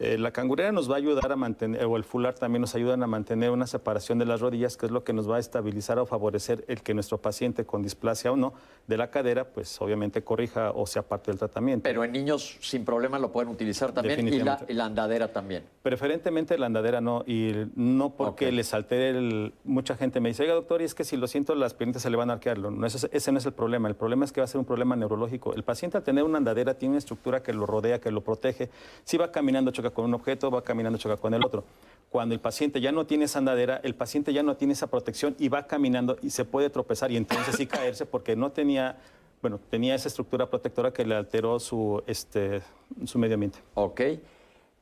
[0.00, 3.02] Eh, la cangurera nos va a ayudar a mantener, o el fular también nos ayudan
[3.02, 5.98] a mantener una separación de las rodillas, que es lo que nos va a estabilizar
[5.98, 8.54] o favorecer el que nuestro paciente con displasia o no
[8.86, 11.82] de la cadera, pues obviamente corrija o sea parte del tratamiento.
[11.82, 14.72] Pero en niños sin problema lo pueden utilizar también y la, Definitivamente.
[14.72, 15.64] y la andadera también.
[15.82, 19.52] Preferentemente la andadera no, y no porque les altere el...
[19.64, 22.08] Mucha gente me dice, oiga doctor, y es que si lo siento las piernitas se
[22.08, 22.58] le van a arquear.
[22.58, 24.64] No, ese, ese no es el problema, el problema es que va a ser un
[24.64, 25.52] problema neurológico.
[25.52, 28.70] El paciente al tener una andadera tiene una estructura que lo rodea, que lo protege.
[29.04, 31.64] Si va caminando choca con un objeto, va caminando choca con el otro.
[32.10, 35.36] Cuando el paciente ya no tiene esa andadera, el paciente ya no tiene esa protección
[35.38, 38.98] y va caminando y se puede tropezar y entonces sí caerse porque no tenía
[39.42, 42.60] bueno, tenía esa estructura protectora que le alteró su, este,
[43.06, 43.58] su medio ambiente.
[43.74, 44.00] Ok.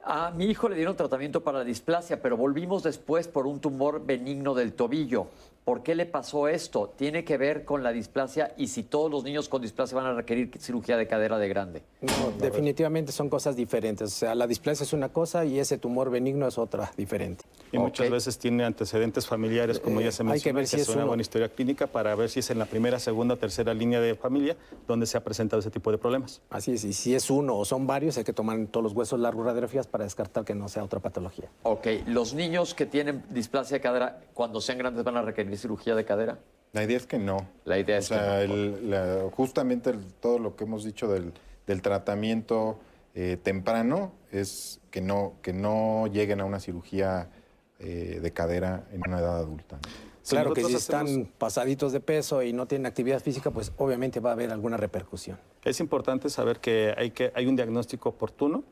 [0.03, 4.05] A mi hijo le dieron tratamiento para la displasia, pero volvimos después por un tumor
[4.05, 5.27] benigno del tobillo.
[5.65, 6.95] ¿Por qué le pasó esto?
[6.97, 10.15] Tiene que ver con la displasia y si todos los niños con displasia van a
[10.15, 11.83] requerir cirugía de cadera de grande.
[12.01, 14.13] No, definitivamente son cosas diferentes.
[14.13, 17.45] O sea, la displasia es una cosa y ese tumor benigno es otra diferente.
[17.71, 20.89] Y muchas veces tiene antecedentes familiares, como ya se mencionó, hay que ver si es
[20.89, 21.09] una uno.
[21.09, 24.15] buena historia clínica para ver si es en la primera, segunda o tercera línea de
[24.15, 24.57] familia
[24.87, 26.41] donde se ha presentado ese tipo de problemas.
[26.49, 29.21] Así es, y si es uno o son varios, hay que tomar todos los huesos
[29.21, 31.51] largos radiografías para descartar que no sea otra patología.
[31.65, 35.95] Ok, los niños que tienen displasia de cadera, cuando sean grandes van a requerir cirugía
[35.95, 36.39] de cadera.
[36.73, 37.49] La idea es que no.
[37.65, 38.35] La idea O es que no.
[38.39, 41.33] el- la- justamente el- todo lo que hemos dicho del,
[41.67, 42.79] del tratamiento
[43.15, 47.31] eh, temprano es que no, que no lleguen a una cirugía
[47.81, 49.77] eh, de cadera en una edad adulta.
[49.77, 50.09] ¿no?
[50.29, 54.21] Claro que si están hacemos- pasaditos de peso y no tienen actividad física, pues obviamente
[54.21, 55.39] va a haber alguna repercusión.
[55.65, 58.63] Es importante saber que hay, que hay un diagnóstico oportuno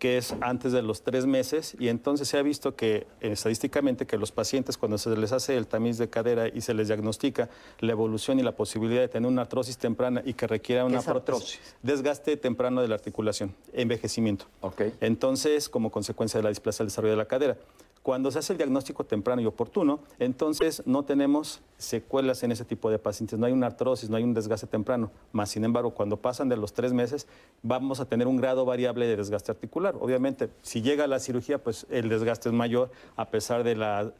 [0.00, 4.06] que es antes de los tres meses y entonces se ha visto que eh, estadísticamente
[4.06, 7.50] que los pacientes cuando se les hace el tamiz de cadera y se les diagnostica
[7.80, 11.06] la evolución y la posibilidad de tener una artrosis temprana y que requiera una es
[11.06, 11.60] artrosis?
[11.82, 14.46] desgaste temprano de la articulación, envejecimiento.
[14.62, 14.82] Ok.
[15.02, 17.58] Entonces, como consecuencia de la displasia del desarrollo de la cadera.
[18.02, 22.90] Cuando se hace el diagnóstico temprano y oportuno, entonces no tenemos secuelas en ese tipo
[22.90, 25.10] de pacientes, no hay una artrosis, no hay un desgaste temprano.
[25.32, 27.26] Más sin embargo, cuando pasan de los tres meses,
[27.62, 29.96] vamos a tener un grado variable de desgaste articular.
[30.00, 34.12] Obviamente, si llega a la cirugía, pues el desgaste es mayor a pesar de la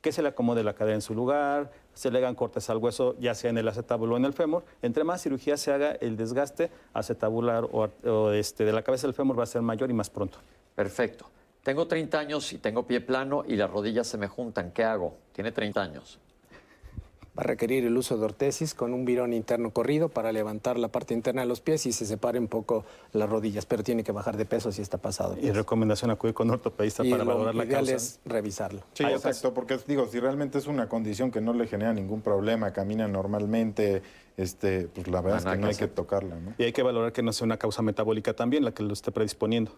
[0.00, 3.14] que se le acomode la cadera en su lugar, se le hagan cortes al hueso,
[3.18, 4.64] ya sea en el acetábulo o en el fémur.
[4.80, 9.14] Entre más cirugía se haga, el desgaste acetabular o, o, este, de la cabeza del
[9.14, 10.38] fémur va a ser mayor y más pronto.
[10.74, 11.26] Perfecto.
[11.68, 14.70] Tengo 30 años y tengo pie plano y las rodillas se me juntan.
[14.70, 15.18] ¿Qué hago?
[15.34, 16.18] Tiene 30 años.
[17.38, 20.88] Va a requerir el uso de ortesis con un virón interno corrido para levantar la
[20.88, 24.12] parte interna de los pies y se separe un poco las rodillas, pero tiene que
[24.12, 25.36] bajar de peso si está pasado.
[25.38, 27.96] Y recomendación acudir con un ortopedista Y para lo valorar la ideal causa.
[27.96, 28.80] es revisarlo.
[28.94, 32.22] Sí, Hay exacto, porque digo, si realmente es una condición que no le genera ningún
[32.22, 34.00] problema, camina normalmente,
[34.38, 36.54] este, pues la verdad Ah, es que no hay que tocarla, ¿no?
[36.56, 39.12] Y hay que valorar que no sea una causa metabólica también la que lo esté
[39.12, 39.72] predisponiendo.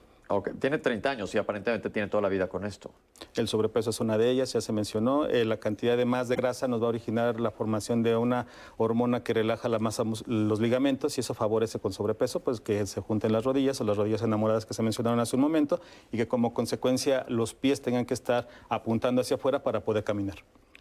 [0.61, 2.93] Tiene 30 años y aparentemente tiene toda la vida con esto.
[3.35, 5.27] El sobrepeso es una de ellas, ya se mencionó.
[5.27, 8.47] Eh, la cantidad de más de grasa nos va a originar la formación de una
[8.77, 13.01] hormona que relaja la masa, los ligamentos y eso favorece con sobrepeso, pues que se
[13.01, 15.81] junten las rodillas o las rodillas enamoradas que se mencionaron hace un momento
[16.13, 20.37] y que como consecuencia los pies tengan que estar apuntando hacia afuera para poder caminar.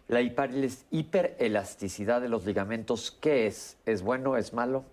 [0.06, 3.76] La hiperelas- hiperelasticidad de los ligamentos, ¿qué es?
[3.86, 4.36] ¿Es bueno?
[4.36, 4.84] ¿Es malo?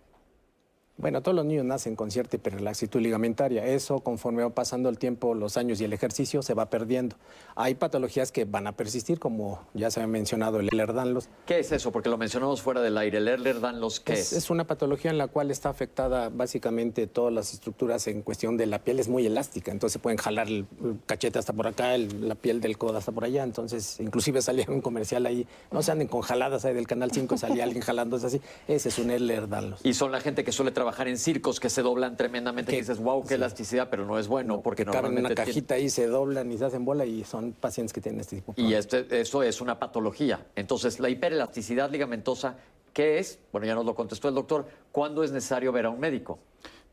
[0.97, 3.63] Bueno, todos los niños nacen con cierta hiperelastitud ligamentaria.
[3.67, 7.15] Eso, conforme va pasando el tiempo, los años y el ejercicio, se va perdiendo.
[7.55, 11.29] Hay patologías que van a persistir, como ya se ha mencionado el Ehlers-Danlos.
[11.45, 11.91] ¿Qué es eso?
[11.91, 13.19] Porque lo mencionamos fuera del aire.
[13.19, 14.45] El Ehlers-Danlos, ¿qué Es, es?
[14.45, 18.65] es una patología en la cual está afectada básicamente todas las estructuras en cuestión de
[18.65, 22.27] la piel es muy elástica, entonces pueden jalar el el cachete hasta por acá, el-
[22.27, 25.91] la piel del codo hasta por allá, entonces inclusive salía un comercial ahí, no se
[25.91, 29.81] anden con jaladas ahí del Canal 5, salía alguien jalándose así, ese es un Ehlers-Danlos.
[29.83, 32.71] Y son la gente que suele trabajar en circos que se doblan tremendamente.
[32.71, 35.35] Que, Que- dices, wow, qué elasticidad, pero no es bueno porque Caben en una normalmente
[35.35, 38.37] tiene- cajita ahí, se doblan y se hacen bola y son pacientes que tienen este
[38.37, 40.45] tipo de Y este, eso es una patología.
[40.55, 42.55] Entonces, la hiperelasticidad ligamentosa,
[42.93, 43.39] ¿qué es?
[43.51, 44.65] Bueno, ya nos lo contestó el doctor.
[44.91, 46.39] ¿Cuándo es necesario ver a un médico?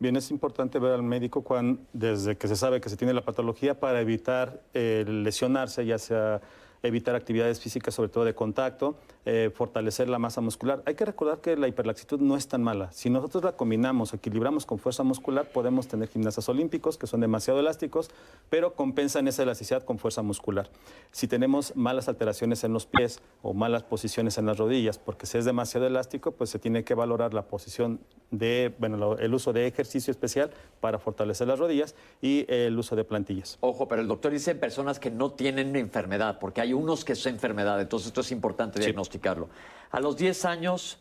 [0.01, 3.25] Bien, es importante ver al médico cuando, desde que se sabe que se tiene la
[3.25, 6.41] patología para evitar eh, lesionarse, ya sea
[6.85, 10.83] evitar actividades físicas, sobre todo de contacto, eh, fortalecer la masa muscular.
[10.87, 12.93] Hay que recordar que la hiperlaxitud no es tan mala.
[12.93, 17.59] Si nosotros la combinamos, equilibramos con fuerza muscular, podemos tener gimnastas olímpicos que son demasiado
[17.59, 18.11] elásticos,
[18.51, 20.71] pero compensan esa elasticidad con fuerza muscular.
[21.11, 25.39] Si tenemos malas alteraciones en los pies o malas posiciones en las rodillas, porque si
[25.39, 28.01] es demasiado elástico, pues se tiene que valorar la posición
[28.31, 30.51] de, bueno, el uso de ejercicio especial
[30.81, 33.57] para fortalecer las rodillas y el uso de plantillas.
[33.61, 37.27] Ojo, pero el doctor dice personas que no tienen enfermedad, porque hay unos que es
[37.27, 39.49] enfermedad, entonces esto es importante diagnosticarlo.
[39.91, 40.99] A los 10 años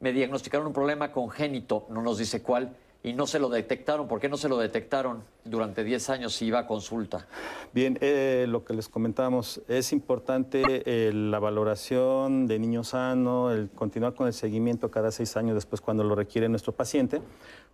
[0.00, 4.08] me diagnosticaron un problema congénito, no nos dice cuál, y no se lo detectaron.
[4.08, 7.26] ¿Por qué no se lo detectaron durante 10 años si iba a consulta?
[7.72, 13.70] Bien, eh, lo que les comentábamos, es importante eh, la valoración de niño sano, el
[13.70, 17.20] continuar con el seguimiento cada seis años después cuando lo requiere nuestro paciente.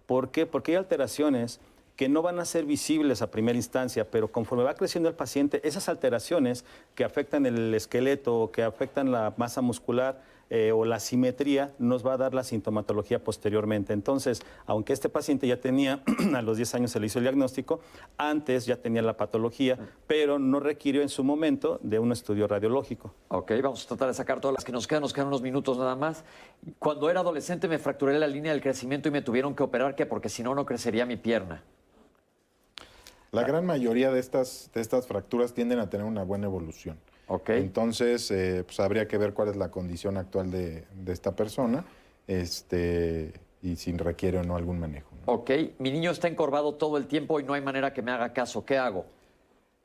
[0.07, 0.47] ¿Por qué?
[0.47, 1.61] Porque hay alteraciones
[1.97, 5.61] que no van a ser visibles a primera instancia, pero conforme va creciendo el paciente,
[5.67, 6.65] esas alteraciones
[6.95, 12.15] que afectan el esqueleto, que afectan la masa muscular, eh, o la simetría nos va
[12.15, 13.93] a dar la sintomatología posteriormente.
[13.93, 16.03] Entonces, aunque este paciente ya tenía,
[16.35, 17.81] a los 10 años se le hizo el diagnóstico,
[18.19, 23.15] antes ya tenía la patología, pero no requirió en su momento de un estudio radiológico.
[23.29, 25.79] Ok, vamos a tratar de sacar todas las que nos quedan, nos quedan unos minutos
[25.79, 26.25] nada más.
[26.79, 30.05] Cuando era adolescente me fracturé la línea del crecimiento y me tuvieron que operar, que
[30.05, 31.63] porque si no, no crecería mi pierna.
[33.35, 36.99] La gran mayoría de estas, de estas fracturas tienden a tener una buena evolución.
[37.49, 41.85] Entonces, eh, pues habría que ver cuál es la condición actual de, de, esta persona
[42.29, 45.09] este, y si requiere o no algún manejo.
[45.27, 48.33] Ok, mi niño está encorvado todo el tiempo y no hay manera que me haga
[48.33, 48.65] caso.
[48.65, 49.07] ¿Qué hago?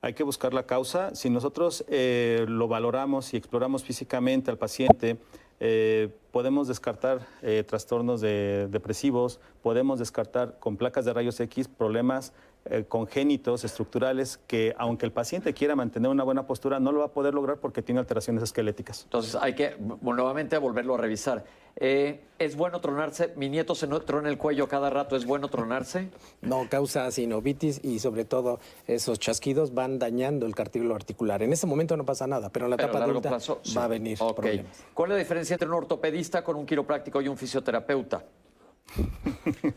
[0.02, 1.16] Hay que buscar la causa.
[1.16, 5.18] Si nosotros eh, lo valoramos y exploramos físicamente al paciente,
[5.60, 7.26] eh, podemos descartar
[7.66, 12.34] trastornos depresivos, podemos descartar con placas de rayos X problemas
[12.66, 17.06] eh, congénitos, estructurales, que aunque el paciente quiera mantener una buena postura, no lo va
[17.06, 19.04] a poder lograr porque tiene alteraciones esqueléticas.
[19.06, 21.46] Entonces hay que nuevamente volverlo a revisar.
[21.78, 23.34] Eh, ¿Es bueno tronarse?
[23.38, 26.10] Mi nieto se trona el cuello cada rato, ¿es bueno tronarse?
[26.42, 31.42] No, causa sinovitis y sobre todo esos chasquidos van dañando el cartílago articular.
[31.42, 33.38] En ese momento no pasa nada, pero en la etapa adulta
[33.78, 34.86] va a venir problemas.
[34.94, 38.24] ¿Cuál es la diferencia entre un ortopedista con un quiropráctico y un fisioterapeuta?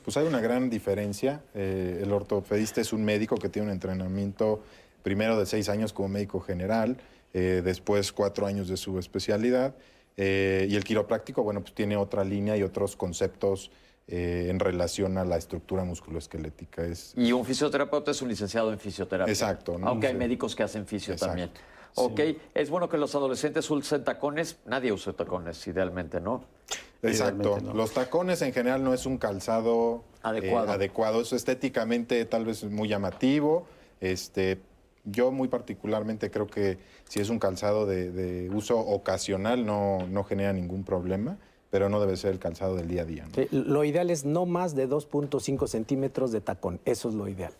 [0.04, 1.42] Pues hay una gran diferencia.
[1.54, 4.62] Eh, el ortopedista es un médico que tiene un entrenamiento
[5.02, 6.96] primero de seis años como médico general,
[7.34, 9.74] eh, después cuatro años de su especialidad.
[10.16, 13.70] Eh, y el quiropráctico, bueno, pues tiene otra línea y otros conceptos
[14.08, 16.84] en relación a la estructura musculoesquelética.
[16.84, 19.30] Es, y un fisioterapeuta es un licenciado en fisioterapia.
[19.32, 19.78] Exacto.
[19.80, 21.50] Aunque hay médicos que hacen fisio también.
[21.94, 22.20] Ok,
[22.54, 24.58] es bueno que los adolescentes usen tacones.
[24.66, 26.44] Nadie usa tacones, idealmente, ¿no?
[27.02, 27.58] Exacto.
[27.74, 30.72] Los tacones en general no es un calzado eh, adecuado.
[30.72, 31.20] adecuado.
[31.20, 33.66] Es estéticamente tal vez muy llamativo.
[34.00, 34.60] Este,
[35.04, 36.78] yo muy particularmente creo que
[37.08, 41.38] si es un calzado de, uso ocasional no, no, genera ningún problema,
[41.70, 43.28] pero no debe ser el calzado del día a día.
[43.50, 46.80] lo ideal es no más de 2.5 centímetros de tacón.
[46.84, 47.52] Eso es lo ideal.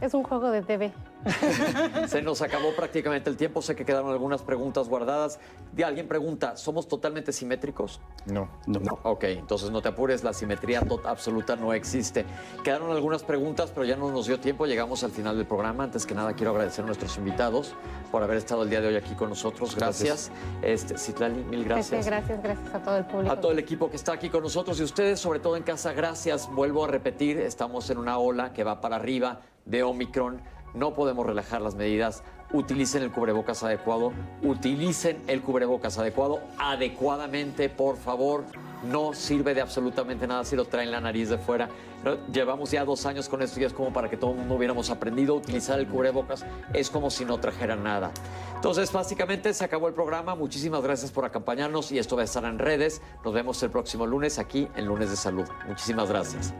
[0.00, 0.92] Es un, juego de TV.
[2.08, 3.60] Se nos acabó prácticamente el tiempo.
[3.60, 5.38] Sé que quedaron algunas preguntas guardadas.
[5.72, 8.00] De alguien pregunta, ¿somos totalmente simétricos?
[8.26, 8.48] No.
[8.66, 8.98] No.
[9.02, 12.24] Ok, entonces no te apures, la simetría absoluta no existe.
[12.64, 14.66] Quedaron algunas preguntas, pero ya no nos dio tiempo.
[14.66, 15.84] Llegamos al final del programa.
[15.84, 17.74] Antes que nada, quiero agradecer a nuestros invitados
[18.10, 19.76] por haber estado el día de hoy aquí con nosotros.
[19.76, 20.30] Gracias.
[20.62, 22.06] Este, Citlali, mil gracias.
[22.06, 23.32] gracias, gracias a todo el público.
[23.32, 25.92] A todo el equipo que está aquí con nosotros y ustedes, sobre todo en casa,
[25.92, 26.50] gracias.
[26.50, 30.40] Vuelvo a repetir, estamos en una ola que va para arriba de Omicron.
[30.74, 32.22] No podemos relajar las medidas.
[32.52, 34.12] Utilicen el cubrebocas adecuado.
[34.42, 38.44] Utilicen el cubrebocas adecuado adecuadamente, por favor.
[38.84, 41.68] No sirve de absolutamente nada si lo traen la nariz de fuera.
[42.32, 44.90] Llevamos ya dos años con esto y es como para que todo el mundo hubiéramos
[44.90, 46.44] aprendido a utilizar el cubrebocas.
[46.74, 48.10] Es como si no trajera nada.
[48.56, 50.34] Entonces, básicamente se acabó el programa.
[50.34, 53.02] Muchísimas gracias por acompañarnos y esto va a estar en redes.
[53.24, 55.46] Nos vemos el próximo lunes aquí en Lunes de Salud.
[55.68, 56.52] Muchísimas gracias.